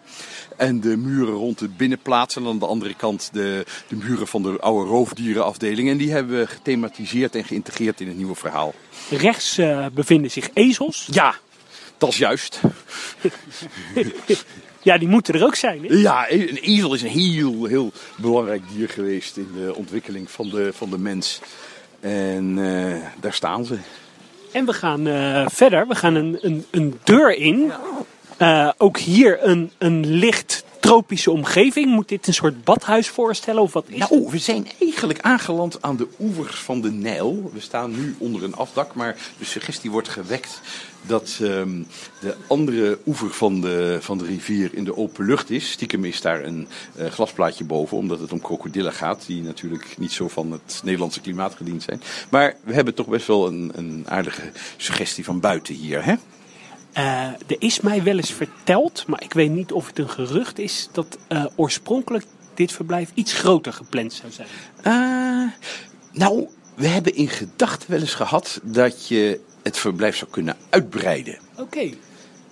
En 0.63 0.79
de 0.79 0.97
muren 0.97 1.33
rond 1.33 1.59
de 1.59 1.67
binnenplaats 1.67 2.35
en 2.35 2.45
aan 2.45 2.59
de 2.59 2.65
andere 2.65 2.93
kant 2.93 3.29
de, 3.33 3.65
de 3.87 3.95
muren 3.95 4.27
van 4.27 4.43
de 4.43 4.59
oude 4.59 4.89
roofdierenafdeling. 4.89 5.89
En 5.89 5.97
die 5.97 6.11
hebben 6.11 6.39
we 6.39 6.47
gethematiseerd 6.47 7.35
en 7.35 7.43
geïntegreerd 7.43 8.01
in 8.01 8.07
het 8.07 8.17
nieuwe 8.17 8.35
verhaal. 8.35 8.73
rechts 9.09 9.57
eh, 9.57 9.85
bevinden 9.93 10.31
zich 10.31 10.49
ezels. 10.53 11.07
Ja, 11.11 11.35
dat 11.97 12.09
is 12.09 12.17
juist. 12.17 12.59
Ja, 14.81 14.97
die 14.97 15.07
moeten 15.07 15.33
er 15.33 15.43
ook 15.43 15.55
zijn. 15.55 15.85
Hè? 15.85 15.95
Ja, 15.95 16.31
een 16.31 16.57
ezel 16.61 16.93
is 16.93 17.01
een 17.01 17.09
heel, 17.09 17.65
heel 17.65 17.91
belangrijk 18.15 18.61
dier 18.75 18.89
geweest 18.89 19.37
in 19.37 19.47
de 19.55 19.75
ontwikkeling 19.75 20.31
van 20.31 20.49
de, 20.49 20.73
van 20.73 20.89
de 20.89 20.97
mens. 20.97 21.39
En 21.99 22.55
eh, 22.57 23.09
daar 23.19 23.33
staan 23.33 23.65
ze. 23.65 23.77
En 24.51 24.65
we 24.65 24.73
gaan 24.73 25.07
eh, 25.07 25.45
verder. 25.47 25.87
We 25.87 25.95
gaan 25.95 26.15
een, 26.15 26.37
een, 26.41 26.65
een 26.71 26.99
deur 27.03 27.35
in. 27.35 27.71
Eh, 28.43 28.69
ook 28.77 28.97
hier 28.97 29.43
een, 29.43 29.71
een 29.77 30.05
licht 30.05 30.63
tropische 30.79 31.31
omgeving. 31.31 31.85
Moet 31.85 32.09
dit 32.09 32.27
een 32.27 32.33
soort 32.33 32.63
badhuis 32.63 33.07
voorstellen 33.07 33.61
of 33.61 33.73
wat 33.73 33.85
is 33.87 33.99
het? 33.99 34.09
Nou, 34.09 34.27
we 34.29 34.37
zijn 34.37 34.67
eigenlijk 34.79 35.21
aangeland 35.21 35.81
aan 35.81 35.97
de 35.97 36.07
oevers 36.19 36.55
van 36.55 36.81
de 36.81 36.91
Nijl. 36.91 37.51
We 37.53 37.59
staan 37.59 37.91
nu 37.91 38.15
onder 38.17 38.43
een 38.43 38.55
afdak, 38.55 38.93
maar 38.95 39.15
de 39.37 39.45
suggestie 39.45 39.91
wordt 39.91 40.09
gewekt 40.09 40.61
dat 41.01 41.39
ehm, 41.41 41.83
de 42.19 42.35
andere 42.47 42.99
oever 43.05 43.29
van 43.29 43.61
de, 43.61 43.97
van 44.01 44.17
de 44.17 44.25
rivier 44.25 44.69
in 44.73 44.83
de 44.83 44.97
open 44.97 45.25
lucht 45.25 45.49
is. 45.49 45.71
Stiekem 45.71 46.05
is 46.05 46.21
daar 46.21 46.43
een 46.43 46.67
eh, 46.95 47.05
glasplaatje 47.05 47.63
boven, 47.63 47.97
omdat 47.97 48.19
het 48.19 48.31
om 48.31 48.41
krokodillen 48.41 48.93
gaat, 48.93 49.25
die 49.25 49.41
natuurlijk 49.41 49.97
niet 49.97 50.11
zo 50.11 50.27
van 50.27 50.51
het 50.51 50.81
Nederlandse 50.83 51.21
klimaat 51.21 51.55
gediend 51.55 51.83
zijn. 51.83 52.01
Maar 52.29 52.55
we 52.63 52.73
hebben 52.73 52.93
toch 52.93 53.07
best 53.07 53.27
wel 53.27 53.47
een, 53.47 53.71
een 53.75 54.03
aardige 54.07 54.51
suggestie 54.77 55.23
van 55.23 55.39
buiten 55.39 55.75
hier, 55.75 56.05
hè? 56.05 56.15
Eh, 56.93 57.03
er 57.27 57.55
is 57.59 57.79
mij 57.79 58.03
wel 58.03 58.15
eens 58.15 58.31
verteld, 58.33 59.03
maar 59.07 59.23
ik 59.23 59.33
weet 59.33 59.51
niet 59.51 59.71
of 59.71 59.87
het 59.87 59.99
een 59.99 60.09
gerucht 60.09 60.59
is, 60.59 60.89
dat 60.91 61.17
eh, 61.27 61.45
oorspronkelijk 61.55 62.25
dit 62.53 62.71
verblijf 62.71 63.11
iets 63.13 63.33
groter 63.33 63.73
gepland 63.73 64.13
zou 64.13 64.31
zijn. 64.31 64.47
Eh, 64.83 65.51
nou, 66.11 66.47
we 66.75 66.87
hebben 66.87 67.15
in 67.15 67.27
gedachten 67.27 67.91
wel 67.91 67.99
eens 67.99 68.13
gehad 68.13 68.59
dat 68.63 69.07
je 69.07 69.39
het 69.63 69.77
verblijf 69.77 70.15
zou 70.15 70.31
kunnen 70.31 70.55
uitbreiden. 70.69 71.37
Oké. 71.57 71.89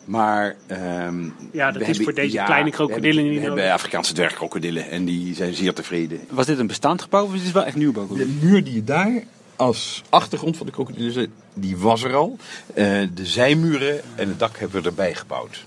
Maar 0.06 0.56
ehm, 0.68 1.24
Ja, 1.52 1.72
dat 1.72 1.82
we 1.82 1.88
is 1.90 1.98
voor 1.98 2.14
deze 2.14 2.42
kleine 2.46 2.70
we 2.70 2.76
krokodillen 2.76 3.24
niet 3.24 3.34
We 3.34 3.40
nodig. 3.40 3.56
hebben 3.56 3.72
Afrikaanse 3.74 4.14
dwergkrokodillen 4.14 4.90
en 4.90 5.06
die 5.06 5.36
zijn 5.36 5.54
zeer 5.54 5.74
tevreden. 5.74 6.20
Was 6.30 6.46
dit 6.46 6.60
een 6.60 6.68
bestaand 6.68 7.02
gebouw 7.02 7.26
of 7.26 7.34
is 7.34 7.44
dit 7.44 7.52
wel 7.52 7.66
echt 7.66 7.76
nieuwbouw? 7.76 8.08
De 8.08 8.38
muur 8.42 8.64
die 8.64 8.74
je 8.74 8.84
daar 8.84 9.24
als 9.62 10.02
achtergrond 10.10 10.58
van 10.58 10.66
de 10.66 10.72
krokodillen 10.72 11.34
die 11.54 11.78
was 11.78 12.04
er 12.04 12.16
al. 12.16 12.38
Eh, 12.74 12.86
de 13.14 13.26
zijmuren 13.26 14.02
en 14.16 14.28
het 14.28 14.40
dak 14.40 14.58
hebben 14.58 14.82
we 14.82 14.88
erbij 14.88 15.16
gebouwd. 15.16 15.66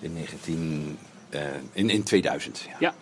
In, 0.00 0.12
19, 0.12 0.98
eh, 1.30 1.40
in, 1.72 1.90
in 1.90 2.02
2000. 2.02 2.64
Ja. 2.66 2.76
Ja. 2.78 2.94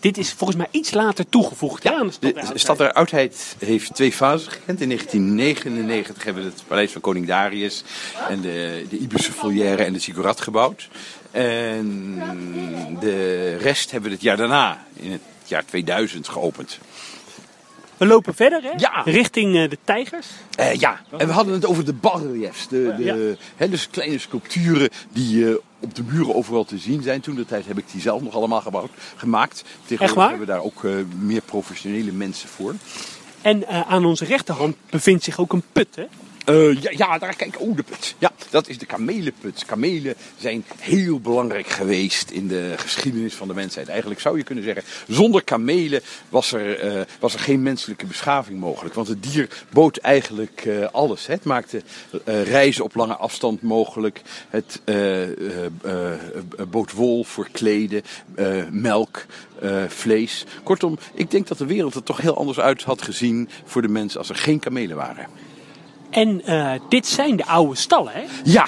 Dit 0.00 0.18
is 0.18 0.32
volgens 0.32 0.58
mij 0.58 0.68
iets 0.70 0.90
later 0.90 1.28
toegevoegd 1.28 1.82
hè, 1.82 1.94
aan 1.94 2.06
de 2.06 2.12
stad. 2.12 2.22
der 2.22 2.32
De 2.32 2.40
Oudheid. 2.40 2.60
stad 2.60 2.78
der 2.78 2.92
oudheid 2.92 3.56
heeft 3.58 3.94
twee 3.94 4.12
fases 4.12 4.46
gekend. 4.46 4.80
In 4.80 4.88
1999 4.88 6.24
hebben 6.24 6.42
we 6.42 6.48
het 6.48 6.62
paleis 6.66 6.92
van 6.92 7.00
koning 7.00 7.26
Darius 7.26 7.84
en 8.28 8.40
de, 8.40 8.86
de 8.88 8.98
Ibische 8.98 9.32
Volière 9.32 9.84
en 9.84 9.92
de 9.92 9.98
Ziggurat 9.98 10.40
gebouwd. 10.40 10.88
En 11.30 12.14
de 13.00 13.56
rest 13.56 13.90
hebben 13.90 14.10
we 14.10 14.16
het 14.16 14.24
jaar 14.24 14.36
daarna, 14.36 14.86
in 14.96 15.12
het 15.12 15.20
jaar 15.44 15.64
2000, 15.64 16.28
geopend. 16.28 16.78
We 17.96 18.06
lopen 18.06 18.34
verder 18.34 18.62
hè? 18.62 18.70
Ja. 18.76 19.02
richting 19.04 19.56
eh, 19.56 19.70
de 19.70 19.78
tijgers. 19.84 20.26
Eh, 20.56 20.74
ja, 20.74 21.00
en 21.16 21.26
we 21.26 21.32
hadden 21.32 21.54
het 21.54 21.66
over 21.66 21.84
de 21.84 21.92
basreliefs. 21.92 22.68
De, 22.68 22.94
de, 22.96 23.04
Ja. 23.04 23.16
hè, 23.56 23.68
dus 23.68 23.88
kleine 23.90 24.18
sculpturen 24.18 24.88
die 25.12 25.48
eh, 25.48 25.54
op 25.80 25.94
de 25.94 26.02
muren 26.02 26.34
overal 26.34 26.64
te 26.64 26.78
zien 26.78 27.02
zijn. 27.02 27.20
Toen 27.20 27.34
de 27.34 27.44
tijd 27.46 27.66
heb 27.66 27.78
ik 27.78 27.84
die 27.92 28.00
zelf 28.00 28.22
nog 28.22 28.34
allemaal 28.34 28.60
gebouwd, 28.60 28.90
gemaakt. 29.16 29.64
Tegenwoordig 29.86 30.14
waar? 30.14 30.28
hebben 30.28 30.46
we 30.46 30.52
daar 30.52 30.62
ook 30.62 30.82
meer 31.20 31.42
professionele 31.42 32.12
mensen 32.12 32.48
voor. 32.48 32.74
En 33.42 33.86
aan 33.86 34.04
onze 34.04 34.24
rechterhand 34.24 34.76
bevindt 34.90 35.24
zich 35.24 35.38
ook 35.40 35.52
een 35.52 35.62
put 35.72 35.96
hè? 35.96 36.04
Eh, 36.46 36.82
ja, 36.82 36.90
ja, 36.90 37.18
daar 37.18 37.36
kijk, 37.36 37.60
oh 37.60 37.76
de 37.76 37.82
put. 37.82 38.14
Ja, 38.18 38.32
dat 38.50 38.68
is 38.68 38.78
de 38.78 38.86
kamelenput. 38.86 39.64
Kamelen 39.64 40.14
zijn 40.38 40.64
heel 40.78 41.20
belangrijk 41.20 41.66
geweest 41.66 42.30
in 42.30 42.48
de 42.48 42.74
geschiedenis 42.76 43.34
van 43.34 43.48
de 43.48 43.54
mensheid. 43.54 43.88
Eigenlijk 43.88 44.20
zou 44.20 44.36
je 44.36 44.42
kunnen 44.42 44.64
zeggen, 44.64 44.84
zonder 45.08 45.44
kamelen 45.44 46.00
was 46.28 46.52
er, 46.52 46.78
eh, 46.78 47.00
was 47.20 47.34
er 47.34 47.40
geen 47.40 47.62
menselijke 47.62 48.06
beschaving 48.06 48.60
mogelijk. 48.60 48.94
Want 48.94 49.08
het 49.08 49.22
dier 49.22 49.48
bood 49.70 49.96
eigenlijk 49.96 50.62
eh, 50.66 50.86
alles. 50.92 51.26
Hè. 51.26 51.34
Het 51.34 51.44
maakte 51.44 51.82
reizen 52.24 52.84
op 52.84 52.94
lange 52.94 53.16
afstand 53.16 53.62
mogelijk. 53.62 54.22
Het 54.48 54.80
bood 56.70 56.92
wol 56.92 57.24
voor 57.24 57.48
kleden, 57.52 58.02
melk, 58.70 59.26
vlees. 59.88 60.44
Kortom, 60.62 60.98
ik 61.14 61.30
denk 61.30 61.46
dat 61.46 61.58
de 61.58 61.66
wereld 61.66 61.94
er 61.94 62.02
toch 62.02 62.20
heel 62.20 62.36
anders 62.36 62.60
uit 62.60 62.82
had 62.82 63.02
gezien 63.02 63.48
voor 63.64 63.82
de 63.82 63.88
mensen 63.88 64.18
als 64.18 64.28
er 64.28 64.36
geen 64.36 64.58
kamelen 64.58 64.96
waren. 64.96 65.54
En 66.16 66.42
eh, 66.44 66.72
dit 66.88 67.06
zijn 67.06 67.36
de 67.36 67.46
oude 67.46 67.74
stallen 67.74 68.12
hè? 68.12 68.24
Ja, 68.44 68.66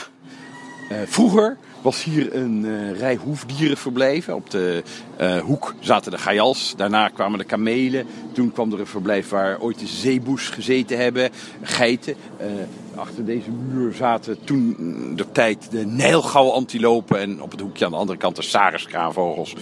Eh, 0.89 0.97
vroeger 1.07 1.57
was 1.89 2.05
hier 2.05 2.35
een 2.35 2.65
eh, 2.65 2.99
rij 2.99 3.17
hoefdierenverblijven. 3.17 4.35
Op 4.35 4.51
de 4.51 4.83
eh, 5.17 5.39
hoek 5.39 5.75
zaten 5.81 6.11
de 6.11 6.19
gajals, 6.19 6.75
daarna 6.77 7.09
kwamen 7.09 7.39
de 7.39 7.45
kamelen. 7.45 8.07
Toen 8.33 8.53
kwam 8.53 8.73
er 8.73 8.81
een 8.81 8.87
verblijf 8.87 9.29
waar 9.29 9.61
ooit 9.61 9.79
de 9.79 9.87
zeeboes 9.87 10.49
gezeten 10.49 10.99
hebben, 10.99 11.31
geiten. 11.63 12.15
Eh, 12.37 12.47
achter 12.95 13.25
deze 13.25 13.51
muur 13.51 13.93
zaten 13.93 14.45
toen 14.45 14.77
de 15.17 15.33
tijd 15.33 15.71
de 15.71 15.87
nijlgouwantilopen 15.87 17.21
en 17.21 17.43
op 17.43 17.51
het 17.51 17.61
hoekje 17.61 17.85
aan 17.85 17.91
de 17.91 17.97
andere 17.97 18.19
kant 18.19 18.37
de 18.37 18.43
sariskraanvogels. 18.43 19.55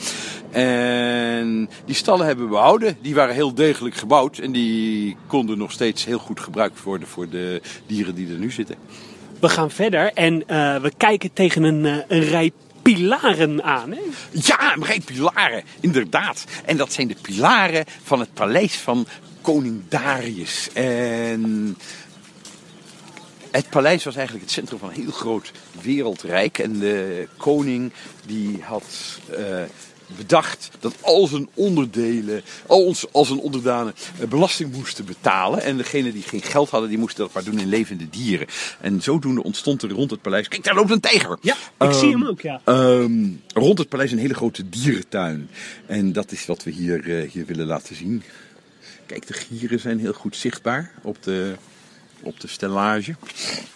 En 0.51 1.69
die 1.85 1.95
stallen 1.95 2.27
hebben 2.27 2.45
we 2.45 2.51
behouden. 2.51 2.97
Die 3.03 3.15
waren 3.15 3.35
heel 3.35 3.55
degelijk 3.55 3.95
gebouwd 3.95 4.39
en 4.39 4.53
die 4.53 5.17
konden 5.27 5.59
nog 5.59 5.73
steeds 5.73 6.05
heel 6.05 6.19
goed 6.19 6.41
gebruikt 6.41 6.83
worden 6.83 7.09
voor 7.09 7.29
de 7.29 7.61
dieren 7.87 8.15
die 8.15 8.33
er 8.33 8.39
nu 8.39 8.51
zitten. 8.51 8.77
We 9.47 9.53
gaan 9.53 9.71
verder 9.71 10.13
en 10.13 10.49
eh, 10.49 10.77
we 10.77 10.93
kijken 10.97 11.33
tegen 11.33 11.63
een, 11.63 11.85
eh, 11.85 11.97
een 12.09 12.25
rij 12.25 12.53
pilaren 12.83 13.63
aan. 13.63 13.91
Hè? 13.91 14.01
Ja, 14.31 14.75
een 14.75 14.85
rij 14.85 15.01
pilaren, 15.01 15.63
inderdaad. 15.81 16.45
En 16.65 16.77
dat 16.77 16.93
zijn 16.93 17.09
de 17.09 17.17
pilaren 17.23 17.85
van 18.03 18.21
het 18.21 18.35
paleis 18.35 18.77
van 18.77 19.07
koning 19.41 19.83
Darius. 19.89 20.69
En 20.73 21.77
het 23.51 23.71
paleis 23.71 24.05
was 24.05 24.17
eigenlijk 24.17 24.45
het 24.45 24.55
centrum 24.55 24.79
van 24.79 24.89
een 24.89 24.95
heel 24.95 25.11
groot 25.11 25.53
wereldrijk. 25.83 26.59
En 26.59 26.79
de 26.79 27.29
koning 27.37 27.93
die 28.27 28.63
had 28.63 29.19
eh, 29.31 29.63
bedacht 30.17 30.71
dat 30.81 30.95
al 31.01 31.27
zijn 31.27 31.49
onderdelen, 31.55 32.43
al, 32.67 32.85
ons, 32.85 33.13
al 33.13 33.25
zijn 33.25 33.39
onderdanen 33.39 33.95
eh, 34.21 34.29
belasting 34.29 34.73
moesten 34.73 35.05
betalen. 35.05 35.63
En 35.63 35.77
degene 35.77 36.13
die 36.13 36.23
geen 36.23 36.43
geld 36.43 36.71
hadden, 36.71 36.89
die 36.89 36.99
moesten 36.99 37.25
dat 37.25 37.33
maar 37.33 37.45
doen 37.45 37.59
in 37.59 37.69
levende 37.69 38.11
dieren. 38.11 38.47
En 38.81 39.03
zodoende 39.03 39.43
ontstond 39.43 39.83
er 39.83 39.91
rond 39.91 40.11
het 40.11 40.23
paleis... 40.23 40.49
Kijk, 40.49 40.65
daar 40.65 40.75
loopt 40.75 40.91
een 40.91 41.01
tijger! 41.01 41.39
Ja, 41.41 41.57
ik 41.79 41.93
zie 41.93 42.11
hem 42.11 42.27
ook, 42.27 42.41
ja. 42.41 42.61
Ehm, 42.65 43.29
rond 43.55 43.79
het 43.79 43.89
paleis 43.89 44.13
een 44.13 44.19
hele 44.19 44.35
grote 44.35 44.69
dierentuin. 44.69 45.49
En 45.87 46.13
dat 46.13 46.33
is 46.33 46.47
wat 46.47 46.63
we 46.63 46.71
hier, 46.71 47.19
eh, 47.19 47.31
hier 47.31 47.47
willen 47.47 47.67
laten 47.67 47.97
zien. 47.97 48.23
Kijk, 49.07 49.27
de 49.27 49.33
gieren 49.33 49.81
zijn 49.81 49.99
heel 49.99 50.13
goed 50.13 50.37
zichtbaar 50.37 50.93
op 51.03 51.23
de, 51.23 51.55
op 52.23 52.41
de 52.41 52.49
stellage. 52.49 53.15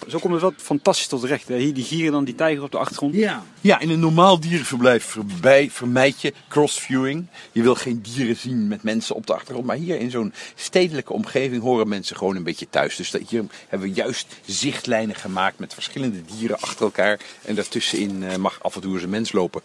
Zo 0.08 0.18
komt 0.18 0.32
het 0.32 0.42
wel 0.42 0.52
fantastisch 0.56 1.06
tot 1.06 1.24
recht. 1.24 1.48
Hè? 1.48 1.56
Hier 1.58 1.74
die 1.74 1.84
gieren 1.84 2.12
dan 2.12 2.24
die 2.24 2.34
tijger 2.34 2.62
op 2.62 2.70
de 2.70 2.78
achtergrond. 2.78 3.14
Ja. 3.14 3.44
ja, 3.60 3.78
in 3.78 3.90
een 3.90 4.00
normaal 4.00 4.40
dierenverblijf 4.40 5.04
verbij, 5.04 5.70
vermijd 5.70 6.20
je 6.20 6.32
crossviewing. 6.48 7.26
Je 7.52 7.62
wil 7.62 7.74
geen 7.74 8.00
dieren 8.14 8.36
zien 8.36 8.68
met 8.68 8.82
mensen 8.82 9.14
op 9.14 9.26
de 9.26 9.34
achtergrond. 9.34 9.66
Maar 9.66 9.76
hier 9.76 9.98
in 9.98 10.10
zo'n 10.10 10.32
stedelijke 10.54 11.12
omgeving 11.12 11.62
horen 11.62 11.88
mensen 11.88 12.16
gewoon 12.16 12.36
een 12.36 12.42
beetje 12.42 12.66
thuis. 12.70 12.96
Dus 12.96 13.10
dat- 13.10 13.28
hier 13.28 13.44
hebben 13.68 13.88
we 13.88 13.94
juist 13.94 14.26
zichtlijnen 14.46 15.14
gemaakt 15.16 15.58
met 15.58 15.74
verschillende 15.74 16.22
dieren 16.36 16.60
achter 16.60 16.84
elkaar. 16.84 17.18
En 17.44 17.54
daartussenin 17.54 18.22
eh, 18.24 18.36
mag 18.36 18.58
af 18.62 18.74
en 18.74 18.80
toe 18.80 18.94
eens 18.94 19.02
een 19.02 19.10
mens 19.10 19.32
lopen. 19.32 19.60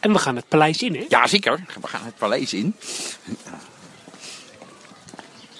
En 0.00 0.12
we 0.12 0.18
gaan 0.18 0.36
het 0.36 0.48
paleis 0.48 0.82
in. 0.82 0.94
Hè? 0.94 1.04
Ja, 1.08 1.26
zeker. 1.26 1.64
We 1.80 1.86
gaan 1.88 2.04
het 2.04 2.16
paleis 2.18 2.52
in. 2.52 2.74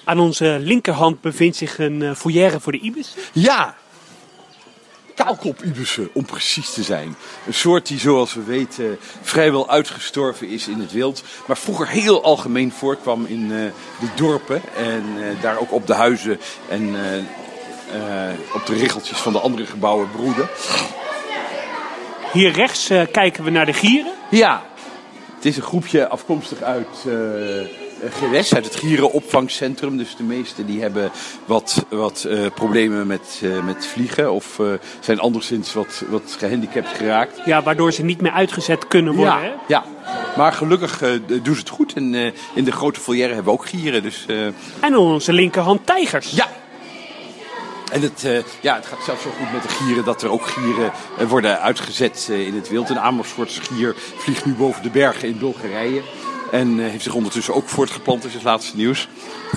Aan 0.09 0.19
onze 0.19 0.57
linkerhand 0.59 1.21
bevindt 1.21 1.57
zich 1.57 1.79
een 1.79 2.01
uh, 2.01 2.15
foyer 2.15 2.61
voor 2.61 2.71
de 2.71 2.79
ibis. 2.79 3.15
Ja. 3.33 3.75
kaalkop-ibissen, 5.15 6.09
om 6.13 6.25
precies 6.25 6.73
te 6.73 6.83
zijn. 6.83 7.15
Een 7.47 7.53
soort 7.53 7.87
die, 7.87 7.99
zoals 7.99 8.33
we 8.33 8.43
weten, 8.43 8.97
vrijwel 9.21 9.69
uitgestorven 9.69 10.47
is 10.47 10.67
in 10.67 10.79
het 10.79 10.91
wild. 10.91 11.23
Maar 11.47 11.57
vroeger 11.57 11.87
heel 11.87 12.23
algemeen 12.23 12.71
voorkwam 12.71 13.25
in 13.25 13.43
eh, 13.43 13.57
de 13.99 14.07
dorpen. 14.15 14.61
En 14.75 15.03
eh, 15.17 15.41
daar 15.41 15.59
ook 15.59 15.71
op 15.71 15.87
de 15.87 15.93
huizen 15.93 16.39
en 16.69 16.95
eh, 16.95 17.17
eh, 17.17 18.35
op 18.53 18.65
de 18.65 18.73
riggeltjes 18.73 19.17
van 19.17 19.33
de 19.33 19.39
andere 19.39 19.65
gebouwen 19.65 20.11
broeden. 20.11 20.49
Hier 22.31 22.51
rechts 22.51 22.89
eh, 22.89 23.01
kijken 23.11 23.43
we 23.43 23.49
naar 23.49 23.65
de 23.65 23.73
gieren. 23.73 24.13
Ja, 24.29 24.65
het 25.35 25.45
is 25.45 25.57
een 25.57 25.63
groepje 25.63 26.07
afkomstig 26.07 26.61
uit 26.61 27.05
eh 27.07 27.87
Geres, 28.09 28.55
uit 28.55 28.65
het 28.65 28.75
gierenopvangcentrum. 28.75 29.97
Dus 29.97 30.15
de 30.15 30.23
meesten 30.23 30.65
die 30.65 30.81
hebben 30.81 31.11
wat, 31.45 31.85
wat 31.89 32.23
eh, 32.23 32.45
problemen 32.53 33.07
met, 33.07 33.41
eh, 33.43 33.63
met 33.63 33.85
vliegen 33.85 34.31
of 34.31 34.59
eh, 34.59 34.65
zijn 34.99 35.19
anderszins 35.19 35.73
wat, 35.73 36.03
wat 36.09 36.35
gehandicapt 36.39 36.87
geraakt. 36.97 37.39
Ja, 37.45 37.63
waardoor 37.63 37.91
ze 37.93 38.03
niet 38.03 38.21
meer 38.21 38.31
uitgezet 38.31 38.87
kunnen 38.87 39.13
worden. 39.15 39.33
Ja, 39.33 39.39
Hè? 39.41 39.51
ja, 39.67 39.83
maar 40.37 40.53
gelukkig 40.53 41.01
eh, 41.01 41.09
doen 41.27 41.53
ze 41.53 41.59
het 41.59 41.69
goed. 41.69 41.93
En 41.93 42.13
eh, 42.15 42.31
in 42.53 42.63
de 42.63 42.71
grote 42.71 42.99
volière 42.99 43.33
hebben 43.33 43.53
we 43.53 43.59
ook 43.59 43.65
gieren. 43.65 44.03
Dus 44.03 44.25
eh, 44.27 44.45
En 44.79 44.97
onze 44.97 45.33
linkerhand 45.33 45.85
tijgers. 45.85 46.31
ja. 46.31 46.47
En 47.91 48.01
het, 48.01 48.23
eh, 48.23 48.37
ja, 48.61 48.75
het 48.75 48.85
gaat 48.85 49.03
zelfs 49.05 49.21
zo 49.23 49.29
goed 49.39 49.51
met 49.53 49.61
de 49.61 49.69
gieren 49.69 50.03
dat 50.05 50.21
er 50.21 50.29
ook 50.31 50.45
gieren 50.47 50.91
eh, 51.17 51.27
worden 51.27 51.61
uitgezet 51.61 52.27
eh, 52.31 52.47
in 52.47 52.55
het 52.55 52.69
wild. 52.69 52.89
Een 52.89 52.99
Amersfoortse 52.99 53.61
gier 53.61 53.95
vliegt 54.17 54.45
nu 54.45 54.53
boven 54.53 54.83
de 54.83 54.89
bergen 54.89 55.27
in 55.27 55.37
Bulgarije. 55.37 56.01
En 56.51 56.79
eh, 56.79 56.89
heeft 56.89 57.03
zich 57.03 57.13
ondertussen 57.13 57.53
ook 57.53 57.69
voortgeplant, 57.69 58.25
is 58.25 58.33
het 58.33 58.43
laatste 58.43 58.75
nieuws. 58.75 59.07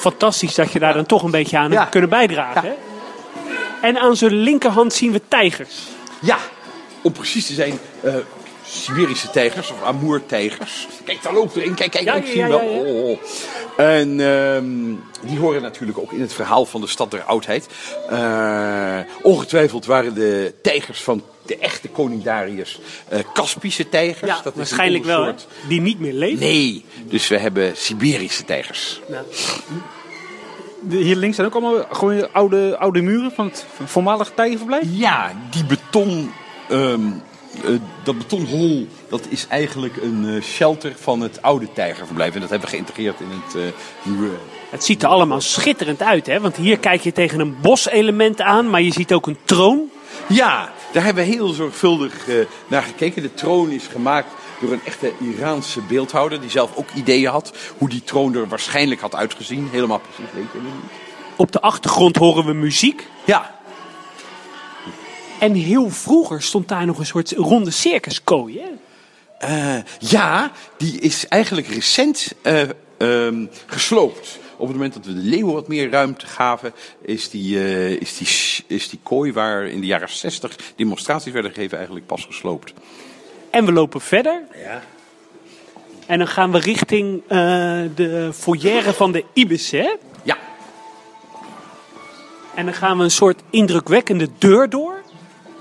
Fantastisch 0.00 0.54
dat 0.54 0.72
je 0.72 0.78
daar 0.78 0.94
dan 0.94 1.06
toch 1.06 1.22
een 1.22 1.30
beetje 1.30 1.58
aan 1.58 1.72
hebt 1.72 1.88
kunnen 1.88 2.10
bijdragen. 2.10 2.62
Hè? 2.62 2.72
En 3.80 3.98
aan 3.98 4.16
zijn 4.16 4.32
linkerhand 4.32 4.92
zien 4.92 5.12
we 5.12 5.20
tijgers. 5.28 5.86
Ja, 6.20 6.38
om 7.02 7.12
precies 7.12 7.46
te 7.46 7.54
zijn, 7.54 7.78
eh, 8.00 8.14
Siberische 8.72 9.30
tijgers 9.30 9.70
of 9.70 9.82
Amoer-tijgers. 9.82 10.86
Kijk, 11.04 11.22
daar 11.22 11.32
loopt 11.32 11.56
er 11.56 11.66
een. 11.66 11.74
Kijk, 11.74 11.90
kijk, 11.90 12.04
Ja, 12.04 12.14
ik 12.14 12.24
ja, 12.24 12.30
zie 12.30 12.38
ja, 12.38 12.48
wel. 12.48 12.60
ja, 12.62 12.70
ja. 12.70 12.78
Oh, 12.80 13.08
oh. 13.08 13.18
En 13.76 14.20
ehm, 14.20 14.94
die 15.30 15.38
horen 15.38 15.62
natuurlijk 15.62 15.98
ook 15.98 16.12
in 16.12 16.20
het 16.20 16.32
verhaal 16.32 16.64
van 16.64 16.80
de 16.80 16.86
stad 16.86 17.10
der 17.10 17.22
oudheid. 17.22 17.66
Eh, 18.10 18.98
ongetwijfeld 19.22 19.86
waren 19.86 20.14
de 20.14 20.54
tijgers 20.62 21.00
van 21.00 21.22
de 21.46 21.56
echte 21.58 21.88
koning 21.88 22.22
Darius 22.22 22.80
eh 23.08 23.18
Kaspische 23.32 23.88
tijgers. 23.88 24.30
Ja, 24.30 24.34
Dat 24.36 24.44
is 24.44 24.50
een 24.52 24.56
waarschijnlijk 24.56 25.04
wel. 25.04 25.18
ondersoort- 25.20 25.52
Die 25.68 25.80
niet 25.80 25.98
meer 26.00 26.12
leven. 26.12 26.38
Nee, 26.38 26.84
dus 27.04 27.28
we 27.28 27.38
hebben 27.38 27.76
Siberische 27.76 28.44
tijgers. 28.44 29.00
De- 30.80 30.96
Hier 30.96 31.16
links 31.16 31.36
zijn 31.36 31.48
ook 31.48 31.54
allemaal 31.54 31.84
gewoon 31.90 32.32
oude, 32.32 32.76
oude 32.78 33.00
muren 33.02 33.32
van 33.32 33.46
het 33.46 33.66
voormalig 33.84 34.32
tijgerverblijf. 34.34 34.84
Ja, 34.90 35.32
die 35.50 35.64
beton, 35.64 36.32
ehm, 36.68 37.00
eh, 37.64 37.70
dat 38.02 38.18
betonhol, 38.18 38.88
dat 39.08 39.26
is 39.28 39.46
eigenlijk 39.48 39.96
een 39.96 40.28
eh, 40.28 40.42
shelter 40.42 40.92
van 41.00 41.20
het 41.20 41.42
oude 41.42 41.72
tijgerverblijf. 41.72 42.34
En 42.34 42.40
dat 42.40 42.50
hebben 42.50 42.68
we 42.68 42.74
geïntegreerd 42.74 43.20
in 43.20 43.30
het 43.30 43.54
eh, 43.54 43.62
nieuwe. 44.02 44.30
het 44.70 44.84
ziet 44.84 45.02
er 45.02 45.08
allemaal 45.08 45.40
schitterend 45.40 46.02
uit, 46.02 46.26
hè? 46.26 46.40
Want 46.40 46.56
hier 46.56 46.78
kijk 46.78 47.00
je 47.00 47.12
tegen 47.12 47.40
een 47.40 47.56
boselement 47.60 48.40
aan, 48.40 48.70
maar 48.70 48.82
je 48.82 48.92
ziet 48.92 49.12
ook 49.12 49.26
een 49.26 49.38
troon. 49.44 49.90
Ja, 50.28 50.72
daar 50.92 51.04
hebben 51.04 51.24
we 51.24 51.30
heel 51.30 51.48
zorgvuldig 51.48 52.26
naar 52.66 52.82
gekeken. 52.82 53.22
De 53.22 53.34
troon 53.34 53.70
is 53.70 53.86
gemaakt 53.86 54.28
door 54.60 54.72
een 54.72 54.84
echte 54.84 55.12
Iraanse 55.20 55.80
beeldhouder, 55.80 56.40
die 56.40 56.50
zelf 56.50 56.76
ook 56.76 56.90
ideeën 56.94 57.30
had 57.30 57.52
hoe 57.78 57.88
die 57.88 58.02
troon 58.04 58.34
er 58.34 58.48
waarschijnlijk 58.48 59.00
had 59.00 59.14
uitgezien. 59.14 59.68
Helemaal 59.70 60.00
precies 60.00 60.32
weet 60.34 60.52
je 60.52 60.58
niet. 60.60 60.90
Op 61.36 61.52
de 61.52 61.60
achtergrond 61.60 62.16
horen 62.16 62.44
we 62.44 62.52
muziek. 62.52 63.08
Ja, 63.24 63.60
En 65.42 65.54
heel 65.54 65.90
vroeger 65.90 66.42
stond 66.42 66.68
daar 66.68 66.86
nog 66.86 66.98
een 66.98 67.06
soort 67.06 67.30
ronde 67.30 67.70
circuskooi, 67.70 68.60
hè? 68.60 68.68
Eh, 69.38 69.82
ja, 69.98 70.52
die 70.76 71.00
is 71.00 71.28
eigenlijk 71.28 71.66
recent 71.66 72.32
eh, 72.42 72.62
ehm, 72.98 73.46
gesloopt. 73.66 74.38
Op 74.56 74.66
het 74.66 74.76
moment 74.76 74.94
dat 74.94 75.06
we 75.06 75.14
de 75.14 75.20
leeuwen 75.20 75.54
wat 75.54 75.68
meer 75.68 75.90
ruimte 75.90 76.26
gaven, 76.26 76.72
is 77.00 77.30
die, 77.30 77.58
eh, 77.58 77.90
is 77.90 78.16
die, 78.16 78.28
is 78.76 78.88
die 78.88 78.98
kooi 79.02 79.32
waar 79.32 79.66
in 79.66 79.80
de 79.80 79.86
jaren 79.86 80.08
60 80.08 80.56
demonstraties 80.76 81.32
werden 81.32 81.52
gegeven 81.52 81.76
eigenlijk 81.76 82.06
pas 82.06 82.24
gesloopt. 82.24 82.72
En 83.50 83.64
we 83.64 83.72
lopen 83.72 84.00
verder. 84.00 84.42
Ja. 84.54 84.82
En 86.06 86.18
dan 86.18 86.28
gaan 86.28 86.52
we 86.52 86.58
richting 86.58 87.22
de 87.94 88.30
foyer 88.34 88.94
van 88.94 89.12
de 89.12 89.24
Ibis, 89.32 89.70
hè? 89.70 89.96
Ja, 90.22 90.38
En 92.54 92.64
dan 92.64 92.74
gaan 92.74 92.98
we 92.98 93.04
een 93.04 93.10
soort 93.10 93.42
indrukwekkende 93.50 94.28
deur 94.38 94.70
door. 94.70 95.01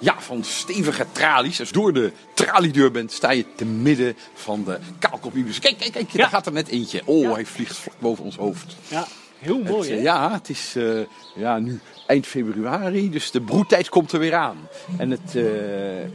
Ja, 0.02 0.16
van 0.22 0.44
stevige 0.44 1.06
tralies. 1.12 1.60
Als 1.60 1.68
je 1.70 1.74
door 1.74 1.94
de 1.94 2.12
traliedeur 2.34 2.92
bent, 2.92 3.12
sta 3.12 3.32
je 3.32 3.46
te 3.56 3.66
midden 3.66 4.18
van 4.34 4.64
de 4.64 4.80
kaalkopibus. 5.00 5.60
Kijk, 5.60 5.78
kijk, 5.78 5.92
kijk, 5.92 6.10
Ja. 6.12 6.18
daar 6.18 6.30
gaat 6.30 6.46
er 6.46 6.52
net 6.52 6.68
eentje. 6.68 7.02
Oh, 7.06 7.34
hij 7.34 7.46
vliegt 7.46 7.78
vlak 7.78 7.96
boven 8.00 8.24
ons 8.24 8.36
hoofd. 8.36 8.76
Ja, 8.88 9.08
heel 9.42 9.60
mooi, 9.60 9.80
Het, 9.80 9.90
hè? 9.90 9.96
eh, 9.96 10.04
ja, 10.04 10.34
het 10.34 10.50
is 10.50 10.76
eh, 10.76 11.00
ja, 11.36 11.60
nu 11.60 11.80
eind 12.08 12.28
februari, 12.28 13.10
dus 13.10 13.32
de 13.32 13.42
broedtijd 13.42 13.90
komt 13.90 14.12
er 14.12 14.20
weer 14.20 14.34
aan. 14.36 14.58
En 14.98 15.10
het, 15.12 15.36
eh, 15.36 15.44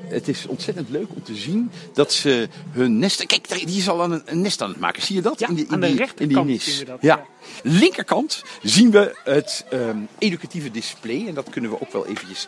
het 0.09 0.29
is 0.29 0.47
ontzettend 0.47 0.89
leuk 0.91 1.09
om 1.15 1.23
te 1.23 1.35
zien 1.35 1.71
dat 1.95 2.13
ze 2.13 2.49
hun 2.71 2.99
nesten... 2.99 3.27
Kijk, 3.27 3.49
die 3.49 3.79
is 3.79 3.89
al 3.89 4.03
aan 4.03 4.13
een, 4.13 4.23
een 4.25 4.41
nest 4.41 4.63
aan 4.63 4.69
het 4.69 4.79
maken. 4.79 5.03
Zie 5.03 5.17
je 5.17 5.23
dat? 5.23 5.39
Ja, 5.39 5.49
in 5.49 5.55
die, 5.55 5.65
in 5.67 5.73
aan 5.73 5.81
de 5.81 5.87
die, 5.87 5.97
rechterkant 5.97 6.31
in 6.31 6.43
die 6.43 6.53
nis. 6.55 6.65
zien 6.65 6.79
we 6.79 6.85
dat, 6.85 6.99
Ja. 7.01 7.17
ja. 7.17 7.27
Linkerkant 7.71 8.43
zien 8.63 8.91
we 8.91 9.17
het 9.25 9.65
ehm, 9.71 9.99
educatieve 10.19 10.71
display. 10.71 11.25
En 11.29 11.35
dat 11.35 11.51
kunnen 11.51 11.71
we 11.71 11.81
ook 11.81 11.93
wel 11.93 12.07
eventjes 12.07 12.47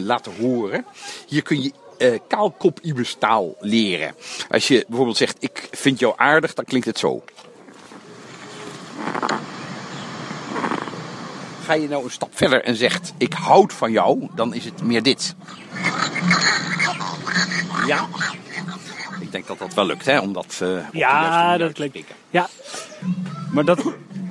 laten 0.00 0.32
horen. 0.40 0.84
Hier 1.26 1.42
kun 1.42 1.62
je 1.62 1.72
eh 1.98 2.18
kaalkop 2.28 2.80
taal 3.18 3.56
leren. 3.60 4.14
Als 4.50 4.68
je 4.68 4.84
bijvoorbeeld 4.88 5.16
zegt, 5.16 5.36
ik 5.40 5.68
vind 5.70 5.98
jou 5.98 6.14
aardig, 6.16 6.54
dan 6.54 6.64
klinkt 6.64 6.86
het 6.86 6.98
zo. 6.98 7.22
Ga 11.68 11.74
je 11.74 11.88
nou 11.88 12.04
een 12.04 12.10
stap 12.10 12.30
verder 12.34 12.64
en 12.64 12.76
zegt, 12.76 13.12
ik 13.16 13.32
houd 13.32 13.72
van 13.72 13.92
jou, 13.92 14.28
dan 14.34 14.54
is 14.54 14.64
het 14.64 14.82
meer 14.82 15.02
dit. 15.02 15.34
Ja. 17.86 18.06
Ik 19.20 19.32
denk 19.32 19.46
dat 19.46 19.58
dat 19.58 19.74
wel 19.74 19.86
lukt, 19.86 20.06
hè, 20.06 20.18
om 20.18 20.32
dat 20.32 20.58
eh, 20.62 20.78
Ja, 20.92 21.56
dat 21.56 21.74
te 21.74 21.86
spreken. 21.88 22.14
Ja, 22.30 22.48
Maar 23.52 23.64
dat, 23.64 23.82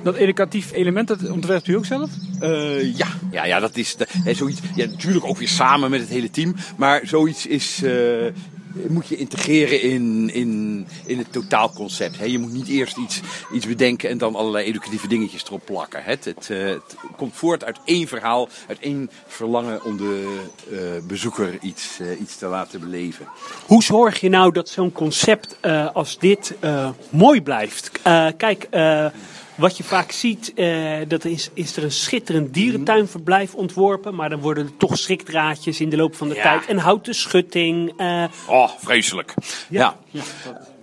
dat 0.02 0.14
educatief 0.14 0.72
element, 0.72 1.08
dat 1.08 1.30
ontwerpt 1.30 1.66
u 1.66 1.76
ook 1.76 1.84
zelf? 1.84 2.10
Eh, 2.40 2.96
ja. 2.96 3.06
ja, 3.30 3.44
ja, 3.44 3.60
dat 3.60 3.76
is 3.76 3.96
de, 3.96 4.06
hè, 4.10 4.34
zoiets. 4.34 4.60
Ja, 4.74 4.86
natuurlijk 4.86 5.24
ook 5.24 5.38
weer 5.38 5.48
samen 5.48 5.90
met 5.90 6.00
het 6.00 6.08
hele 6.08 6.30
team. 6.30 6.54
Maar 6.76 7.00
zoiets 7.04 7.46
is, 7.46 7.82
eh, 7.82 7.92
moet 8.88 9.08
je 9.08 9.16
integreren 9.16 9.82
in, 9.82 10.30
in, 10.32 10.86
in 11.06 11.18
het 11.18 11.32
totaalconcept. 11.32 12.30
Je 12.30 12.38
moet 12.38 12.52
niet 12.52 12.68
eerst 12.68 12.96
iets, 12.96 13.20
iets 13.52 13.66
bedenken 13.66 14.10
en 14.10 14.18
dan 14.18 14.34
allerlei 14.34 14.66
educatieve 14.66 15.08
dingetjes 15.08 15.44
erop 15.44 15.62
plakken. 15.64 16.02
Het, 16.04 16.26
eh, 16.26 16.58
het 16.64 16.96
komt 17.16 17.34
voort 17.34 17.64
uit 17.64 17.78
één 17.84 18.08
verhaal, 18.08 18.48
uit 18.68 18.78
één 18.78 19.10
verlangen 19.26 19.84
om 19.84 19.96
de 19.96 20.42
eh, 20.70 20.78
bezoeker 21.06 21.58
iets, 21.60 21.98
eh, 22.00 22.20
iets 22.20 22.36
te 22.36 22.46
laten 22.46 22.80
beleven. 22.80 23.26
Hoe 23.66 23.82
zorg 23.82 24.20
je 24.20 24.28
nou 24.28 24.52
dat 24.52 24.68
zo'n 24.68 24.92
concept 24.92 25.56
als 25.92 26.18
dit 26.18 26.54
mooi 27.10 27.42
blijft? 27.42 27.90
Kijk, 28.36 28.68
wat 29.58 29.76
je 29.76 29.84
vaak 29.84 30.12
ziet, 30.12 30.52
eh, 30.54 30.96
dat 31.08 31.24
is, 31.24 31.50
is 31.54 31.76
er 31.76 31.82
een 31.84 31.92
schitterend 31.92 32.54
dierentuinverblijf 32.54 33.54
ontworpen. 33.54 34.14
Maar 34.14 34.28
dan 34.30 34.40
worden 34.40 34.64
er 34.66 34.76
toch 34.76 34.98
schrikdraadjes 34.98 35.80
in 35.80 35.88
de 35.88 35.96
loop 35.96 36.14
van 36.16 36.28
de 36.28 36.34
Ja. 36.34 36.42
tijd. 36.42 36.66
En 36.66 36.78
houten 36.78 37.14
schutting. 37.14 37.92
eh, 37.96 38.24
Oh, 38.48 38.70
vreselijk. 38.78 39.34
Ja. 39.68 39.96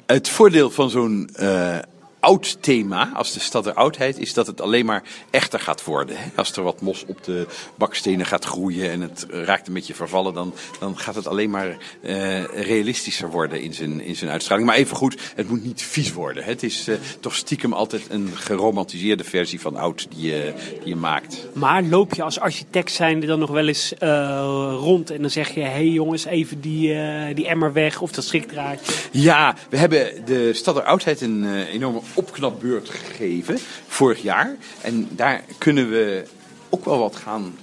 Het 0.05 0.29
voordeel 0.29 0.69
van 0.71 0.89
zo'n 0.89 1.29
eh, 1.35 1.77
oud 2.25 2.57
thema, 2.59 3.11
als 3.13 3.33
de 3.33 3.39
stad 3.39 3.63
der 3.63 3.73
oudheid, 3.73 4.19
is 4.19 4.33
dat 4.33 4.47
het 4.47 4.61
alleen 4.61 4.85
maar 4.85 5.03
echter 5.29 5.59
gaat 5.59 5.83
worden. 5.83 6.17
hè. 6.17 6.29
Als 6.35 6.51
er 6.51 6.63
wat 6.63 6.81
mos 6.81 7.03
op 7.07 7.23
de 7.23 7.47
bakstenen 7.75 8.25
gaat 8.25 8.45
groeien 8.45 8.91
en 8.91 9.01
het 9.01 9.25
raakt 9.29 9.67
een 9.67 9.73
beetje 9.73 9.93
vervallen, 9.93 10.33
dan, 10.33 10.53
dan 10.79 10.97
gaat 10.97 11.15
het 11.15 11.27
alleen 11.27 11.49
maar 11.49 11.77
eh, 12.01 12.43
realistischer 12.43 13.29
worden 13.29 13.61
in 13.61 13.73
zijn, 13.73 14.01
in 14.01 14.15
zijn 14.15 14.31
uitstraling. 14.31 14.67
Maar 14.67 14.75
even 14.75 14.95
goed, 14.95 15.21
het 15.35 15.49
moet 15.49 15.63
niet 15.63 15.81
vies 15.81 16.13
worden. 16.13 16.43
hè. 16.43 16.49
Het 16.49 16.63
is 16.63 16.88
eh, 16.88 16.95
toch 17.19 17.35
stiekem 17.35 17.73
altijd 17.73 18.05
een 18.09 18.29
geromantiseerde 18.33 19.23
versie 19.23 19.61
van 19.61 19.75
oud 19.75 20.07
die 20.15 20.27
je, 20.27 20.53
die 20.79 20.88
je 20.88 20.95
maakt. 20.95 21.47
maar 21.53 21.83
loop 21.83 22.13
je 22.13 22.23
als 22.23 22.39
architect 22.39 22.91
zijnde 22.91 23.27
dan 23.27 23.39
nog 23.39 23.49
wel 23.49 23.67
eens 23.67 23.93
eh, 23.97 24.75
rond 24.79 25.09
en 25.09 25.21
dan 25.21 25.29
zeg 25.29 25.53
je... 25.53 25.59
hé 25.59 25.67
hey 25.67 25.88
jongens, 25.88 26.25
even 26.25 26.61
die, 26.61 26.93
die 27.33 27.47
emmer 27.47 27.73
weg 27.73 28.01
of 28.01 28.11
dat 28.11 28.23
schrikdraadje. 28.23 28.93
Ja, 29.11 29.55
we 29.69 29.77
hebben 29.77 30.25
de 30.25 30.53
Stad 30.53 30.75
der 30.75 30.83
Oudheid 30.83 31.21
een 31.21 31.65
enorme 31.65 32.01
opknapbeurt 32.15 32.89
gegeven 32.89 33.60
vorig 33.88 34.21
jaar. 34.21 34.56
En 34.82 35.08
daar 35.12 35.43
kunnen 35.58 35.89
we 35.89 36.25
ook 36.69 36.86
wel 36.86 36.99
wat 36.99 37.15
gaan 37.15 37.56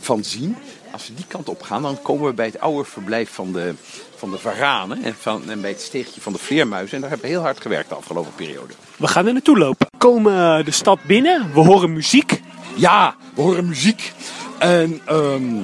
van 0.00 0.24
zien. 0.24 0.56
Als 0.92 1.08
we 1.08 1.14
die 1.14 1.24
kant 1.28 1.48
op 1.48 1.62
gaan, 1.62 1.82
dan 1.82 2.02
komen 2.02 2.26
we 2.26 2.34
bij 2.34 2.46
het 2.46 2.60
oude 2.60 2.84
verblijf 2.84 3.30
van 3.30 3.52
de, 3.52 3.74
van 4.16 4.30
de 4.30 4.38
varanen 4.38 5.02
en, 5.02 5.14
van, 5.14 5.50
en 5.50 5.60
bij 5.60 5.70
het 5.70 5.80
steegje 5.80 6.20
van 6.20 6.32
de 6.32 6.38
vleermuizen. 6.38 6.94
En 6.94 7.00
daar 7.00 7.10
hebben 7.10 7.28
we 7.28 7.34
heel 7.34 7.44
hard 7.44 7.60
gewerkt 7.60 7.88
de 7.88 7.94
afgelopen 7.94 8.34
periode. 8.34 8.74
We 8.96 9.06
gaan 9.06 9.26
er 9.26 9.32
naartoe 9.32 9.58
lopen. 9.58 9.86
We 9.90 9.98
komen 9.98 10.64
de 10.64 10.70
stad 10.70 10.98
binnen, 11.06 11.52
we 11.54 11.60
horen 11.60 11.92
muziek. 11.92 12.40
Ja, 12.74 13.16
we 13.34 13.42
horen 13.42 13.68
muziek. 13.68 14.12
En 14.58 15.00
ehm, 15.04 15.62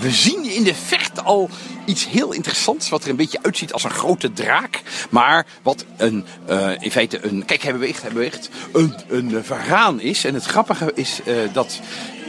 we 0.00 0.10
zien 0.10 0.44
in 0.44 0.62
de 0.64 0.74
verte 0.74 1.22
al 1.22 1.50
iets 1.84 2.06
heel 2.08 2.32
interessants. 2.32 2.88
Wat 2.88 3.04
er 3.04 3.10
een 3.10 3.16
beetje 3.16 3.38
uitziet 3.42 3.72
als 3.72 3.84
een 3.84 3.90
grote 3.90 4.32
draak. 4.32 4.82
Maar 5.10 5.46
wat 5.62 5.84
een, 5.96 6.24
eh, 6.46 6.70
in 6.78 6.90
feite 6.90 7.24
een. 7.26 7.44
Kijk, 7.44 7.62
hij 7.62 7.72
beweegt, 7.72 8.02
hij 8.02 8.12
beweegt. 8.12 8.48
Een, 8.72 8.94
een 9.08 9.44
varaan 9.44 10.00
is. 10.00 10.24
En 10.24 10.34
het 10.34 10.44
grappige 10.44 10.92
is 10.94 11.20
eh, 11.24 11.34
dat 11.52 11.80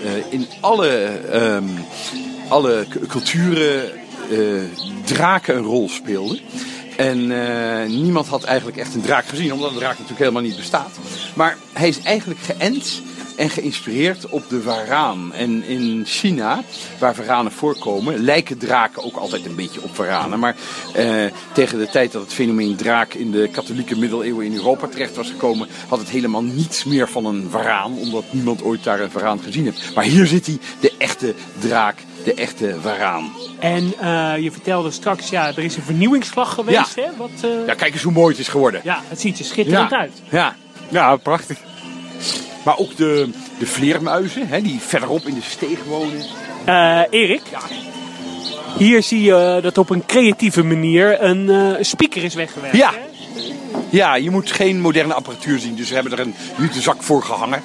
eh, 0.04 0.12
in 0.34 0.48
alle, 0.62 0.90
ehm, 1.32 1.64
alle 2.48 2.86
cu- 2.90 3.06
culturen 3.08 3.92
draken 5.06 5.58
een 5.58 5.64
rol 5.64 5.90
speelden. 5.90 6.40
En 6.98 7.28
niemand 8.02 8.28
had 8.28 8.44
eigenlijk 8.44 8.78
echt 8.78 8.94
een 8.96 9.02
draak 9.02 9.26
gezien, 9.26 9.54
omdat 9.54 9.70
een 9.72 9.78
draak 9.78 9.92
natuurlijk 9.92 10.20
helemaal 10.20 10.42
niet 10.42 10.56
bestaat. 10.56 10.92
Maar 11.34 11.58
hij 11.74 11.88
is 11.88 12.02
eigenlijk 12.02 12.40
geënt 12.40 13.02
en 13.40 13.50
geïnspireerd 13.50 14.30
op 14.30 14.50
de 14.50 14.62
varaan. 14.62 15.34
En 15.34 15.64
in 15.64 16.04
China, 16.06 16.64
waar 17.00 17.16
varanen 17.16 17.52
voorkomen, 17.52 18.24
lijken 18.24 18.58
draken 18.58 19.04
ook 19.04 19.16
altijd 19.16 19.46
een 19.46 19.56
beetje 19.56 19.82
op 19.82 19.96
varanen. 19.96 20.40
Maar 20.40 20.56
eh, 20.94 21.26
tegen 21.54 21.78
de 21.78 21.90
tijd 21.90 22.12
dat 22.12 22.22
het 22.22 22.34
fenomeen 22.34 22.76
draak 22.76 23.14
in 23.14 23.32
de 23.32 23.50
katholieke 23.52 23.98
middeleeuwen 23.98 24.46
in 24.46 24.54
Europa 24.54 24.88
terecht 24.88 25.16
was 25.16 25.30
gekomen, 25.30 25.68
had 25.88 26.00
het 26.00 26.10
helemaal 26.10 26.44
niets 26.44 26.84
meer 26.84 27.10
van 27.10 27.26
een 27.26 27.48
varaan, 27.50 27.98
omdat 27.98 28.24
niemand 28.30 28.64
ooit 28.64 28.84
daar 28.84 29.00
een 29.00 29.12
varaan 29.12 29.40
gezien 29.40 29.64
heeft. 29.64 29.96
Maar 29.96 30.04
hier 30.04 30.26
zit 30.26 30.46
hij, 30.46 30.58
de 30.80 30.94
echte 30.98 31.34
draak, 31.60 31.96
de 32.24 32.34
echte 32.34 32.76
varaan. 32.82 33.32
En 33.60 33.94
eh, 34.00 34.34
je 34.44 34.52
vertelde 34.52 34.92
straks, 34.92 35.30
ja, 35.30 35.48
er 35.48 35.60
is 35.60 35.76
een 35.76 35.84
vernieuwingsslag 35.84 36.54
geweest. 36.54 36.96
Ja. 36.96 37.04
Hè? 37.04 37.10
Wat, 37.18 37.30
eh, 37.42 37.50
Ja, 37.68 37.74
kijk 37.74 37.94
eens 37.94 38.04
hoe 38.04 38.14
mooi 38.14 38.30
het 38.32 38.40
is 38.40 38.48
geworden. 38.48 38.82
ja, 38.84 39.02
het 39.08 39.20
ziet 39.20 39.40
er 39.40 39.46
schitterend 39.46 39.94
uit. 39.94 40.22
Ja. 40.30 40.56
Ja, 40.90 41.16
prachtig. 41.16 41.58
Maar 42.66 42.78
ook 42.78 42.96
de, 42.96 43.30
de 43.60 43.66
vleermuizen, 43.66 44.48
hè, 44.48 44.62
die 44.62 44.80
verderop 44.80 45.28
in 45.28 45.34
de 45.34 45.42
steeg 45.42 45.84
wonen. 45.84 46.24
Eh, 46.66 47.02
Erik, 47.10 47.42
hier 48.78 49.04
zie 49.04 49.22
je 49.22 49.60
dat 49.62 49.78
op 49.78 49.90
een 49.90 50.06
creatieve 50.06 50.64
manier 50.64 51.24
een 51.24 51.50
eh, 51.50 51.84
speaker 51.84 52.24
is 52.24 52.34
weggewerkt. 52.34 52.78
Ja. 52.78 52.92
hè? 52.92 53.08
Ja, 53.90 54.16
je 54.16 54.30
moet 54.30 54.52
geen 54.52 54.82
moderne 54.82 55.14
apparatuur 55.14 55.60
zien, 55.60 55.76
dus 55.76 55.90
we 55.90 55.96
hebben 55.96 56.12
er 56.12 56.20
een 56.20 56.36
zak 56.74 57.04
voor 57.04 57.24
gehangen. 57.24 57.62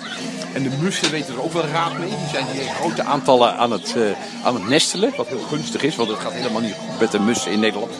En 0.54 0.62
de 0.62 0.70
mussen 0.80 1.10
weten 1.10 1.34
er 1.34 1.42
ook 1.42 1.52
wel 1.52 1.66
raad 1.66 1.98
mee. 1.98 2.08
Die 2.08 2.28
zijn 2.32 2.46
hier 2.52 2.62
in 2.62 2.74
grote 2.74 3.02
aantallen 3.02 3.56
aan 3.56 3.70
het, 3.70 3.94
eh, 3.96 4.02
aan 4.46 4.54
het 4.54 4.68
nestelen, 4.68 5.12
wat 5.16 5.26
heel 5.26 5.44
gunstig 5.48 5.82
is, 5.82 5.96
want 5.96 6.08
het 6.08 6.18
gaat 6.18 6.32
helemaal 6.32 6.60
niet 6.60 6.74
goed 6.74 7.00
met 7.00 7.10
de 7.10 7.20
mussen 7.20 7.52
in 7.52 7.60
Nederland. 7.60 7.92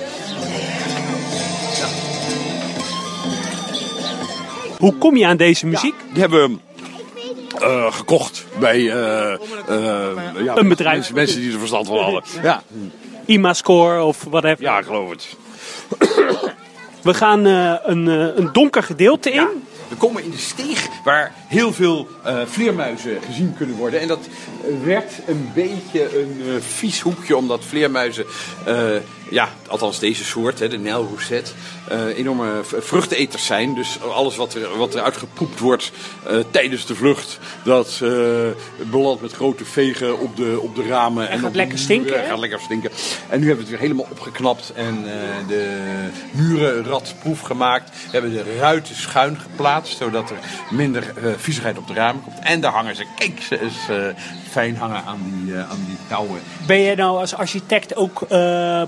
Hoe 4.84 4.94
kom 4.98 5.16
je 5.16 5.26
aan 5.26 5.36
deze 5.36 5.66
muziek? 5.66 5.94
Die 6.12 6.20
hebben 6.20 6.50
we 6.50 6.58
eh, 7.60 7.92
gekocht 7.92 8.46
bij 8.58 8.90
eh, 8.90 9.32
eh, 9.32 9.38
ja, 10.44 10.56
Een 10.56 10.68
bedrijf. 10.68 10.96
Mensen, 10.96 11.14
mensen 11.14 11.40
die 11.40 11.52
er 11.52 11.58
verstand 11.58 11.86
van 11.86 11.98
hadden. 11.98 12.22
Ja, 12.42 12.62
IMA-score 13.26 14.02
of 14.02 14.24
wat 14.24 14.42
heb 14.42 14.60
ja, 14.60 14.78
ik 14.78 14.84
geloof 14.84 15.10
het. 15.10 15.36
We 17.02 17.14
gaan 17.14 17.44
een, 17.44 18.06
een 18.06 18.52
donker 18.52 18.82
gedeelte 18.82 19.30
in. 19.30 19.40
Ja, 19.40 19.48
we 19.88 19.96
komen 19.96 20.24
in 20.24 20.30
de 20.30 20.38
steeg 20.38 20.88
waar 21.04 21.32
heel 21.36 21.72
veel 21.72 22.08
vleermuizen 22.46 23.18
gezien 23.26 23.54
kunnen 23.56 23.76
worden. 23.76 24.00
En 24.00 24.08
dat 24.08 24.28
werd 24.84 25.12
een 25.26 25.50
beetje 25.54 26.20
een 26.20 26.62
vies 26.62 27.00
hoekje, 27.00 27.36
omdat 27.36 27.64
vleermuizen, 27.64 28.24
ja, 29.30 29.48
althans 29.66 29.98
deze 29.98 30.24
soort, 30.24 30.58
hè, 30.58 30.68
de 30.68 30.78
Nijlroset, 30.78 31.54
eh, 31.88 32.18
enorme 32.18 32.60
vruchteneters 32.62 33.46
zijn. 33.46 33.74
Dus 33.74 34.02
alles 34.02 34.36
wat 34.36 34.54
er, 34.54 34.76
wat 34.76 34.94
er 34.94 35.02
uitgepoept 35.02 35.60
wordt 35.60 35.92
eh, 36.26 36.36
tijdens 36.50 36.86
de 36.86 36.94
vlucht, 36.94 37.38
dat 37.64 38.00
eh, 38.02 38.10
belandt 38.90 39.22
met 39.22 39.32
grote 39.32 39.64
vegen 39.64 40.20
op 40.20 40.36
de, 40.36 40.58
op 40.60 40.74
de 40.74 40.82
ramen. 40.82 41.26
gaat 41.26 41.34
op 41.34 41.40
de 41.40 41.56
lekker 41.56 41.64
muren. 41.66 41.78
stinken, 41.78 42.22
hè? 42.22 42.28
Gaat 42.28 42.38
lekker 42.38 42.60
stinken. 42.60 42.90
En 43.28 43.40
nu 43.40 43.46
hebben 43.46 43.64
we 43.64 43.70
het 43.70 43.80
weer 43.80 43.90
helemaal 43.90 44.06
opgeknapt 44.10 44.72
en 44.74 45.04
de 45.48 45.78
muren 46.30 46.84
radproef 46.84 47.40
gemaakt. 47.40 47.90
We 47.90 48.10
hebben 48.10 48.30
de 48.30 48.56
ruiten 48.58 48.94
schuin 48.94 49.38
geplaatst, 49.40 49.96
zodat 49.96 50.30
er 50.30 50.36
minder 50.70 51.14
viezigheid 51.36 51.78
op 51.78 51.86
de 51.86 51.94
ramen 51.94 52.22
komt. 52.22 52.38
En 52.40 52.60
daar 52.60 52.72
hangen 52.72 52.96
ze, 52.96 53.04
kijk, 53.16 53.42
ze 53.42 53.58
is 53.58 53.74
fijn 54.50 54.76
hangen 54.76 55.04
aan 55.04 55.20
die, 55.44 55.56
aan 55.56 55.84
die 55.86 55.96
touwen. 56.08 56.40
Ben 56.66 56.80
je 56.80 56.94
nou 56.94 57.18
als 57.18 57.34
architect 57.34 57.96
ook 57.96 58.26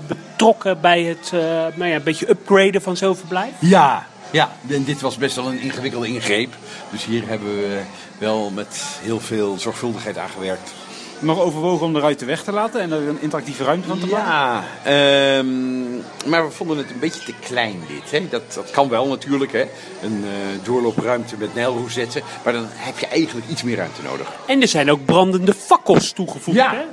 betrokken 0.07 0.81
bij 0.81 1.03
het 1.03 1.31
nou 1.75 1.89
ja, 1.89 1.95
een 1.95 2.03
beetje 2.03 2.29
upgraden 2.29 2.81
van 2.87 2.97
zo'n 2.97 3.15
verblijf? 3.15 3.51
Ja, 3.59 4.07
ja, 4.31 4.51
en 4.67 4.83
dit 4.83 5.01
was 5.01 5.17
best 5.17 5.35
wel 5.35 5.47
een 5.47 5.59
ingewikkelde 5.59 6.07
ingreep. 6.07 6.53
Dus 6.91 7.05
hier 7.05 7.27
hebben 7.27 7.55
we 7.55 7.81
wel 8.17 8.51
met 8.55 8.81
heel 9.01 9.19
veel 9.19 9.57
zorgvuldigheid 9.57 10.17
aan 10.17 10.29
gewerkt. 10.29 10.71
Nog 11.19 11.39
overwogen 11.39 11.85
om 11.85 11.93
de 11.93 11.99
ruiten 11.99 12.27
weg 12.27 12.43
te 12.43 12.51
laten 12.51 12.81
en 12.81 12.91
er 12.91 13.07
een 13.07 13.21
interactieve 13.21 13.63
ruimte 13.63 13.87
van 13.87 13.99
te 13.99 14.07
maken? 14.07 14.27
Ja, 14.27 14.63
ehm, 14.83 16.29
maar 16.29 16.45
we 16.45 16.51
vonden 16.51 16.77
het 16.77 16.89
een 16.89 16.99
beetje 16.99 17.23
te 17.23 17.33
klein 17.39 17.79
dit. 17.87 18.11
Hè? 18.11 18.27
Dat, 18.29 18.53
dat 18.53 18.71
kan 18.71 18.89
wel 18.89 19.07
natuurlijk, 19.07 19.51
hè? 19.51 19.65
een 20.01 20.23
eh, 20.23 20.65
doorloopruimte 20.65 21.35
met 21.37 21.55
nijlrozetten. 21.55 22.21
Maar 22.43 22.53
dan 22.53 22.65
heb 22.69 22.99
je 22.99 23.07
eigenlijk 23.07 23.47
iets 23.49 23.63
meer 23.63 23.75
ruimte 23.75 24.01
nodig. 24.01 24.31
En 24.45 24.61
er 24.61 24.67
zijn 24.67 24.91
ook 24.91 25.05
brandende 25.05 25.53
fakkels 25.53 26.11
toegevoegd. 26.11 26.57
Ja. 26.57 26.71
Hè? 26.73 26.83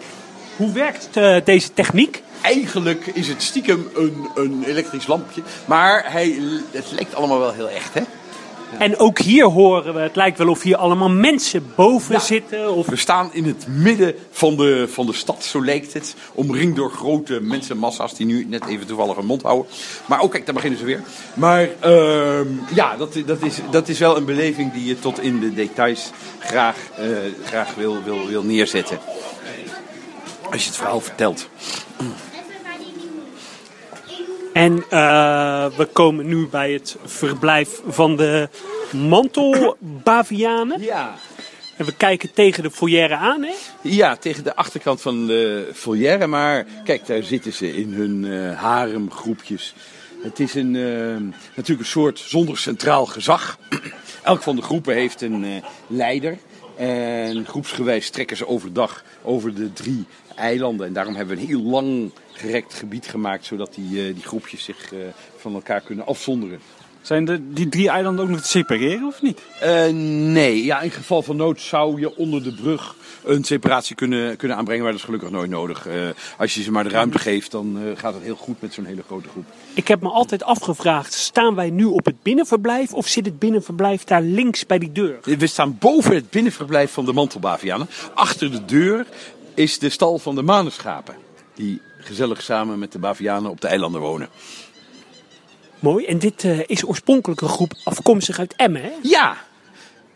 Hoe 0.57 0.73
werkt 0.73 1.09
eh, 1.13 1.37
deze 1.45 1.73
techniek? 1.73 2.23
Eigenlijk 2.45 3.07
is 3.07 3.29
het 3.29 3.43
stiekem 3.43 3.89
een, 3.95 4.29
een 4.35 4.65
elektrisch 4.67 5.07
lampje. 5.07 5.43
Maar 5.65 6.05
hij, 6.13 6.39
het 6.71 6.91
lijkt 6.91 7.15
allemaal 7.15 7.39
wel 7.39 7.53
heel 7.53 7.69
echt, 7.69 7.95
hè? 7.95 8.03
En 8.79 8.99
ook 8.99 9.19
hier 9.19 9.45
horen 9.45 9.95
we, 9.95 10.01
het 10.01 10.17
lijkt 10.17 10.39
wel 10.39 10.49
of 10.49 10.63
hier 10.63 10.77
allemaal 10.77 11.09
mensen 11.11 11.73
boven 11.75 12.15
Ja. 12.15 12.21
zitten. 12.21 12.75
Of... 12.75 12.87
We 12.87 12.97
staan 12.97 13.31
in 13.33 13.45
het 13.45 13.67
midden 13.69 14.15
van 14.31 14.57
de, 14.57 14.89
van 14.89 15.07
de 15.07 15.13
stad, 15.13 15.45
zo 15.45 15.65
lijkt 15.65 15.93
het. 15.93 16.15
Omringd 16.35 16.77
door 16.77 16.91
grote 16.91 17.41
mensenmassa's 17.41 18.15
die 18.15 18.27
nu 18.27 18.47
net 18.49 18.67
even 18.67 18.87
toevallig 18.87 19.17
hun 19.17 19.27
mond 19.27 19.43
houden. 19.43 19.67
Maar 20.07 20.21
ook, 20.21 20.31
kijk, 20.31 20.45
daar 20.45 20.55
beginnen 20.55 20.79
ze 20.79 20.85
weer. 20.85 21.03
Maar 21.35 21.69
ehm, 21.81 22.49
ja, 22.75 22.97
dat, 22.97 23.17
dat, 23.27 23.43
is, 23.43 23.57
dat 23.71 23.89
is 23.89 23.99
wel 23.99 24.17
een 24.17 24.25
beleving 24.25 24.73
die 24.73 24.85
je 24.85 24.99
tot 24.99 25.21
in 25.23 25.41
de 25.41 25.55
details 25.55 26.11
graag, 26.39 26.77
eh, 26.97 27.07
graag 27.45 27.75
wil, 27.75 28.03
wil, 28.05 28.27
wil 28.27 28.43
neerzetten. 28.43 28.99
Als 30.51 30.63
je 30.63 30.69
het 30.69 30.79
verhaal 30.79 31.01
vertelt. 31.01 31.49
En 34.55 34.85
eh, 34.91 35.67
we 35.77 35.89
komen 35.93 36.27
nu 36.27 36.47
bij 36.47 36.73
het 36.73 36.97
verblijf 37.05 37.81
van 37.87 38.17
de 38.17 38.49
mantelbavianen. 38.93 40.81
Ja. 40.81 41.15
En 41.77 41.85
we 41.85 41.95
kijken 41.97 42.33
tegen 42.33 42.63
de 42.63 42.71
foyer 42.71 43.13
aan, 43.13 43.43
hè? 43.43 43.53
Ja, 43.81 44.17
tegen 44.17 44.45
de 44.45 44.57
achterkant 44.57 45.01
van 45.01 45.27
de 45.27 45.71
foyer. 45.73 46.29
Maar 46.29 46.67
kijk, 46.85 47.07
daar 47.07 47.23
zitten 47.23 47.53
ze 47.53 47.77
in 47.77 47.93
hun 47.93 48.25
eh 48.25 48.61
haremgroepjes. 48.61 49.75
Het 50.23 50.41
is 50.41 50.55
een, 50.55 50.77
eh, 50.77 50.83
natuurlijk 51.57 51.81
een 51.81 51.85
soort 51.85 52.19
zonder 52.19 52.59
centraal 52.59 53.07
gezag. 53.07 53.59
Elk 54.23 54.43
van 54.43 54.57
de 54.57 54.63
groepen 54.63 54.95
heeft 54.95 55.21
een 55.21 55.63
leider. 55.87 56.39
En 56.77 57.47
groepsgewijs 57.47 58.11
trekken 58.11 58.37
ze 58.37 58.49
overdag 58.49 59.05
over 59.23 59.55
de 59.55 59.73
drie 59.73 60.05
eilanden. 60.35 60.87
En 60.87 60.93
daarom 60.93 61.15
hebben 61.15 61.37
we 61.37 61.43
een 61.43 61.49
heel 61.49 61.63
lang 61.63 62.11
gerekt 62.35 62.75
gebied 62.75 63.07
gemaakt. 63.07 63.45
Zodat 63.45 63.75
die, 63.75 64.07
eh, 64.07 64.15
die 64.15 64.23
groepjes 64.23 64.65
zich 64.65 64.93
eh, 64.93 64.99
van 65.37 65.55
elkaar 65.55 65.81
kunnen 65.81 66.07
afzonderen. 66.07 66.61
Zijn 67.05 67.25
de, 67.25 67.53
die 67.53 67.69
drie 67.69 67.89
eilanden 67.89 68.25
ook 68.25 68.31
nog 68.31 68.41
te 68.41 68.49
separeren 68.49 69.07
of 69.07 69.23
niet? 69.23 69.41
Eh, 69.61 69.87
nee, 70.33 70.65
ja, 70.65 70.81
in 70.81 70.91
geval 70.91 71.23
van 71.23 71.37
nood 71.37 71.61
zou 71.61 72.01
je 72.01 72.17
onder 72.17 72.43
de 72.43 72.55
brug 72.55 72.95
een 73.25 73.45
separatie 73.45 73.97
kunnen, 73.97 74.37
kunnen 74.37 74.57
aanbrengen, 74.57 74.83
maar 74.83 74.93
dat 74.93 75.01
is 75.01 75.07
gelukkig 75.07 75.31
nooit 75.31 75.51
nodig. 75.51 75.87
Eh, 75.87 76.09
als 76.39 76.55
je 76.55 76.63
ze 76.63 76.71
maar 76.71 76.85
de 76.85 76.91
ruimte 76.91 77.19
geeft, 77.19 77.51
dan 77.51 77.79
eh, 77.79 77.99
gaat 77.99 78.15
het 78.15 78.23
heel 78.23 78.37
goed 78.37 78.61
met 78.61 78.73
zo'n 78.73 78.85
hele 78.85 79.03
grote 79.03 79.29
groep. 79.29 79.45
Ik 79.75 79.89
heb 79.89 80.01
me 80.01 80.09
altijd 80.09 80.43
afgevraagd, 80.43 81.13
staan 81.13 81.55
wij 81.55 81.71
nu 81.71 81.85
op 81.85 82.05
het 82.05 82.23
binnenverblijf 82.23 82.93
of 82.93 83.07
zit 83.07 83.27
het 83.27 83.39
binnenverblijf 83.39 84.05
daar 84.05 84.23
links 84.23 84.67
bij 84.67 84.79
die 84.79 84.93
deur? 84.93 85.19
We 85.23 85.47
staan 85.47 85.77
boven 85.79 86.15
het 86.15 86.31
binnenverblijf 86.31 86.93
van 86.93 87.05
de 87.05 87.13
mantelbavianen. 87.13 87.89
Achter 88.15 88.51
de 88.51 88.65
deur 88.65 89.07
is 89.55 89.79
de 89.79 89.89
stal 89.89 90.19
van 90.19 90.35
de 90.35 90.43
manenschapen, 90.43 91.15
die 91.55 91.81
gezellig 92.07 92.43
samen 92.43 92.79
met 92.79 92.93
de 92.93 92.99
bavianen 92.99 93.51
op 93.51 93.61
de 93.61 93.69
eilanden 93.69 94.01
wonen. 94.01 94.29
Mooi. 95.79 96.05
En 96.05 96.19
dit 96.19 96.45
eh, 96.45 96.61
is 96.67 96.87
oorspronkelijk 96.87 97.41
een 97.41 97.49
groep 97.49 97.73
afkomstig 97.85 98.39
uit 98.39 98.55
Emmen, 98.57 98.83
hè? 98.83 98.93
Ja, 99.03 99.37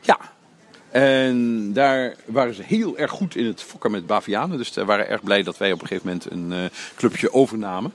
ja. 0.01 0.19
En 0.91 1.73
daar 1.73 2.17
waren 2.25 2.55
ze 2.55 2.63
heel 2.63 2.99
erg 2.99 3.11
goed 3.11 3.37
in 3.37 3.47
het 3.47 3.63
fokken 3.63 3.91
met 3.91 4.07
bavianen. 4.07 4.59
Dus 4.59 4.73
ze 4.73 4.85
waren 4.85 5.09
erg 5.09 5.23
blij 5.23 5.43
dat 5.43 5.59
wij 5.59 5.73
op 5.73 5.81
een 5.81 5.87
gegeven 5.87 6.07
moment 6.07 6.31
een 6.31 6.53
eh, 6.53 6.79
clubje 6.97 7.33
overnamen. 7.33 7.93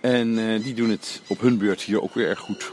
En 0.00 0.38
eh, 0.38 0.62
die 0.62 0.74
doen 0.74 0.90
het 0.90 1.22
op 1.26 1.40
hun 1.40 1.58
beurt 1.58 1.80
hier 1.80 2.02
ook 2.02 2.14
weer 2.14 2.28
erg 2.28 2.38
goed. 2.38 2.72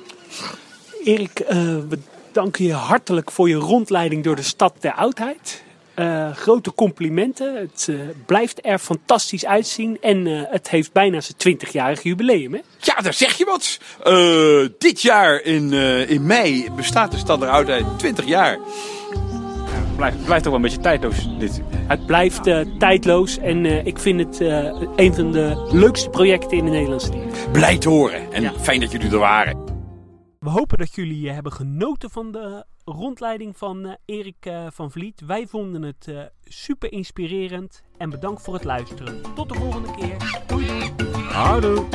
Erik, 1.04 1.44
we 1.90 2.00
danken 2.32 2.66
je 2.66 2.74
hartelijk 2.74 3.32
voor 3.32 3.50
je 3.50 3.56
rondleiding 3.56 4.24
door 4.24 4.36
de 4.36 4.42
stad 4.42 4.74
der 4.80 4.94
oudheid. 4.94 5.64
Eh, 5.98 6.32
grote 6.32 6.74
complimenten. 6.74 7.56
Het 7.56 7.88
eh, 7.90 7.96
blijft 8.26 8.66
er 8.66 8.80
fantastisch 8.80 9.46
uitzien. 9.46 9.98
En 10.02 10.28
eh, 10.28 10.42
het 10.50 10.70
heeft 10.70 10.92
bijna 10.92 11.22
zijn 11.22 11.58
20-jarig 11.58 12.04
jubileum. 12.04 12.54
Hè? 12.54 12.60
Ja, 12.80 12.96
daar 12.96 13.14
zeg 13.14 13.38
je 13.38 13.46
wat. 13.46 13.80
dit 14.78 15.02
jaar 15.02 15.42
in, 15.42 15.74
in 16.08 16.26
mei 16.26 16.72
bestaat 16.76 17.12
de 17.12 17.18
stad 17.18 17.42
eruit 17.42 17.70
uit 17.70 17.86
20 17.98 18.26
jaar. 18.26 18.52
Het 18.52 19.96
blijft, 19.96 20.26
blijft 20.26 20.44
toch 20.44 20.54
wel 20.54 20.56
een 20.56 20.62
beetje 20.62 20.80
tijdloos 20.80 21.28
dit. 21.40 21.62
Het 21.88 22.06
blijft 22.06 22.44
tijdloos 22.80 23.38
en 23.38 23.86
ik 23.86 24.00
vind 24.00 24.20
het 24.20 24.40
een 24.96 25.14
van 25.14 25.32
de 25.32 25.70
leukste 25.72 26.10
projecten 26.10 26.58
in 26.58 26.66
de 26.66 26.72
Nederlandse 26.72 27.10
team. 27.10 27.30
Blij 27.52 27.78
te 27.78 27.90
horen 27.90 28.34
en 28.34 28.54
fijn 28.60 28.80
dat 28.80 28.92
jullie 28.92 29.12
er 29.12 29.20
waren. 29.20 29.58
We 30.40 30.50
hopen 30.50 30.78
dat 30.78 30.96
jullie 30.96 31.30
hebben 31.30 31.52
genoten 31.52 32.10
van 32.10 32.32
de 32.32 32.66
rondleiding 32.92 33.58
van 33.58 33.86
eh, 33.86 33.94
Erik 34.06 34.46
eh, 34.46 34.68
van 34.72 34.92
Vliet. 34.92 35.22
Wij 35.26 35.48
vonden 35.48 35.82
het 35.82 36.08
eh, 36.08 36.22
super 36.44 36.92
inspirerend 36.92 37.84
en 37.98 38.10
bedankt 38.10 38.42
voor 38.42 38.54
het 38.54 38.64
luisteren. 38.64 39.22
Tot 39.36 39.50
de 39.50 39.56
volgende 39.56 39.96
keer. 39.96 40.44
Doei! 40.48 40.92
Houdoe! 41.30 41.88